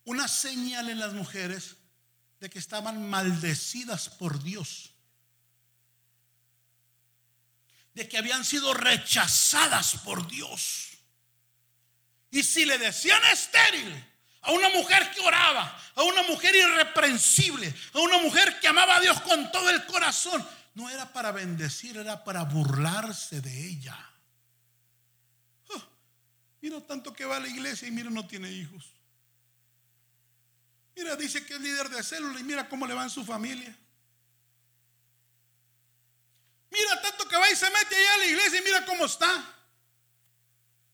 una 0.05 0.27
señal 0.27 0.91
en 0.91 0.99
las 0.99 1.13
mujeres 1.13 1.77
de 2.41 2.51
que 2.51 2.59
estaban 2.59 3.09
maldecidas 3.09 4.09
por 4.09 4.43
Dios. 4.43 4.91
De 7.95 8.09
que 8.09 8.19
habían 8.19 8.45
sido 8.45 8.75
rechazadas 8.75 9.97
por 10.05 10.29
Dios. 10.29 10.91
Y 12.31 12.43
si 12.43 12.65
le 12.65 12.79
decían 12.79 13.23
estéril 13.33 14.05
a 14.43 14.53
una 14.53 14.69
mujer 14.69 15.11
que 15.11 15.21
oraba, 15.21 15.81
a 15.95 16.03
una 16.03 16.23
mujer 16.23 16.55
irreprensible, 16.55 17.75
a 17.95 17.99
una 17.99 18.19
mujer 18.19 18.61
que 18.61 18.69
amaba 18.69 18.97
a 18.97 19.01
Dios 19.01 19.21
con 19.23 19.51
todo 19.51 19.69
el 19.71 19.85
corazón, 19.87 20.47
no 20.75 20.89
era 20.89 21.13
para 21.13 21.33
bendecir, 21.33 21.97
era 21.97 22.23
para 22.23 22.45
burlarse 22.45 23.41
de 23.41 23.69
ella. 23.69 24.09
Mira 26.61 26.81
tanto 26.81 27.13
que 27.13 27.25
va 27.25 27.37
a 27.37 27.41
la 27.41 27.49
iglesia 27.49 27.89
y 27.89 27.91
mira 27.91 28.11
no 28.11 28.27
tiene 28.27 28.51
hijos. 28.51 28.93
Mira, 30.99 31.15
dice 31.15 31.47
que 31.47 31.55
es 31.55 31.61
líder 31.61 31.89
de 31.91 32.03
célula 32.03 32.41
y 32.41 32.43
mira 32.43 32.69
cómo 32.69 32.85
le 32.85 32.93
va 32.93 33.05
en 33.05 33.11
su 33.11 33.25
familia. 33.25 33.73
Mira 36.71 37.01
tanto 37.01 37.29
que 37.29 37.37
va 37.37 37.49
y 37.49 37.55
se 37.55 37.71
mete 37.71 37.95
allá 37.95 38.15
a 38.15 38.19
la 38.19 38.27
iglesia 38.27 38.59
y 38.59 38.65
mira 38.65 38.85
cómo 38.85 39.05
está. 39.07 39.45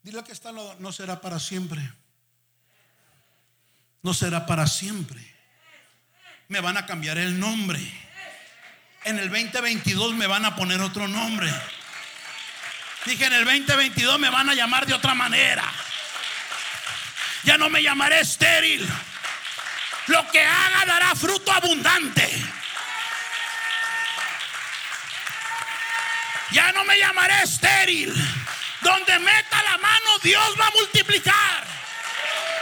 Dile 0.02 0.22
que 0.22 0.32
está 0.32 0.52
no 0.52 0.92
será 0.92 1.22
para 1.22 1.40
siempre. 1.40 1.90
No 4.02 4.12
será 4.12 4.44
para 4.44 4.66
siempre. 4.66 5.34
Me 6.48 6.60
van 6.60 6.76
a 6.76 6.84
cambiar 6.84 7.16
el 7.16 7.40
nombre. 7.40 7.80
En 9.04 9.18
el 9.18 9.30
2022 9.30 10.12
me 10.12 10.26
van 10.26 10.44
a 10.44 10.54
poner 10.54 10.82
otro 10.82 11.08
nombre. 11.08 11.50
Dije, 13.06 13.24
en 13.24 13.32
el 13.32 13.44
2022 13.46 14.18
me 14.18 14.28
van 14.28 14.50
a 14.50 14.54
llamar 14.54 14.84
de 14.84 14.92
otra 14.92 15.14
manera. 15.14 15.64
Ya 17.44 17.56
no 17.56 17.70
me 17.70 17.82
llamaré 17.82 18.20
estéril. 18.20 18.86
Lo 20.06 20.30
que 20.30 20.40
haga 20.40 20.84
dará 20.86 21.14
fruto 21.14 21.50
abundante. 21.52 22.30
Ya 26.50 26.70
no 26.72 26.84
me 26.84 26.98
llamaré 26.98 27.42
estéril. 27.42 28.14
Donde 28.80 29.18
meta 29.18 29.62
la 29.62 29.78
mano, 29.78 30.18
Dios 30.22 30.54
va 30.60 30.66
a 30.66 30.70
multiplicar. 30.72 31.64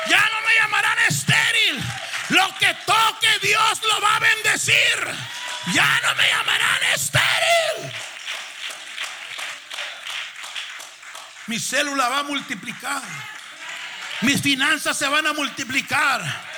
Ya 0.09 0.21
no 0.21 0.41
me 0.47 0.55
llamarán 0.55 0.99
estéril. 1.09 1.83
Lo 2.29 2.55
que 2.59 2.75
toque, 2.87 3.39
Dios 3.43 3.83
lo 3.83 4.01
va 4.01 4.17
a 4.17 4.21
bendecir. 4.21 4.97
Ya 5.73 6.01
no 6.03 6.15
me 6.15 6.29
llamarán 6.29 6.83
estéril. 6.95 7.93
Mi 11.49 11.59
célula 11.59 12.09
va 12.09 12.21
a 12.21 12.23
multiplicar. 12.23 13.03
Mis 14.21 14.41
finanzas 14.41 14.97
se 14.97 15.09
van 15.09 15.27
a 15.27 15.33
multiplicar. 15.33 16.52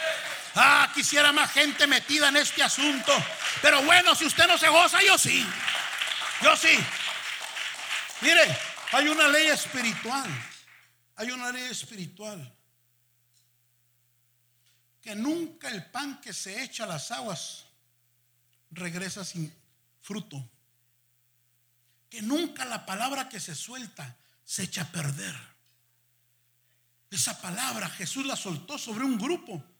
Ah, 0.54 0.90
quisiera 0.94 1.32
más 1.32 1.50
gente 1.50 1.86
metida 1.86 2.28
en 2.28 2.36
este 2.36 2.62
asunto. 2.62 3.12
Pero 3.60 3.82
bueno, 3.82 4.14
si 4.14 4.24
usted 4.24 4.46
no 4.46 4.56
se 4.56 4.68
goza, 4.68 5.02
yo 5.02 5.18
sí. 5.18 5.44
Yo 6.42 6.56
sí. 6.56 6.78
Mire, 8.20 8.56
hay 8.92 9.08
una 9.08 9.26
ley 9.28 9.48
espiritual. 9.48 10.30
Hay 11.16 11.30
una 11.32 11.50
ley 11.50 11.64
espiritual. 11.64 12.54
Que 15.02 15.16
nunca 15.16 15.68
el 15.68 15.84
pan 15.90 16.20
que 16.20 16.32
se 16.32 16.62
echa 16.62 16.84
a 16.84 16.88
las 16.88 17.10
aguas 17.10 17.64
regresa 18.70 19.24
sin 19.24 19.52
fruto. 20.00 20.48
Que 22.08 22.22
nunca 22.22 22.64
la 22.64 22.86
palabra 22.86 23.28
que 23.28 23.40
se 23.40 23.56
suelta 23.56 24.16
se 24.44 24.62
echa 24.62 24.82
a 24.82 24.92
perder. 24.92 25.34
Esa 27.10 27.40
palabra 27.40 27.88
Jesús 27.90 28.24
la 28.24 28.36
soltó 28.36 28.78
sobre 28.78 29.04
un 29.04 29.18
grupo 29.18 29.73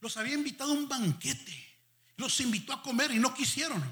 los 0.00 0.16
había 0.16 0.34
invitado 0.34 0.72
a 0.72 0.74
un 0.74 0.88
banquete. 0.88 1.66
Los 2.16 2.40
invitó 2.40 2.72
a 2.72 2.82
comer 2.82 3.10
y 3.10 3.18
no 3.18 3.34
quisieron. 3.34 3.82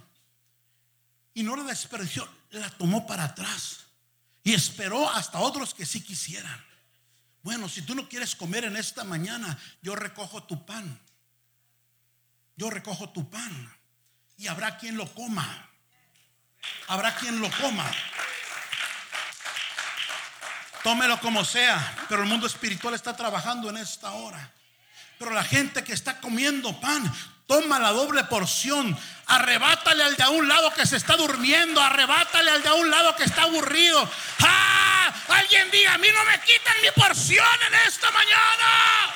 Y 1.34 1.42
no 1.42 1.54
la 1.54 1.64
desperdició, 1.64 2.28
la 2.50 2.70
tomó 2.70 3.06
para 3.06 3.24
atrás. 3.24 3.86
Y 4.42 4.54
esperó 4.54 5.10
hasta 5.10 5.38
otros 5.38 5.74
que 5.74 5.84
sí 5.84 6.02
quisieran. 6.02 6.64
Bueno, 7.42 7.68
si 7.68 7.82
tú 7.82 7.94
no 7.94 8.08
quieres 8.08 8.34
comer 8.34 8.64
en 8.64 8.76
esta 8.76 9.04
mañana, 9.04 9.58
yo 9.82 9.94
recojo 9.94 10.42
tu 10.44 10.64
pan. 10.66 11.00
Yo 12.56 12.70
recojo 12.70 13.10
tu 13.10 13.28
pan. 13.28 13.72
Y 14.36 14.48
habrá 14.48 14.78
quien 14.78 14.96
lo 14.96 15.12
coma. 15.14 15.70
Habrá 16.88 17.14
quien 17.16 17.40
lo 17.40 17.50
coma. 17.60 17.88
Tómelo 20.82 21.20
como 21.20 21.44
sea, 21.44 22.06
pero 22.08 22.22
el 22.22 22.28
mundo 22.28 22.46
espiritual 22.46 22.94
está 22.94 23.16
trabajando 23.16 23.70
en 23.70 23.76
esta 23.76 24.12
hora. 24.12 24.52
Pero 25.18 25.30
la 25.30 25.44
gente 25.44 25.82
que 25.82 25.94
está 25.94 26.20
comiendo 26.20 26.78
pan, 26.78 27.12
toma 27.46 27.78
la 27.78 27.90
doble 27.92 28.24
porción. 28.24 28.96
Arrebátale 29.26 30.02
al 30.04 30.16
de 30.16 30.22
a 30.22 30.30
un 30.30 30.46
lado 30.46 30.72
que 30.74 30.86
se 30.86 30.96
está 30.96 31.16
durmiendo. 31.16 31.80
Arrebátale 31.80 32.50
al 32.50 32.62
de 32.62 32.68
a 32.68 32.74
un 32.74 32.90
lado 32.90 33.16
que 33.16 33.24
está 33.24 33.42
aburrido. 33.42 34.10
¡Ah! 34.40 35.12
Alguien 35.28 35.70
diga, 35.70 35.94
a 35.94 35.98
mí 35.98 36.08
no 36.12 36.24
me 36.24 36.40
quitan 36.40 36.74
mi 36.82 36.90
porción 36.90 37.46
en 37.68 37.88
esta 37.88 38.10
mañana. 38.10 39.14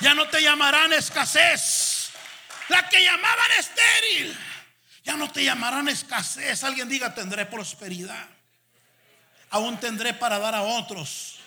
Ya 0.00 0.14
no 0.14 0.28
te 0.28 0.42
llamarán 0.42 0.92
escasez. 0.92 2.10
La 2.68 2.88
que 2.88 3.02
llamaban 3.02 3.50
estéril. 3.58 4.38
Ya 5.04 5.16
no 5.16 5.30
te 5.30 5.42
llamarán 5.42 5.88
escasez. 5.88 6.62
Alguien 6.62 6.88
diga, 6.88 7.14
tendré 7.14 7.46
prosperidad. 7.46 8.28
Aún 9.50 9.80
tendré 9.80 10.14
para 10.14 10.38
dar 10.38 10.54
a 10.54 10.62
otros 10.62 11.37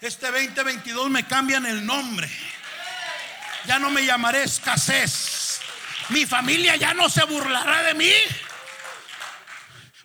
este 0.00 0.30
2022 0.30 1.10
me 1.10 1.26
cambian 1.26 1.66
el 1.66 1.84
nombre. 1.84 2.30
Ya 3.66 3.78
no 3.78 3.90
me 3.90 4.04
llamaré 4.04 4.44
escasez. 4.44 5.60
Mi 6.10 6.24
familia 6.24 6.76
ya 6.76 6.94
no 6.94 7.08
se 7.08 7.24
burlará 7.24 7.82
de 7.82 7.94
mí. 7.94 8.12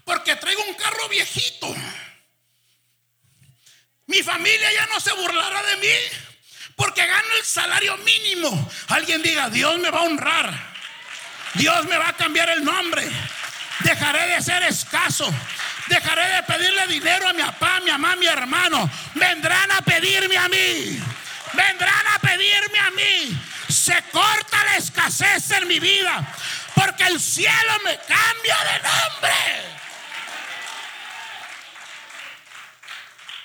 Porque 0.03 0.35
traigo 0.35 0.63
un 0.63 0.73
carro 0.73 1.07
viejito. 1.09 1.73
Mi 4.07 4.21
familia 4.21 4.73
ya 4.73 4.85
no 4.87 4.99
se 4.99 5.13
burlará 5.13 5.63
de 5.63 5.77
mí. 5.77 5.95
Porque 6.75 7.05
gano 7.05 7.35
el 7.37 7.45
salario 7.45 7.97
mínimo. 7.97 8.71
Alguien 8.87 9.21
diga, 9.21 9.49
Dios 9.49 9.79
me 9.79 9.91
va 9.91 9.99
a 9.99 10.03
honrar. 10.03 10.73
Dios 11.53 11.85
me 11.85 11.97
va 11.97 12.09
a 12.09 12.17
cambiar 12.17 12.49
el 12.49 12.63
nombre. 12.63 13.07
Dejaré 13.79 14.35
de 14.35 14.41
ser 14.41 14.63
escaso. 14.63 15.31
Dejaré 15.87 16.27
de 16.35 16.43
pedirle 16.43 16.87
dinero 16.87 17.27
a 17.27 17.33
mi 17.33 17.41
papá, 17.41 17.79
mi 17.81 17.91
mamá, 17.91 18.15
mi 18.15 18.25
hermano. 18.25 18.89
Vendrán 19.15 19.71
a 19.71 19.81
pedirme 19.81 20.37
a 20.37 20.47
mí. 20.47 20.99
vendrán 21.53 22.07
a 22.15 22.19
pedirme 22.19 22.79
a 22.79 22.91
mí. 22.91 23.39
Se 23.69 24.01
corta 24.11 24.63
la 24.63 24.77
escasez 24.77 25.51
en 25.51 25.67
mi 25.67 25.79
vida 25.79 26.25
porque 26.75 27.03
el 27.03 27.19
cielo 27.19 27.73
me 27.83 27.97
cambia 27.97 28.57
de 28.63 28.81
nombre. 28.83 29.33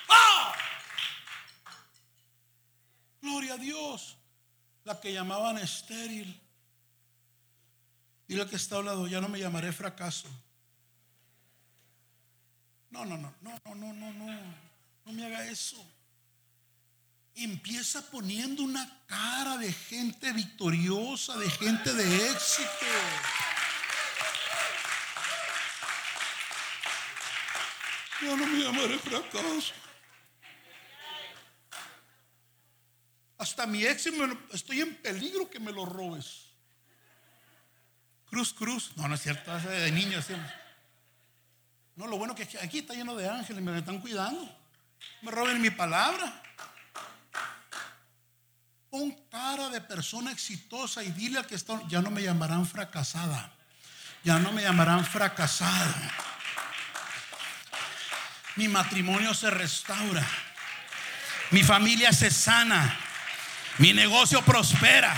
¡Oh! 0.09 0.53
Gloria 3.23 3.55
a 3.55 3.59
Dios. 3.59 4.17
La 4.85 5.01
que 5.01 5.13
llamaban 5.13 5.59
estéril. 5.59 6.41
Y 8.27 8.35
la 8.35 8.47
que 8.47 8.57
está 8.57 8.77
hablando, 8.77 9.07
ya 9.07 9.21
no 9.21 9.29
me 9.29 9.39
llamaré 9.39 9.73
fracaso. 9.73 10.29
No, 12.91 13.05
no, 13.05 13.17
no, 13.17 13.35
no, 13.43 13.61
no, 13.65 13.75
no, 13.75 13.93
no, 13.93 14.13
no. 14.13 14.55
No 15.05 15.13
me 15.13 15.27
haga 15.27 15.47
eso. 15.47 15.77
Empieza 17.35 18.11
poniendo 18.11 18.63
una 18.63 19.05
cara 19.07 19.57
de 19.59 19.73
gente 19.73 20.33
victoriosa, 20.33 21.37
de 21.37 21.49
gente 21.51 21.93
de 21.93 22.31
éxito. 22.31 22.69
Yo 28.23 28.37
no 28.37 28.47
me 28.47 28.65
llamaré 28.65 28.99
fracaso. 28.99 29.73
Hasta 33.39 33.67
mi 33.67 33.85
éxito 33.85 34.17
estoy 34.53 34.81
en 34.81 34.97
peligro 34.97 35.49
que 35.49 35.61
me 35.61 35.71
lo 35.71 35.85
robes. 35.85 36.49
Cruz, 38.27 38.53
cruz. 38.53 38.93
No, 38.97 39.07
no 39.09 39.15
es 39.15 39.23
cierto, 39.23 39.57
de 39.59 39.93
niños. 39.93 40.27
No, 41.99 42.07
lo 42.07 42.17
bueno 42.17 42.33
que 42.33 42.45
aquí 42.63 42.79
está 42.79 42.95
lleno 42.95 43.17
de 43.17 43.29
ángeles, 43.29 43.61
me 43.61 43.77
están 43.77 43.99
cuidando. 43.99 44.49
Me 45.21 45.33
roben 45.33 45.61
mi 45.61 45.71
palabra. 45.71 46.33
Pon 48.89 49.11
cara 49.29 49.69
de 49.69 49.81
persona 49.81 50.31
exitosa 50.31 51.03
y 51.03 51.11
dile 51.11 51.41
al 51.41 51.47
que 51.49 51.57
está, 51.57 51.83
ya 51.89 52.01
no 52.01 52.13
me 52.13 52.23
llamarán 52.23 52.65
fracasada. 52.69 53.51
Ya 54.23 54.39
no 54.39 54.53
me 54.53 54.63
llamarán 54.63 55.05
fracasada. 55.05 56.13
Mi 58.55 58.69
matrimonio 58.69 59.35
se 59.35 59.51
restaura. 59.51 60.25
Mi 61.51 61.65
familia 61.65 62.13
se 62.13 62.31
sana. 62.31 62.97
Mi 63.79 63.93
negocio 63.93 64.41
prospera. 64.43 65.17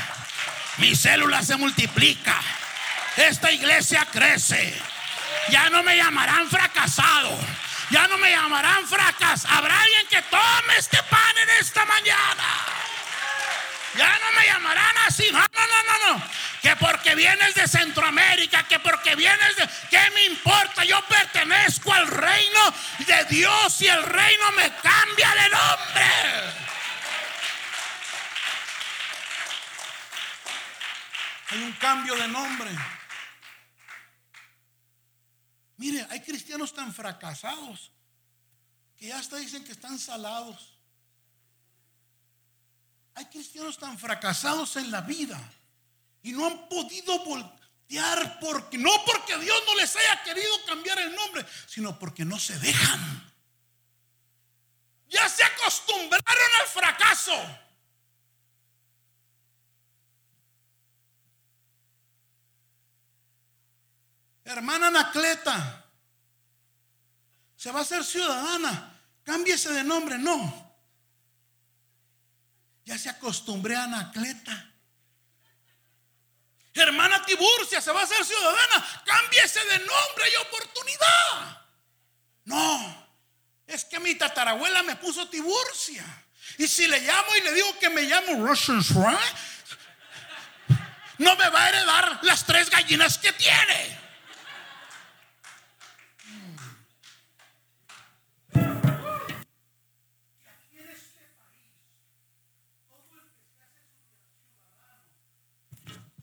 Mi 0.79 0.97
célula 0.97 1.43
se 1.43 1.57
multiplica. 1.57 2.41
Esta 3.19 3.53
iglesia 3.53 4.09
crece. 4.11 4.81
Ya 5.51 5.69
no 5.71 5.83
me 5.83 5.97
llamarán 5.97 6.49
fracasado. 6.49 7.39
Ya 7.91 8.07
no 8.07 8.19
me 8.19 8.31
llamarán 8.31 8.87
fracas. 8.87 9.45
Habrá 9.47 9.81
alguien 9.81 10.07
que 10.09 10.23
tome 10.23 10.77
este 10.79 11.03
pan 11.05 11.39
en 11.43 11.51
esta 11.61 11.85
mañana. 11.85 12.45
Ya 13.97 14.19
no 14.21 14.33
me 14.39 14.47
llamarán 14.47 14.97
así. 15.07 15.29
No, 15.33 15.41
no, 15.41 15.83
no, 15.83 16.15
no, 16.15 16.23
Que 16.63 16.77
porque 16.77 17.17
vienes 17.17 17.55
de 17.55 17.67
Centroamérica, 17.67 18.63
que 18.69 18.79
porque 18.79 19.17
vienes 19.17 19.57
de... 19.57 19.69
¿Qué 19.91 20.11
me 20.15 20.25
importa? 20.27 20.85
Yo 20.85 21.03
pertenezco 21.07 21.93
al 21.93 22.07
reino 22.07 22.75
de 22.99 23.25
Dios 23.25 23.81
y 23.81 23.89
el 23.89 24.05
reino 24.05 24.53
me 24.53 24.73
cambia 24.77 25.35
de 25.35 25.49
nombre. 25.51 26.05
Hay 31.51 31.63
un 31.63 31.73
cambio 31.73 32.15
de 32.15 32.29
nombre. 32.29 32.71
Mire, 35.81 36.07
hay 36.11 36.21
cristianos 36.21 36.75
tan 36.75 36.93
fracasados 36.93 37.91
que 38.99 39.07
ya 39.07 39.19
hasta 39.19 39.39
dicen 39.39 39.65
que 39.65 39.73
están 39.73 39.99
salados. 39.99 40.79
Hay 43.15 43.25
cristianos 43.25 43.79
tan 43.79 43.99
fracasados 43.99 44.77
en 44.77 44.91
la 44.91 45.01
vida 45.01 45.41
y 46.23 46.33
no 46.33 46.47
han 46.47 46.69
podido 46.69 47.25
voltear 47.25 48.39
porque 48.41 48.77
no 48.77 48.91
porque 49.07 49.39
Dios 49.39 49.59
no 49.67 49.75
les 49.77 49.97
haya 49.97 50.23
querido 50.23 50.53
cambiar 50.67 50.99
el 50.99 51.17
nombre, 51.17 51.47
sino 51.67 51.99
porque 51.99 52.27
no 52.27 52.39
se 52.39 52.59
dejan. 52.59 53.33
Ya 55.09 55.27
se 55.31 55.43
acostumbraron 55.43 56.51
al 56.61 56.69
fracaso. 56.69 57.33
Hermana 64.51 64.89
Anacleta, 64.89 65.85
se 67.57 67.71
va 67.71 67.81
a 67.81 67.83
hacer 67.83 68.05
ciudadana, 68.05 69.01
cámbiese 69.23 69.73
de 69.73 69.85
nombre, 69.85 70.19
no. 70.19 70.75
Ya 72.85 72.99
se 72.99 73.09
acostumbré 73.09 73.77
a 73.77 73.85
Anacleta. 73.85 74.73
Hermana 76.75 77.25
Tiburcia, 77.25 77.81
se 77.81 77.93
va 77.93 78.01
a 78.01 78.05
hacer 78.05 78.25
ciudadana, 78.25 79.03
cámbiese 79.05 79.61
de 79.67 79.79
nombre 79.79 80.25
y 80.33 80.37
oportunidad. 80.37 81.67
No, 82.45 83.09
es 83.69 83.85
que 83.85 84.01
mi 84.01 84.17
tatarabuela 84.17 84.83
me 84.83 84.97
puso 84.97 85.29
Tiburcia. 85.29 86.05
Y 86.59 86.67
si 86.67 86.89
le 86.89 87.01
llamo 87.01 87.37
y 87.37 87.41
le 87.43 87.55
digo 87.55 87.79
que 87.79 87.89
me 87.89 88.03
llamo 88.03 88.45
Russian 88.45 88.83
no 91.19 91.37
me 91.37 91.49
va 91.51 91.65
a 91.65 91.69
heredar 91.69 92.19
las 92.23 92.45
tres 92.47 92.69
gallinas 92.71 93.19
que 93.19 93.33
tiene. 93.35 94.10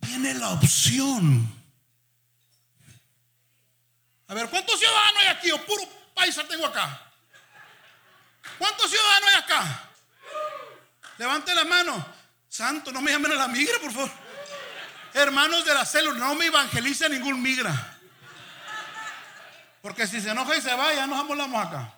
Tiene 0.07 0.33
la 0.35 0.51
opción. 0.51 1.53
A 4.29 4.33
ver, 4.33 4.49
¿cuántos 4.49 4.79
ciudadanos 4.79 5.21
hay 5.21 5.27
aquí? 5.27 5.51
O 5.51 5.65
puro 5.65 5.83
paisa 6.15 6.47
tengo 6.47 6.65
acá. 6.65 7.11
¿Cuántos 8.57 8.89
ciudadanos 8.89 9.29
hay 9.29 9.35
acá? 9.35 9.89
Levante 11.17 11.53
la 11.53 11.65
mano. 11.65 12.05
Santo, 12.47 12.91
no 12.93 13.01
me 13.01 13.11
llamen 13.11 13.33
a 13.33 13.35
la 13.35 13.47
migra, 13.49 13.79
por 13.79 13.91
favor. 13.91 14.11
Hermanos 15.13 15.65
de 15.65 15.73
la 15.73 15.85
célula, 15.85 16.17
no 16.19 16.35
me 16.35 16.45
evangelice 16.45 17.09
ningún 17.09 17.41
migra. 17.41 17.99
Porque 19.81 20.07
si 20.07 20.21
se 20.21 20.29
enoja 20.29 20.55
y 20.55 20.61
se 20.61 20.73
va, 20.73 20.93
ya 20.93 21.05
nos 21.05 21.19
amolamos 21.19 21.65
acá. 21.65 21.93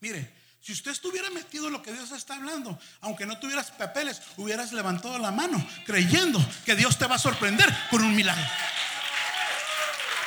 Mire, 0.00 0.35
si 0.66 0.72
usted 0.72 0.90
estuviera 0.90 1.30
metido 1.30 1.68
en 1.68 1.74
lo 1.74 1.80
que 1.80 1.92
Dios 1.92 2.10
está 2.10 2.34
hablando, 2.34 2.76
aunque 3.00 3.24
no 3.24 3.38
tuvieras 3.38 3.70
papeles, 3.70 4.20
hubieras 4.36 4.72
levantado 4.72 5.16
la 5.16 5.30
mano 5.30 5.64
creyendo 5.84 6.44
que 6.64 6.74
Dios 6.74 6.98
te 6.98 7.06
va 7.06 7.14
a 7.14 7.18
sorprender 7.20 7.72
con 7.88 8.02
un 8.02 8.16
milagro. 8.16 8.44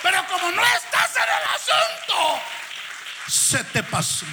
Pero 0.01 0.25
como 0.29 0.49
no 0.51 0.65
estás 0.65 1.13
en 1.17 1.23
el 1.23 1.43
asunto, 1.55 2.41
se 3.27 3.63
te 3.65 3.83
pasó. 3.83 4.25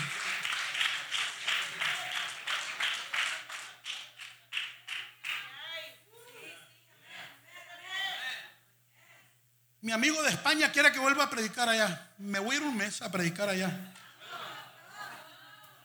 Mi 9.80 9.90
amigo 9.90 10.22
de 10.22 10.30
España 10.30 10.70
quiere 10.70 10.92
que 10.92 11.00
vuelva 11.00 11.24
a 11.24 11.30
predicar 11.30 11.68
allá. 11.68 12.12
Me 12.18 12.38
voy 12.38 12.54
a 12.54 12.58
ir 12.60 12.64
un 12.64 12.76
mes 12.76 13.02
a 13.02 13.10
predicar 13.10 13.48
allá. 13.48 13.92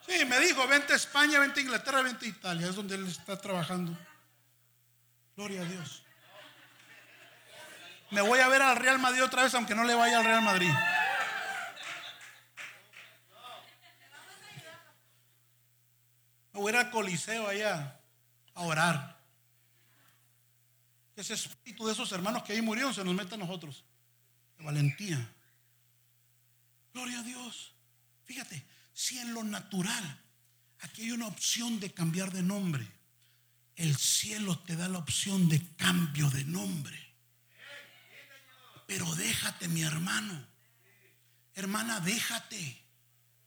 Sí, 0.07 0.25
me 0.25 0.39
dijo, 0.39 0.67
vente 0.67 0.93
a 0.93 0.95
España, 0.95 1.39
vente 1.39 1.59
a 1.59 1.63
Inglaterra, 1.63 2.01
vente 2.01 2.25
a 2.25 2.29
Italia, 2.29 2.67
es 2.67 2.75
donde 2.75 2.95
él 2.95 3.07
está 3.07 3.37
trabajando. 3.37 3.97
Gloria 5.35 5.61
a 5.61 5.65
Dios. 5.65 6.03
Me 8.11 8.21
voy 8.21 8.39
a 8.39 8.47
ver 8.49 8.61
al 8.61 8.75
Real 8.75 8.99
Madrid 8.99 9.23
otra 9.23 9.43
vez, 9.43 9.53
aunque 9.55 9.73
no 9.73 9.85
le 9.85 9.95
vaya 9.95 10.17
al 10.17 10.25
Real 10.25 10.41
Madrid. 10.41 10.69
Me 16.53 16.59
voy 16.59 16.73
a 16.73 16.75
ir 16.75 16.85
al 16.85 16.91
Coliseo 16.91 17.47
allá 17.47 17.99
a 18.53 18.61
orar. 18.61 19.17
Ese 21.15 21.35
espíritu 21.35 21.85
de 21.85 21.93
esos 21.93 22.11
hermanos 22.11 22.43
que 22.43 22.53
ahí 22.53 22.61
murieron 22.61 22.93
se 22.93 23.03
nos 23.03 23.13
mete 23.13 23.35
a 23.35 23.37
nosotros. 23.37 23.85
Valentía. 24.59 25.33
Gloria 26.93 27.19
a 27.19 27.23
Dios. 27.23 27.73
Fíjate, 28.25 28.65
si 28.93 29.19
en 29.19 29.33
lo 29.33 29.43
natural 29.43 30.21
aquí 30.79 31.03
hay 31.03 31.11
una 31.11 31.27
opción 31.27 31.79
de 31.79 31.93
cambiar 31.93 32.31
de 32.31 32.43
nombre, 32.43 32.87
el 33.75 33.95
cielo 33.97 34.59
te 34.59 34.75
da 34.75 34.87
la 34.87 34.99
opción 34.99 35.49
de 35.49 35.65
cambio 35.75 36.29
de 36.29 36.43
nombre. 36.45 36.97
Pero 38.85 39.05
déjate, 39.15 39.67
mi 39.69 39.83
hermano. 39.83 40.45
Hermana, 41.53 41.99
déjate. 42.01 42.85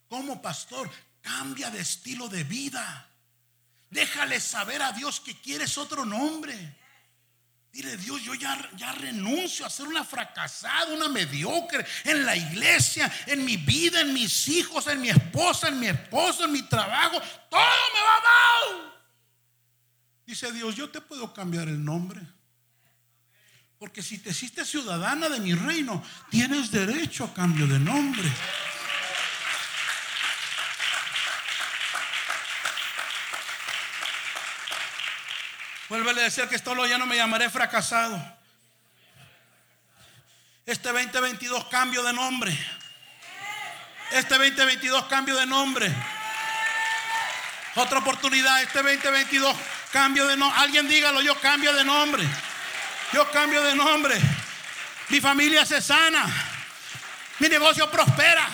Como 0.08 0.40
pastor, 0.40 0.90
cambia 1.20 1.70
de 1.70 1.80
estilo 1.80 2.28
de 2.28 2.44
vida. 2.44 3.10
Déjale 3.90 4.40
saber 4.40 4.82
a 4.82 4.92
Dios 4.92 5.20
que 5.20 5.38
quieres 5.40 5.76
otro 5.76 6.04
nombre. 6.04 6.76
Dile, 7.74 7.96
Dios, 7.96 8.22
yo 8.22 8.34
ya, 8.34 8.54
renuncio 8.92 9.66
a 9.66 9.68
ser 9.68 9.88
una 9.88 10.04
fracasada, 10.04 10.94
una 10.94 11.08
mediocre 11.08 11.84
en 12.04 12.24
la 12.24 12.36
iglesia, 12.36 13.12
en 13.26 13.44
mi 13.44 13.56
vida, 13.56 14.00
en 14.00 14.14
mis 14.14 14.46
hijos, 14.46 14.86
en 14.86 15.00
mi 15.00 15.08
esposa, 15.08 15.66
en 15.66 15.80
mi 15.80 15.88
esposo, 15.88 16.44
en 16.44 16.52
mi 16.52 16.62
trabajo. 16.62 17.20
Todo 17.50 17.60
me 17.60 18.00
va 18.00 18.20
mal. 18.22 18.94
Dice 20.24 20.52
Dios, 20.52 20.76
yo 20.76 20.88
te 20.88 21.00
puedo 21.00 21.34
cambiar 21.34 21.66
el 21.66 21.84
nombre. 21.84 22.20
Porque 23.76 24.04
si 24.04 24.18
te 24.18 24.30
hiciste 24.30 24.64
ciudadana 24.64 25.28
de 25.28 25.40
mi 25.40 25.52
reino, 25.52 26.00
tienes 26.30 26.70
derecho 26.70 27.24
a 27.24 27.34
cambio 27.34 27.66
de 27.66 27.80
nombre. 27.80 28.30
Vuelve 35.88 36.10
a 36.10 36.14
decir 36.14 36.48
que 36.48 36.56
esto 36.56 36.74
lo 36.74 36.86
ya 36.86 36.96
no 36.96 37.06
me 37.06 37.16
llamaré 37.16 37.50
fracasado. 37.50 38.20
Este 40.64 40.90
2022 40.90 41.66
cambio 41.66 42.02
de 42.02 42.12
nombre. 42.12 42.58
Este 44.10 44.38
2022 44.38 45.04
cambio 45.06 45.36
de 45.36 45.44
nombre. 45.44 45.92
Otra 47.76 47.98
oportunidad, 47.98 48.62
este 48.62 48.82
2022 48.82 49.54
cambio 49.92 50.26
de 50.26 50.36
nombre. 50.36 50.58
Alguien 50.60 50.88
dígalo, 50.88 51.20
yo 51.20 51.38
cambio 51.40 51.72
de 51.74 51.84
nombre. 51.84 52.26
Yo 53.12 53.30
cambio 53.30 53.62
de 53.62 53.74
nombre. 53.74 54.18
Mi 55.10 55.20
familia 55.20 55.66
se 55.66 55.82
sana. 55.82 56.24
Mi 57.40 57.48
negocio 57.48 57.90
prospera. 57.90 58.48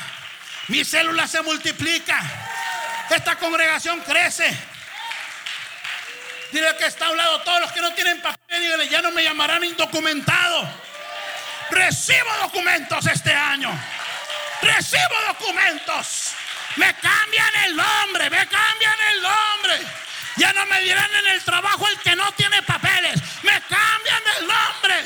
Mi 0.69 0.85
célula 0.85 1.29
se 1.29 1.43
multiplica. 1.43 2.21
Esta 3.09 3.37
congregación 3.37 4.01
crece. 4.01 4.70
Dile 6.53 6.77
que 6.77 6.87
está 6.87 7.07
a 7.07 7.11
un 7.11 7.17
lado 7.17 7.41
todos 7.43 7.61
los 7.61 7.73
que 7.73 7.81
no 7.81 7.93
tienen 7.93 8.21
papel. 8.21 8.61
Dígale, 8.61 8.89
ya 8.89 9.01
no 9.03 9.13
me 9.13 9.23
llamarán 9.23 9.63
indocumentado. 9.63 10.69
Recibo 11.71 12.37
documentos 12.43 13.07
este 13.07 13.33
año. 13.33 13.71
Recibo 14.61 15.15
documentos. 15.29 16.33
Me 16.77 16.93
cambian 16.97 17.55
el 17.67 17.77
nombre. 17.77 18.31
Me 18.31 18.49
cambian 18.49 18.99
el 19.13 19.23
nombre. 19.23 19.79
Ya 20.37 20.53
no 20.53 20.67
me 20.67 20.81
dirán 20.81 21.15
en 21.15 21.27
el 21.29 21.43
trabajo 21.43 21.87
el 21.87 21.99
que 22.01 22.17
no 22.17 22.33
tiene 22.33 22.63
papeles. 22.63 23.21
Me 23.43 23.63
cambian 23.63 24.23
el 24.39 24.47
nombre. 24.49 25.05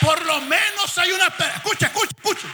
Por 0.00 0.24
lo 0.26 0.40
menos 0.40 0.98
hay 0.98 1.12
una... 1.12 1.26
Escucha, 1.26 1.86
escucha, 1.86 2.16
escucha. 2.16 2.48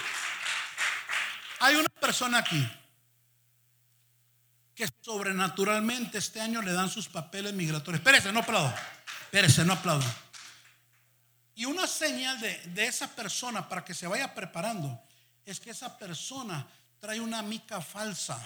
Hay 1.61 1.77
una 1.77 1.89
persona 1.89 2.39
aquí 2.39 2.82
sobrenaturalmente 5.01 6.19
este 6.19 6.41
año 6.41 6.63
le 6.63 6.73
dan 6.73 6.89
sus 6.89 7.09
papeles 7.09 7.53
migratorios. 7.53 8.01
Espérese, 8.01 8.33
no 8.33 8.41
aplaudo. 8.41 8.73
Espérese, 9.25 9.65
no 9.65 9.73
aplaudo. 9.75 10.07
Y 11.55 11.65
una 11.65 11.87
señal 11.87 12.41
de, 12.41 12.85
esa 12.87 13.09
persona 13.15 13.69
para 13.69 13.85
que 13.85 13.95
se 13.95 14.07
vaya 14.07 14.35
preparando 14.35 15.01
es 15.45 15.61
que 15.61 15.71
esa 15.71 15.97
persona 15.99 16.67
trae 16.99 17.21
una 17.21 17.43
mica 17.43 17.81
falsa. 17.81 18.39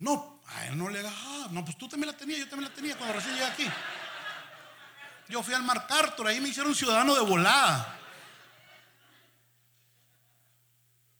No, 0.00 0.42
a 0.46 0.66
él 0.66 0.76
no 0.76 0.90
le 0.90 0.98
hagas, 1.00 1.14
ah, 1.16 1.48
no, 1.50 1.64
pues 1.64 1.78
tú 1.78 1.88
también 1.88 2.12
la 2.12 2.16
tenías, 2.16 2.40
yo 2.40 2.48
también 2.48 2.68
la 2.70 2.74
tenía 2.74 2.96
cuando 2.96 3.14
recién 3.14 3.34
llegué 3.34 3.46
aquí. 3.46 3.66
Yo 5.28 5.42
fui 5.42 5.54
al 5.54 5.62
MacArthur, 5.62 6.26
ahí 6.26 6.40
me 6.40 6.50
hicieron 6.50 6.74
ciudadano 6.74 7.14
de 7.14 7.22
volada. 7.22 7.98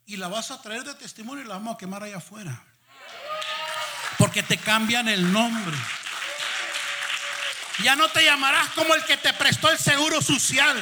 Y 0.07 0.17
la 0.17 0.29
vas 0.29 0.51
a 0.51 0.61
traer 0.61 0.85
de 0.85 0.95
testimonio 0.95 1.45
y 1.45 1.49
la 1.49 1.55
vamos 1.55 1.75
a 1.75 1.79
quemar 1.79 2.03
allá 2.03 2.19
afuera. 2.19 2.63
Porque 4.19 4.43
te 4.43 4.59
cambian 4.59 5.09
el 5.09 5.33
nombre. 5.33 5.77
Ya 7.83 7.97
no 7.97 8.09
te 8.09 8.23
llamarás 8.25 8.69
como 8.71 8.95
el 8.95 9.05
que 9.05 9.17
te 9.17 9.33
prestó 9.33 9.71
el 9.71 9.79
seguro 9.79 10.23
social. 10.23 10.81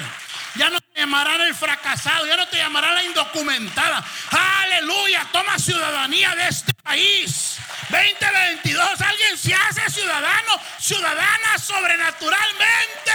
Ya 0.56 0.68
no 0.68 0.80
te 0.80 1.00
llamarán 1.00 1.40
el 1.40 1.54
fracasado, 1.54 2.26
ya 2.26 2.36
no 2.36 2.46
te 2.48 2.58
llamarán 2.58 2.94
la 2.94 3.04
indocumentada. 3.04 4.04
Aleluya, 4.30 5.26
toma 5.32 5.58
ciudadanía 5.58 6.34
de 6.34 6.48
este 6.48 6.74
país. 6.74 7.56
2022, 7.88 9.00
alguien 9.00 9.38
se 9.38 9.54
hace 9.54 9.90
ciudadano, 9.90 10.60
ciudadana 10.78 11.58
sobrenaturalmente. 11.58 13.12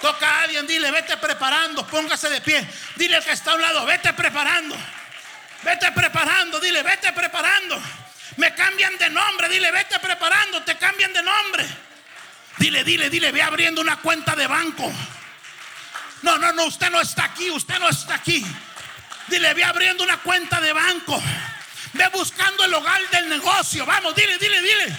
Toca 0.00 0.28
a 0.28 0.42
alguien, 0.42 0.66
dile, 0.66 0.90
vete 0.90 1.16
preparando, 1.16 1.86
póngase 1.86 2.28
de 2.28 2.40
pie. 2.40 2.66
Dile 2.96 3.16
al 3.16 3.24
que 3.24 3.32
está 3.32 3.52
a 3.52 3.54
un 3.54 3.62
lado, 3.62 3.86
vete 3.86 4.12
preparando. 4.12 4.76
Vete 5.62 5.90
preparando, 5.92 6.60
dile, 6.60 6.82
vete 6.82 7.12
preparando. 7.12 7.80
Me 8.36 8.54
cambian 8.54 8.96
de 8.98 9.08
nombre, 9.10 9.48
dile, 9.48 9.70
vete 9.70 9.98
preparando, 9.98 10.62
te 10.62 10.76
cambian 10.76 11.12
de 11.12 11.22
nombre. 11.22 11.66
Dile, 12.58 12.84
dile, 12.84 13.10
dile, 13.10 13.32
ve 13.32 13.42
abriendo 13.42 13.80
una 13.80 13.96
cuenta 13.96 14.36
de 14.36 14.46
banco. 14.46 14.92
No, 16.22 16.38
no, 16.38 16.52
no, 16.52 16.64
usted 16.64 16.90
no 16.90 17.00
está 17.00 17.24
aquí, 17.24 17.50
usted 17.50 17.78
no 17.78 17.88
está 17.88 18.14
aquí. 18.14 18.44
Dile, 19.28 19.54
ve 19.54 19.64
abriendo 19.64 20.04
una 20.04 20.18
cuenta 20.18 20.60
de 20.60 20.72
banco. 20.72 21.22
Ve 21.92 22.08
buscando 22.08 22.64
el 22.64 22.74
hogar 22.74 23.00
del 23.10 23.28
negocio. 23.28 23.86
Vamos, 23.86 24.14
dile, 24.14 24.38
dile, 24.38 24.60
dile. 24.60 24.96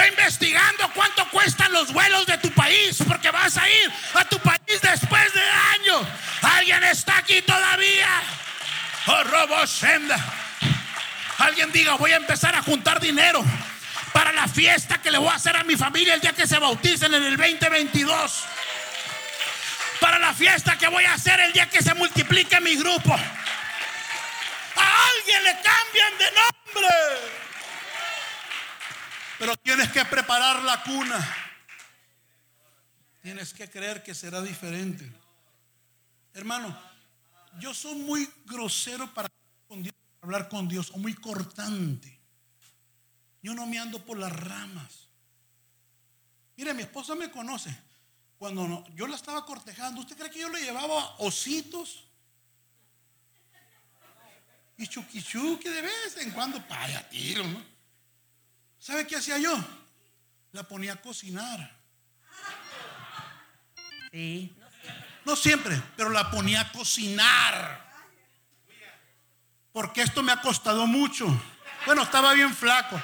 Ve 0.00 0.08
investigando 0.08 0.90
cuánto 0.94 1.28
cuestan 1.28 1.70
los 1.72 1.92
vuelos 1.92 2.24
de 2.24 2.38
tu 2.38 2.50
país, 2.52 2.96
porque 3.06 3.30
vas 3.30 3.58
a 3.58 3.68
ir 3.68 3.92
a 4.14 4.24
tu 4.24 4.38
país 4.38 4.80
después 4.80 5.34
de 5.34 5.42
años. 5.42 6.08
Alguien 6.40 6.82
está 6.84 7.18
aquí 7.18 7.42
todavía. 7.42 8.08
Oh, 9.08 9.22
robo 9.24 9.66
senda. 9.66 10.16
Alguien 11.36 11.70
diga, 11.70 11.96
voy 11.96 12.12
a 12.12 12.16
empezar 12.16 12.56
a 12.56 12.62
juntar 12.62 12.98
dinero 12.98 13.44
para 14.14 14.32
la 14.32 14.48
fiesta 14.48 15.02
que 15.02 15.10
le 15.10 15.18
voy 15.18 15.28
a 15.28 15.34
hacer 15.34 15.54
a 15.54 15.64
mi 15.64 15.76
familia 15.76 16.14
el 16.14 16.22
día 16.22 16.32
que 16.32 16.46
se 16.46 16.58
bauticen 16.58 17.12
en 17.12 17.22
el 17.22 17.36
2022 17.36 18.44
para 20.00 20.18
la 20.18 20.32
fiesta 20.32 20.78
que 20.78 20.88
voy 20.88 21.04
a 21.04 21.12
hacer 21.12 21.38
el 21.40 21.52
día 21.52 21.68
que 21.68 21.82
se 21.82 21.92
multiplique 21.92 22.58
mi 22.62 22.74
grupo. 22.74 23.12
A 24.76 25.08
alguien 25.10 25.44
le 25.44 25.52
cambian 25.60 26.18
de 26.18 26.24
nombre. 26.24 27.49
Pero 29.40 29.56
tienes 29.56 29.90
que 29.90 30.04
preparar 30.04 30.62
la 30.64 30.82
cuna. 30.82 31.36
Tienes 33.22 33.54
que 33.54 33.70
creer 33.70 34.02
que 34.02 34.14
será 34.14 34.42
diferente. 34.42 35.10
Hermano, 36.34 36.78
yo 37.58 37.72
soy 37.72 37.94
muy 37.94 38.30
grosero 38.44 39.12
para 39.14 39.30
hablar 40.20 40.50
con 40.50 40.68
Dios 40.68 40.90
o 40.90 40.98
muy 40.98 41.14
cortante. 41.14 42.20
Yo 43.40 43.54
no 43.54 43.64
me 43.64 43.78
ando 43.78 44.04
por 44.04 44.18
las 44.18 44.30
ramas. 44.30 45.08
Mire, 46.58 46.74
mi 46.74 46.82
esposa 46.82 47.14
me 47.14 47.30
conoce 47.30 47.74
cuando 48.38 48.84
yo 48.94 49.06
la 49.06 49.16
estaba 49.16 49.46
cortejando, 49.46 50.02
¿usted 50.02 50.18
cree 50.18 50.30
que 50.30 50.40
yo 50.40 50.50
le 50.50 50.60
llevaba 50.60 51.16
ositos? 51.16 52.04
Y 54.76 54.86
chuquichuqui 54.86 55.66
de 55.66 55.80
vez 55.80 56.18
en 56.18 56.30
cuando, 56.32 56.60
para 56.68 57.08
tiro, 57.08 57.42
¿no? 57.42 57.69
¿Sabe 58.80 59.06
qué 59.06 59.16
hacía 59.16 59.38
yo? 59.38 59.54
La 60.52 60.64
ponía 60.64 60.94
a 60.94 60.96
cocinar. 60.96 61.70
Sí. 64.10 64.52
No 65.24 65.36
siempre, 65.36 65.80
pero 65.96 66.08
la 66.08 66.30
ponía 66.30 66.62
a 66.62 66.72
cocinar. 66.72 67.88
Porque 69.72 70.02
esto 70.02 70.22
me 70.22 70.32
ha 70.32 70.40
costado 70.40 70.86
mucho. 70.86 71.26
Bueno, 71.86 72.02
estaba 72.02 72.32
bien 72.32 72.52
flaco. 72.54 73.00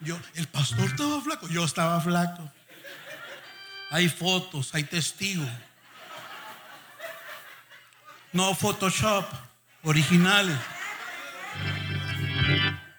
Yo, 0.00 0.18
el 0.34 0.48
pastor 0.48 0.86
estaba 0.86 1.20
flaco, 1.20 1.46
yo 1.48 1.64
estaba 1.64 2.00
flaco. 2.00 2.50
Hay 3.90 4.08
fotos, 4.08 4.74
hay 4.74 4.84
testigos. 4.84 5.48
No 8.32 8.54
Photoshop, 8.54 9.26
originales. 9.82 10.56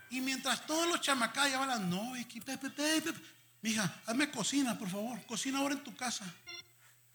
Y 0.09 0.21
mientras 0.21 0.65
todos 0.65 0.87
los 0.87 1.01
chamacas 1.01 1.51
ya 1.51 1.59
van, 1.59 1.89
no, 1.89 2.13
mija, 3.61 4.01
hazme 4.05 4.31
cocina, 4.31 4.77
por 4.77 4.89
favor. 4.89 5.23
Cocina 5.25 5.59
ahora 5.59 5.75
en 5.75 5.83
tu 5.83 5.95
casa. 5.95 6.25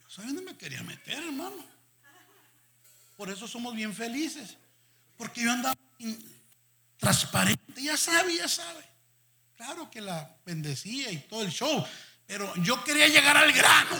¿Sabes 0.08 0.32
dónde 0.32 0.52
me 0.52 0.56
quería 0.56 0.82
meter, 0.82 1.22
hermano? 1.24 1.64
Por 3.16 3.30
eso 3.30 3.48
somos 3.48 3.74
bien 3.74 3.94
felices. 3.94 4.56
Porque 5.16 5.42
yo 5.42 5.50
andaba 5.50 5.76
transparente, 6.98 7.82
ya 7.82 7.96
sabe, 7.96 8.36
ya 8.36 8.48
sabe. 8.48 8.84
Claro 9.56 9.90
que 9.90 10.00
la 10.00 10.36
bendecía 10.44 11.10
y 11.10 11.18
todo 11.18 11.42
el 11.42 11.50
show. 11.50 11.84
Pero 12.26 12.52
yo 12.56 12.82
quería 12.84 13.08
llegar 13.08 13.36
al 13.36 13.52
grano. 13.52 13.96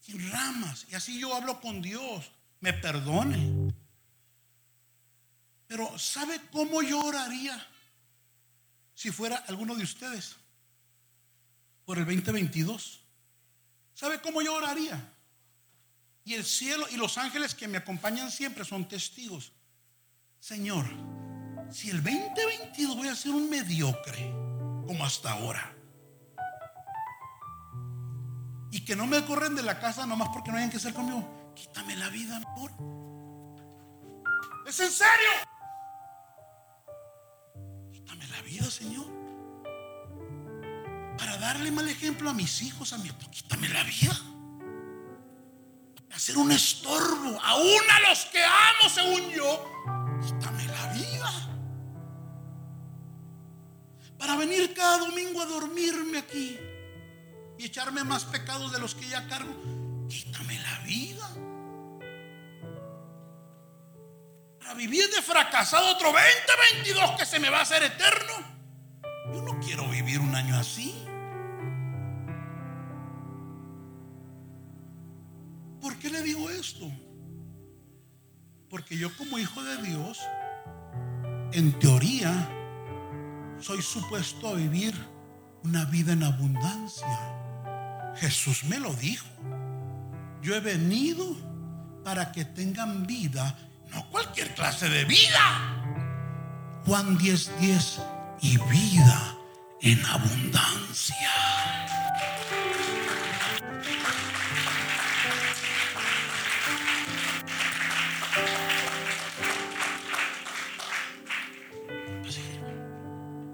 Sin 0.00 0.30
ramas. 0.30 0.86
Y 0.90 0.94
así 0.94 1.18
yo 1.18 1.34
hablo 1.34 1.60
con 1.60 1.82
Dios. 1.82 2.30
Me 2.60 2.72
perdone. 2.72 3.61
Pero 5.72 5.98
¿sabe 5.98 6.38
cómo 6.52 6.82
yo 6.82 7.00
oraría 7.00 7.66
si 8.94 9.10
fuera 9.10 9.36
alguno 9.48 9.74
de 9.74 9.82
ustedes? 9.84 10.36
Por 11.86 11.96
el 11.96 12.04
2022. 12.04 13.00
¿Sabe 13.94 14.20
cómo 14.20 14.42
yo 14.42 14.54
oraría? 14.54 15.02
Y 16.26 16.34
el 16.34 16.44
cielo 16.44 16.84
y 16.90 16.96
los 16.98 17.16
ángeles 17.16 17.54
que 17.54 17.68
me 17.68 17.78
acompañan 17.78 18.30
siempre 18.30 18.66
son 18.66 18.86
testigos. 18.86 19.52
Señor, 20.40 20.84
si 21.70 21.88
el 21.88 22.02
2022 22.02 22.94
voy 22.94 23.08
a 23.08 23.16
ser 23.16 23.32
un 23.32 23.48
mediocre 23.48 24.30
como 24.86 25.06
hasta 25.06 25.32
ahora, 25.32 25.74
y 28.70 28.84
que 28.84 28.94
no 28.94 29.06
me 29.06 29.24
corren 29.24 29.54
de 29.54 29.62
la 29.62 29.80
casa 29.80 30.04
nomás 30.04 30.28
porque 30.34 30.50
no 30.50 30.58
hayan 30.58 30.68
que 30.68 30.76
hacer 30.76 30.92
conmigo, 30.92 31.54
quítame 31.56 31.96
la 31.96 32.10
vida, 32.10 32.36
amor. 32.36 32.72
¿Es 34.66 34.78
en 34.78 34.90
serio? 34.90 35.51
Señor. 38.70 39.06
Para 41.18 41.36
darle 41.38 41.70
mal 41.70 41.88
ejemplo 41.88 42.30
a 42.30 42.34
mis 42.34 42.62
hijos, 42.62 42.92
a 42.92 42.98
mi 42.98 43.10
quítame 43.30 43.68
la 43.68 43.82
vida. 43.84 44.16
Hacer 46.12 46.36
un 46.36 46.52
estorbo, 46.52 47.40
aún 47.42 47.82
a 47.90 48.08
los 48.08 48.26
que 48.26 48.42
amo, 48.42 48.88
según 48.92 49.30
yo, 49.30 49.64
quítame 50.24 50.66
la 50.66 50.92
vida. 50.92 51.30
Para 54.18 54.36
venir 54.36 54.74
cada 54.74 54.98
domingo 54.98 55.40
a 55.40 55.46
dormirme 55.46 56.18
aquí 56.18 56.58
y 57.58 57.64
echarme 57.64 58.04
más 58.04 58.24
pecados 58.24 58.72
de 58.72 58.78
los 58.78 58.94
que 58.94 59.08
ya 59.08 59.26
cargo, 59.26 59.54
quítame 60.08 60.58
la 60.60 60.78
vida. 60.80 61.28
Para 64.62 64.74
vivir 64.74 65.10
de 65.10 65.20
fracasado 65.20 65.90
otro 65.90 66.12
2022 66.12 67.12
que 67.18 67.26
se 67.26 67.40
me 67.40 67.50
va 67.50 67.58
a 67.58 67.62
hacer 67.62 67.82
eterno. 67.82 68.32
Yo 69.32 69.42
no 69.42 69.58
quiero 69.58 69.88
vivir 69.88 70.20
un 70.20 70.34
año 70.34 70.56
así. 70.56 70.94
¿Por 75.80 75.96
qué 75.98 76.10
le 76.10 76.22
digo 76.22 76.48
esto? 76.48 76.88
Porque 78.70 78.96
yo 78.96 79.14
como 79.16 79.38
hijo 79.38 79.62
de 79.64 79.82
Dios, 79.82 80.20
en 81.52 81.76
teoría, 81.80 82.48
soy 83.58 83.82
supuesto 83.82 84.48
a 84.48 84.54
vivir 84.54 84.94
una 85.64 85.84
vida 85.86 86.12
en 86.12 86.22
abundancia. 86.22 88.14
Jesús 88.16 88.64
me 88.64 88.78
lo 88.78 88.94
dijo. 88.94 89.26
Yo 90.40 90.54
he 90.54 90.60
venido 90.60 91.36
para 92.04 92.30
que 92.32 92.44
tengan 92.44 93.06
vida, 93.06 93.56
no 93.92 94.08
cualquier 94.10 94.54
clase 94.54 94.88
de 94.88 95.04
vida. 95.04 95.78
Juan 96.86 97.18
10:10 97.18 97.50
10, 97.60 98.00
y 98.40 98.58
vida 98.58 99.36
en 99.80 100.04
abundancia. 100.06 101.16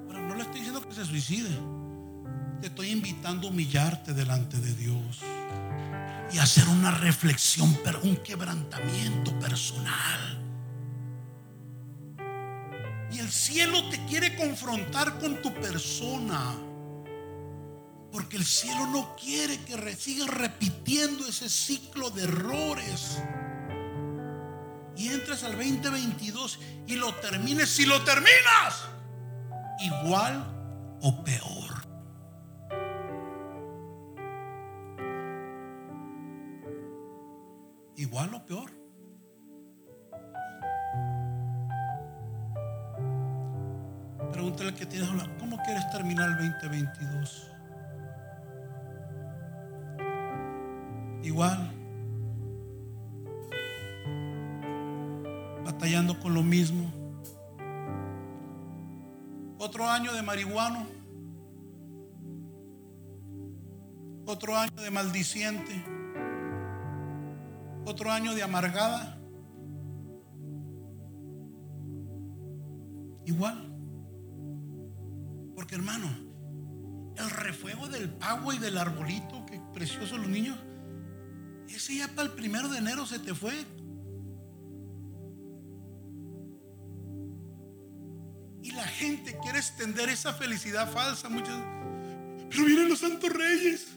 Pero 0.08 0.20
no 0.20 0.34
le 0.34 0.42
estoy 0.42 0.60
diciendo 0.60 0.88
que 0.88 0.94
se 0.94 1.04
suicide. 1.04 1.50
Te 2.60 2.68
estoy 2.68 2.90
invitando 2.90 3.46
a 3.48 3.50
humillarte 3.50 4.14
delante 4.14 4.56
de 4.56 4.74
Dios 4.74 5.22
y 6.32 6.38
hacer 6.38 6.68
una 6.68 6.90
reflexión, 6.90 7.78
un 8.02 8.16
quebrantamiento 8.16 9.38
personal. 9.38 10.38
Y 13.10 13.18
el 13.20 13.30
cielo 13.30 13.88
te 13.88 14.04
quiere 14.04 14.36
confrontar 14.36 15.18
con 15.18 15.40
tu 15.40 15.52
persona. 15.54 16.54
Porque 18.12 18.36
el 18.36 18.44
cielo 18.44 18.86
no 18.86 19.16
quiere 19.16 19.58
que 19.64 19.96
sigas 19.96 20.28
repitiendo 20.28 21.26
ese 21.26 21.48
ciclo 21.48 22.10
de 22.10 22.24
errores. 22.24 23.18
Y 24.96 25.08
entres 25.08 25.44
al 25.44 25.52
2022 25.52 26.58
y 26.86 26.96
lo 26.96 27.14
termines. 27.14 27.68
Si 27.70 27.86
lo 27.86 28.02
terminas, 28.02 28.84
igual 29.80 30.44
o 31.00 31.22
peor. 31.22 31.77
Igual 37.98 38.32
o 38.32 38.46
peor. 38.46 38.70
Pregúntale 44.32 44.68
al 44.70 44.74
que 44.76 44.86
tienes 44.86 45.08
¿cómo 45.40 45.56
quieres 45.64 45.90
terminar 45.90 46.30
el 46.30 46.48
2022? 46.48 47.50
Igual. 51.24 51.72
Batallando 55.64 56.20
con 56.20 56.34
lo 56.34 56.42
mismo. 56.44 56.92
Otro 59.58 59.88
año 59.88 60.12
de 60.12 60.22
marihuano. 60.22 60.86
Otro 64.24 64.56
año 64.56 64.76
de 64.76 64.90
maldiciente 64.90 65.97
otro 67.84 68.10
año 68.10 68.34
de 68.34 68.42
amargada. 68.42 69.18
Igual. 73.24 73.64
Porque 75.54 75.74
hermano, 75.74 76.08
el 77.16 77.30
refuego 77.30 77.88
del 77.88 78.10
pavo 78.10 78.52
y 78.52 78.58
del 78.58 78.78
arbolito, 78.78 79.44
que 79.46 79.60
precioso 79.74 80.16
los 80.16 80.28
niños, 80.28 80.56
ese 81.68 81.96
ya 81.96 82.08
para 82.08 82.22
el 82.22 82.30
primero 82.30 82.68
de 82.68 82.78
enero 82.78 83.04
se 83.06 83.18
te 83.18 83.34
fue. 83.34 83.54
Y 88.62 88.70
la 88.72 88.84
gente 88.84 89.36
quiere 89.42 89.58
extender 89.58 90.08
esa 90.08 90.32
felicidad 90.32 90.90
falsa 90.90 91.28
muchas 91.28 91.56
Pero 92.50 92.64
vienen 92.64 92.88
los 92.88 92.98
santos 92.98 93.30
reyes. 93.30 93.88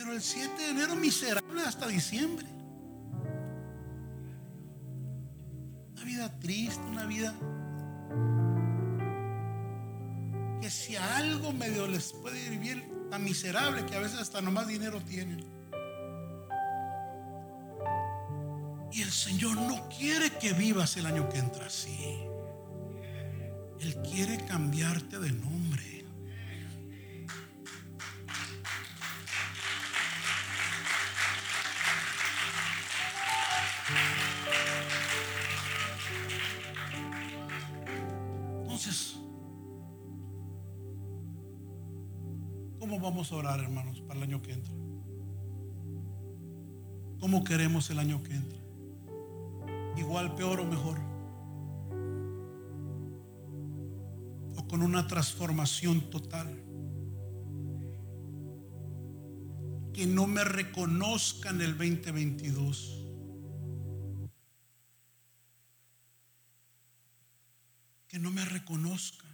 Pero 0.00 0.14
el 0.14 0.22
7 0.22 0.62
de 0.62 0.70
enero 0.70 0.96
miserable 0.96 1.60
hasta 1.60 1.86
diciembre. 1.86 2.46
Una 5.92 6.04
vida 6.04 6.38
triste, 6.38 6.82
una 6.86 7.04
vida 7.04 7.34
que 10.62 10.70
si 10.70 10.96
algo 10.96 11.52
medio 11.52 11.86
les 11.86 12.14
puede 12.14 12.48
vivir 12.48 12.82
tan 13.10 13.22
miserable 13.22 13.84
que 13.84 13.94
a 13.94 14.00
veces 14.00 14.20
hasta 14.20 14.40
nomás 14.40 14.68
dinero 14.68 15.02
tienen. 15.02 15.44
Y 18.90 19.02
el 19.02 19.10
Señor 19.10 19.58
no 19.58 19.86
quiere 19.90 20.30
que 20.38 20.54
vivas 20.54 20.96
el 20.96 21.04
año 21.04 21.28
que 21.28 21.40
entra 21.40 21.66
así. 21.66 22.16
Él 23.80 23.96
quiere 24.10 24.46
cambiarte 24.46 25.18
de 25.18 25.30
nombre. 25.30 25.59
Orar, 43.40 43.60
hermanos, 43.60 44.00
para 44.02 44.18
el 44.18 44.24
año 44.24 44.42
que 44.42 44.52
entra? 44.52 44.74
¿Cómo 47.18 47.42
queremos 47.44 47.90
el 47.90 47.98
año 47.98 48.22
que 48.22 48.34
entra? 48.34 48.58
¿Igual, 49.96 50.34
peor 50.34 50.60
o 50.60 50.64
mejor? 50.64 50.98
¿O 54.56 54.68
con 54.68 54.82
una 54.82 55.06
transformación 55.06 56.10
total? 56.10 56.48
Que 59.92 60.06
no 60.06 60.26
me 60.26 60.44
reconozcan 60.44 61.60
el 61.60 61.76
2022. 61.76 62.96
Que 68.08 68.18
no 68.18 68.30
me 68.30 68.44
reconozcan. 68.44 69.30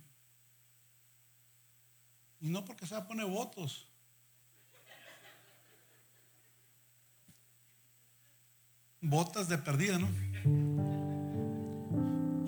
Y 2.41 2.49
no 2.49 2.65
porque 2.65 2.87
se 2.87 2.95
va 2.95 3.03
a 3.03 3.07
poner 3.07 3.27
votos. 3.27 3.89
Botas 9.01 9.49
de 9.49 9.59
perdida, 9.59 9.99
¿no? 9.99 10.09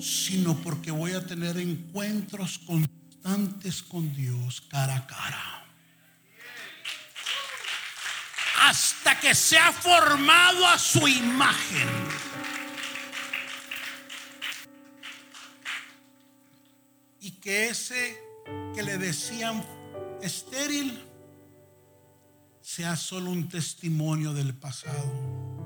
Sino 0.00 0.56
porque 0.62 0.90
voy 0.90 1.12
a 1.12 1.26
tener 1.26 1.58
encuentros 1.58 2.58
constantes 2.58 3.82
con 3.82 4.14
Dios 4.14 4.60
cara 4.62 4.96
a 4.96 5.06
cara. 5.06 5.66
Hasta 8.62 9.20
que 9.20 9.34
se 9.34 9.58
ha 9.58 9.72
formado 9.72 10.66
a 10.66 10.78
su 10.78 11.06
imagen. 11.06 11.88
Y 17.20 17.32
que 17.32 17.68
ese 17.68 18.18
que 18.74 18.82
le 18.82 18.98
decían 18.98 19.64
estéril 20.22 20.98
sea 22.60 22.96
solo 22.96 23.30
un 23.30 23.48
testimonio 23.48 24.32
del 24.32 24.54
pasado. 24.54 25.57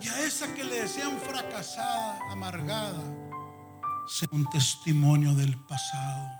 Y 0.00 0.08
a 0.08 0.20
esa 0.26 0.52
que 0.54 0.64
le 0.64 0.82
decían 0.82 1.18
fracasada, 1.20 2.18
amargada, 2.30 3.02
sea 4.06 4.28
un 4.32 4.48
testimonio 4.50 5.34
del 5.34 5.56
pasado. 5.66 6.30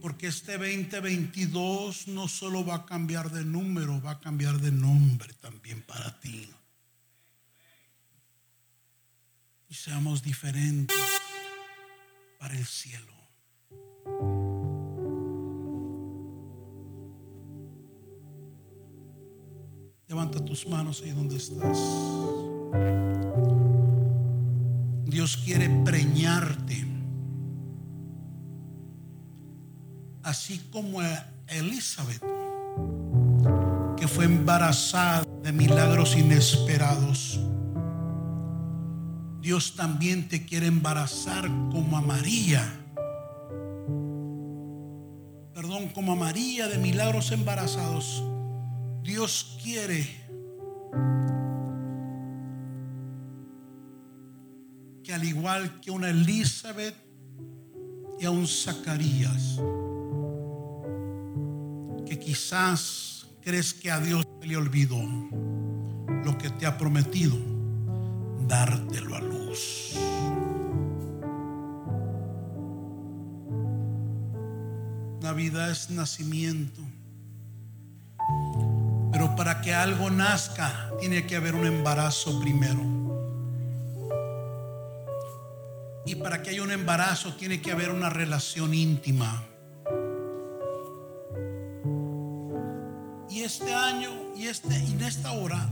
Porque 0.00 0.28
este 0.28 0.52
2022 0.56 2.08
no 2.08 2.28
solo 2.28 2.64
va 2.64 2.76
a 2.76 2.86
cambiar 2.86 3.30
de 3.30 3.44
número, 3.44 4.00
va 4.00 4.12
a 4.12 4.20
cambiar 4.20 4.58
de 4.58 4.72
nombre 4.72 5.32
también 5.34 5.82
para 5.82 6.18
ti. 6.20 6.50
Y 9.68 9.74
seamos 9.74 10.22
diferentes 10.22 10.96
para 12.38 12.54
el 12.54 12.66
cielo. 12.66 13.19
Levanta 20.10 20.44
tus 20.44 20.66
manos 20.66 21.02
ahí 21.04 21.12
donde 21.12 21.36
estás. 21.36 21.78
Dios 25.04 25.36
quiere 25.36 25.68
preñarte. 25.84 26.84
Así 30.24 30.58
como 30.72 30.98
Elizabeth, 31.46 32.24
que 33.96 34.08
fue 34.08 34.24
embarazada 34.24 35.24
de 35.44 35.52
milagros 35.52 36.16
inesperados. 36.16 37.38
Dios 39.40 39.76
también 39.76 40.28
te 40.28 40.44
quiere 40.44 40.66
embarazar 40.66 41.46
como 41.70 41.96
a 41.96 42.00
María. 42.00 42.64
Perdón, 45.54 45.90
como 45.94 46.10
a 46.10 46.16
María 46.16 46.66
de 46.66 46.78
milagros 46.78 47.30
embarazados. 47.30 48.24
Dios 49.02 49.58
quiere 49.62 50.06
que 55.02 55.14
al 55.14 55.24
igual 55.24 55.80
que 55.80 55.90
una 55.90 56.10
Elizabeth 56.10 56.94
y 58.18 58.26
a 58.26 58.30
un 58.30 58.46
Zacarías, 58.46 59.60
que 62.06 62.18
quizás 62.18 63.26
crees 63.40 63.72
que 63.72 63.90
a 63.90 63.98
Dios 63.98 64.26
le 64.42 64.56
olvidó 64.56 65.00
lo 66.24 66.36
que 66.36 66.50
te 66.50 66.66
ha 66.66 66.76
prometido, 66.76 67.36
dártelo 68.46 69.16
a 69.16 69.20
luz. 69.20 69.96
Navidad 75.22 75.70
es 75.70 75.90
nacimiento. 75.90 76.89
Para 79.40 79.62
que 79.62 79.72
algo 79.72 80.10
nazca, 80.10 80.90
tiene 81.00 81.26
que 81.26 81.34
haber 81.34 81.54
un 81.54 81.64
embarazo 81.64 82.38
primero. 82.40 82.82
Y 86.04 86.16
para 86.16 86.42
que 86.42 86.50
haya 86.50 86.62
un 86.62 86.70
embarazo, 86.70 87.32
tiene 87.36 87.62
que 87.62 87.72
haber 87.72 87.90
una 87.90 88.10
relación 88.10 88.74
íntima. 88.74 89.42
Y 93.30 93.40
este 93.40 93.72
año 93.72 94.10
y, 94.36 94.46
este, 94.46 94.78
y 94.78 94.92
en 94.92 95.00
esta 95.00 95.32
hora, 95.32 95.70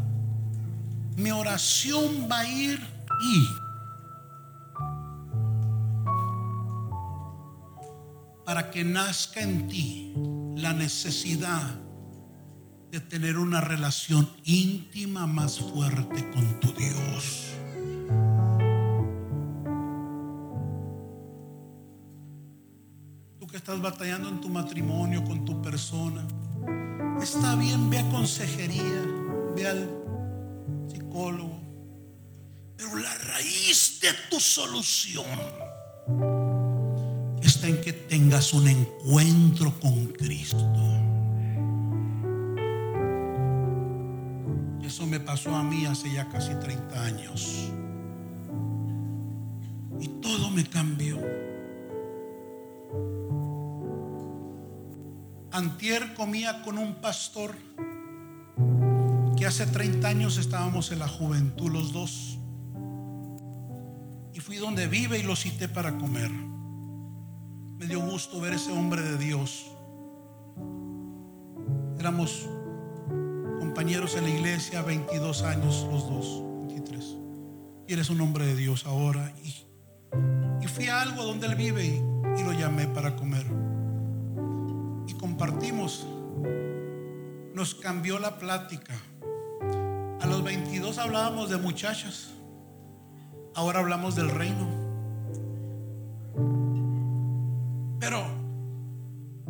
mi 1.17 1.31
oración 1.31 2.27
va 2.27 2.39
a 2.39 2.49
ir 2.49 2.81
y 3.23 3.49
para 8.47 8.71
que 8.71 8.83
nazca 8.83 9.43
en 9.43 9.69
ti 9.69 10.15
la 10.57 10.73
necesidad 10.73 11.87
de 12.91 13.01
tener 13.01 13.37
una 13.37 13.61
relación 13.61 14.31
íntima 14.45 15.27
más 15.27 15.59
fuerte 15.59 16.31
con 16.31 16.61
tu 16.61 16.73
Dios. 16.73 17.45
Tú 23.39 23.47
que 23.47 23.59
estás 23.59 23.81
batallando 23.81 24.29
en 24.31 24.41
tu 24.41 24.49
matrimonio 24.49 25.23
con 25.25 25.45
tu 25.45 25.61
persona, 25.61 26.27
está 27.23 27.57
bien, 27.57 27.91
ve 27.91 27.99
a 27.99 28.09
consejería, 28.09 29.05
ve 29.55 29.67
al 29.67 29.91
psicólogo, 30.91 31.61
pero 32.77 32.97
la 32.97 33.15
raíz 33.15 34.01
de 34.01 34.09
tu 34.31 34.41
solución 34.41 35.27
está 37.43 37.69
en 37.69 37.81
que 37.83 37.93
tengas 37.93 38.55
un 38.55 38.69
encuentro 38.69 39.79
con 39.79 40.07
Cristo. 40.07 41.18
Eso 44.99 45.07
me 45.07 45.21
pasó 45.21 45.55
a 45.55 45.63
mí 45.63 45.87
hace 45.87 46.13
ya 46.13 46.29
casi 46.29 46.53
30 46.57 47.05
años. 47.05 47.71
Y 50.01 50.09
todo 50.21 50.51
me 50.51 50.65
cambió. 50.65 51.21
Antier 55.53 56.15
comía 56.15 56.63
con 56.63 56.79
un 56.79 56.97
pastor 56.97 57.55
que 59.37 59.47
hace 59.47 59.67
30 59.69 60.09
años 60.09 60.37
estábamos 60.37 60.91
en 60.91 60.99
la 60.99 61.07
juventud 61.07 61.71
los 61.71 61.93
dos. 61.93 62.37
Y 64.35 64.41
fui 64.41 64.57
donde 64.57 64.89
vive 64.89 65.21
y 65.21 65.23
lo 65.23 65.37
cité 65.37 65.69
para 65.69 65.97
comer. 65.97 66.33
Me 66.33 67.87
dio 67.87 68.01
gusto 68.01 68.41
ver 68.41 68.55
ese 68.55 68.73
hombre 68.73 69.03
de 69.03 69.17
Dios. 69.17 69.65
Éramos 72.01 72.49
compañeros 73.79 74.17
en 74.17 74.25
la 74.25 74.31
iglesia, 74.31 74.83
22 74.83 75.43
años 75.45 75.87
los 75.89 76.09
dos, 76.09 76.43
23. 76.67 77.17
Y 77.87 77.93
eres 77.93 78.11
un 78.11 78.21
hombre 78.21 78.45
de 78.45 78.57
Dios 78.57 78.85
ahora. 78.87 79.33
Y, 79.45 79.55
fui 80.67 80.89
a 80.89 81.01
algo 81.01 81.23
donde 81.23 81.47
él 81.47 81.55
vive 81.55 81.85
y, 81.87 82.43
lo 82.43 82.53
llamé 82.55 82.89
para 82.89 83.15
comer. 83.15 83.47
Y 85.07 85.15
compartimos. 85.15 86.09
Nos 87.55 87.77
cambió 87.77 88.19
la 88.19 88.37
plática. 88.37 88.95
A 90.21 90.27
los 90.27 90.43
22 90.43 90.99
hablábamos 90.99 91.49
de 91.49 91.59
muchachas. 91.59 92.31
Ahora 93.55 93.79
hablamos 93.79 94.17
del 94.17 94.29
reino. 94.29 94.67
Pero 98.01 98.27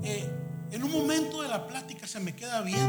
eh, 0.02 0.30
en 0.70 0.84
un 0.84 0.92
momento 0.92 1.40
de 1.40 1.48
la 1.48 1.66
plática 1.66 2.06
se 2.06 2.20
me 2.20 2.36
queda 2.36 2.60
viendo 2.60 2.87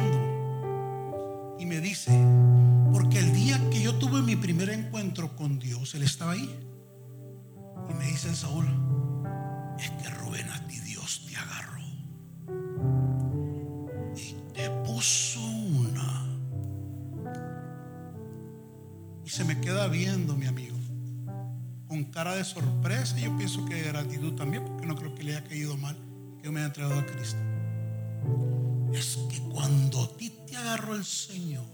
Él 6.00 6.06
estaba 6.06 6.32
ahí. 6.32 6.58
Y 7.90 7.94
me 7.94 8.06
dice 8.06 8.34
Saúl, 8.34 8.66
es 9.78 9.90
que 9.90 10.10
Rubén 10.12 10.50
a 10.50 10.66
ti 10.66 10.80
Dios 10.80 11.26
te 11.28 11.36
agarró 11.36 11.78
y 14.16 14.34
te 14.54 14.70
puso 14.86 15.42
una. 15.42 16.26
Y 19.26 19.30
se 19.30 19.44
me 19.44 19.60
queda 19.60 19.90
viendo 19.90 20.38
mi 20.38 20.46
amigo, 20.46 20.78
con 21.90 22.06
cara 22.06 22.34
de 22.36 22.46
sorpresa. 22.46 23.18
Yo 23.20 23.36
pienso 23.36 23.66
que 23.66 23.76
de 23.76 23.84
gratitud 23.90 24.36
también, 24.36 24.64
porque 24.64 24.88
no 24.88 24.96
creo 24.96 25.14
que 25.14 25.24
le 25.24 25.36
haya 25.36 25.44
caído 25.44 25.76
mal 25.76 25.98
que 26.42 26.50
me 26.50 26.62
haya 26.62 26.68
entregado 26.68 26.98
a 26.98 27.06
Cristo 27.06 27.38
es 28.94 29.18
que 29.30 29.40
cuando 29.42 30.04
a 30.04 30.18
ti 30.18 30.30
te 30.48 30.56
agarró 30.56 30.96
el 30.96 31.04
Señor, 31.04 31.66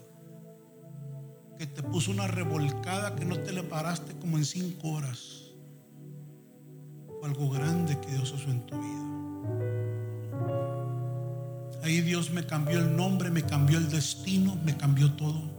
que 1.57 1.67
te 1.67 1.81
puso 1.83 2.11
una 2.11 2.27
revolcada 2.27 3.15
que 3.15 3.25
no 3.25 3.39
te 3.39 3.53
le 3.53 3.63
paraste 3.63 4.13
como 4.19 4.37
en 4.37 4.45
cinco 4.45 4.89
horas, 4.89 5.51
fue 7.19 7.29
algo 7.29 7.49
grande 7.49 7.99
que 7.99 8.11
Dios 8.11 8.33
hizo 8.35 8.51
en 8.51 8.65
tu 8.65 8.77
vida. 8.77 9.05
Ahí 11.83 12.01
Dios 12.01 12.31
me 12.31 12.45
cambió 12.45 12.79
el 12.79 12.95
nombre, 12.95 13.29
me 13.29 13.43
cambió 13.43 13.77
el 13.77 13.89
destino, 13.89 14.55
me 14.63 14.75
cambió 14.75 15.13
todo. 15.13 15.55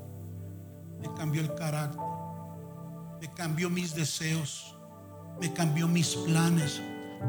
Me 1.01 1.15
cambió 1.15 1.41
el 1.41 1.55
carácter, 1.55 2.01
me 3.21 3.31
cambió 3.35 3.71
mis 3.71 3.95
deseos, 3.95 4.75
me 5.41 5.53
cambió 5.53 5.87
mis 5.87 6.17
planes, 6.17 6.81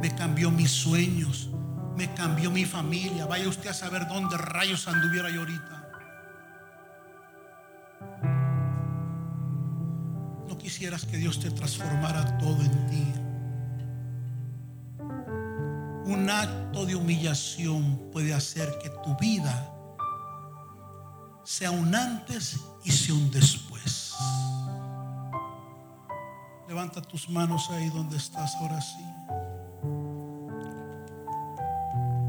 me 0.02 0.16
cambió 0.16 0.50
mis 0.50 0.72
sueños, 0.72 1.50
me 1.96 2.12
cambió 2.14 2.50
mi 2.50 2.66
familia. 2.66 3.26
Vaya 3.26 3.48
usted 3.48 3.70
a 3.70 3.74
saber 3.74 4.08
dónde 4.08 4.38
rayos 4.38 4.88
anduviera 4.88 5.30
yo 5.30 5.42
ahorita. 5.42 5.78
Quisieras 10.68 11.06
que 11.06 11.16
Dios 11.16 11.40
te 11.40 11.50
transformara 11.50 12.38
todo 12.40 12.62
en 12.62 12.88
ti. 12.88 13.14
Un 16.12 16.30
acto 16.30 16.86
de 16.86 16.94
humillación 16.94 18.10
puede 18.12 18.34
hacer 18.34 18.78
que 18.84 18.90
tu 18.90 19.16
vida 19.16 19.74
sea 21.46 21.72
un 21.72 21.96
antes 21.96 22.60
y 22.84 22.92
sea 22.92 23.16
un 23.16 23.32
después. 23.32 24.14
Levanta 26.68 27.02
tus 27.02 27.30
manos 27.30 27.70
ahí 27.70 27.90
donde 27.92 28.18
estás 28.18 28.54
ahora 28.56 28.82
sí. 28.82 29.06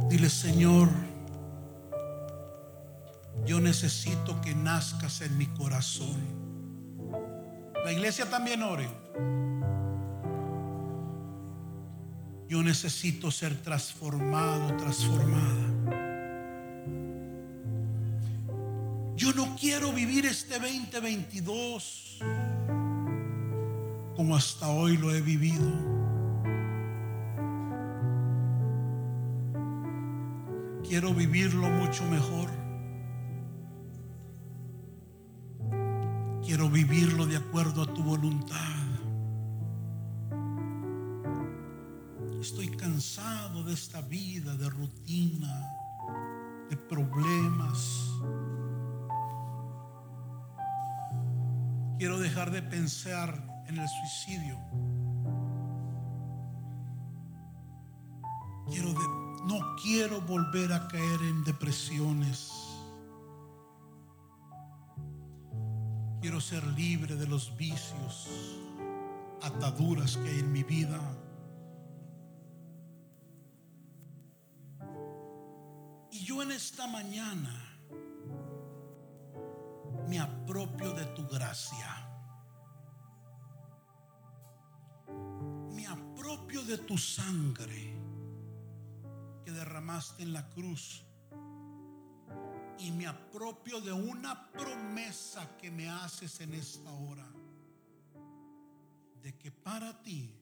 Dile, 0.09 0.31
Señor, 0.31 0.89
yo 3.45 3.59
necesito 3.59 4.41
que 4.41 4.55
nazcas 4.55 5.23
en 5.23 5.37
mi 5.37 5.47
corazón. 5.47 6.38
La 7.89 7.95
iglesia 7.95 8.29
también 8.29 8.63
ore. 8.63 8.87
Yo 12.47 12.63
necesito 12.63 13.31
ser 13.31 13.63
transformado, 13.63 14.77
transformada. 14.77 15.73
Yo 19.17 19.33
no 19.33 19.57
quiero 19.59 19.91
vivir 19.95 20.27
este 20.27 20.59
2022 20.59 22.19
como 24.15 24.37
hasta 24.37 24.69
hoy 24.69 24.99
lo 24.99 25.15
he 25.15 25.23
vivido. 25.23 25.73
Quiero 30.87 31.15
vivirlo 31.15 31.71
mucho 31.71 32.05
mejor. 32.05 32.68
Vivirlo 36.71 37.27
de 37.27 37.37
acuerdo 37.37 37.83
a 37.83 37.95
tu 37.95 38.03
voluntad. 38.03 38.87
Estoy 42.41 42.69
cansado 42.77 43.65
de 43.65 43.73
esta 43.73 44.01
vida 44.03 44.55
de 44.55 44.69
rutina, 44.69 45.71
de 46.71 46.77
problemas. 46.77 48.11
Quiero 51.99 52.19
dejar 52.19 52.51
de 52.51 52.63
pensar 52.63 53.65
en 53.67 53.79
el 53.79 53.89
suicidio. 53.89 54.59
Quiero 58.71 58.93
no 59.47 59.77
quiero 59.83 60.21
volver 60.21 60.73
a 60.73 60.87
caer 60.89 61.23
en 61.23 61.43
depresiones. 61.45 62.58
Ser 66.39 66.65
libre 66.69 67.17
de 67.17 67.27
los 67.27 67.55
vicios, 67.57 68.29
ataduras 69.43 70.17
que 70.17 70.31
hay 70.31 70.39
en 70.39 70.53
mi 70.53 70.63
vida. 70.63 71.01
Y 76.13 76.25
yo 76.25 76.41
en 76.41 76.53
esta 76.53 76.87
mañana 76.87 77.53
me 80.07 80.21
apropio 80.21 80.95
de 80.95 81.07
tu 81.07 81.27
gracia. 81.27 82.09
Me 85.73 85.87
apropio 85.87 86.63
de 86.63 86.79
tu 86.79 86.97
sangre 86.97 88.01
que 89.45 89.51
derramaste 89.51 90.23
en 90.23 90.33
la 90.33 90.49
cruz. 90.49 91.05
Y 92.79 92.93
me 92.93 93.07
apropio 93.07 93.81
de 93.81 93.93
una 93.93 94.51
promesa 94.53 95.57
que 95.61 95.71
me 95.71 95.89
haces 95.89 96.41
en 96.41 96.55
esta 96.55 96.91
hora. 96.91 97.27
De 99.23 99.37
que 99.37 99.51
para 99.51 100.01
ti 100.03 100.33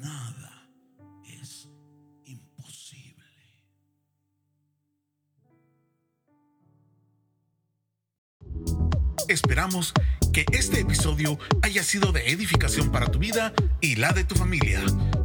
nada 0.00 0.68
es 1.24 1.68
imposible. 2.24 3.24
Esperamos 9.28 9.92
que 10.32 10.44
este 10.52 10.80
episodio 10.80 11.38
haya 11.62 11.82
sido 11.82 12.12
de 12.12 12.30
edificación 12.30 12.90
para 12.90 13.10
tu 13.10 13.18
vida 13.18 13.52
y 13.80 13.96
la 13.96 14.12
de 14.12 14.24
tu 14.24 14.34
familia. 14.34 14.82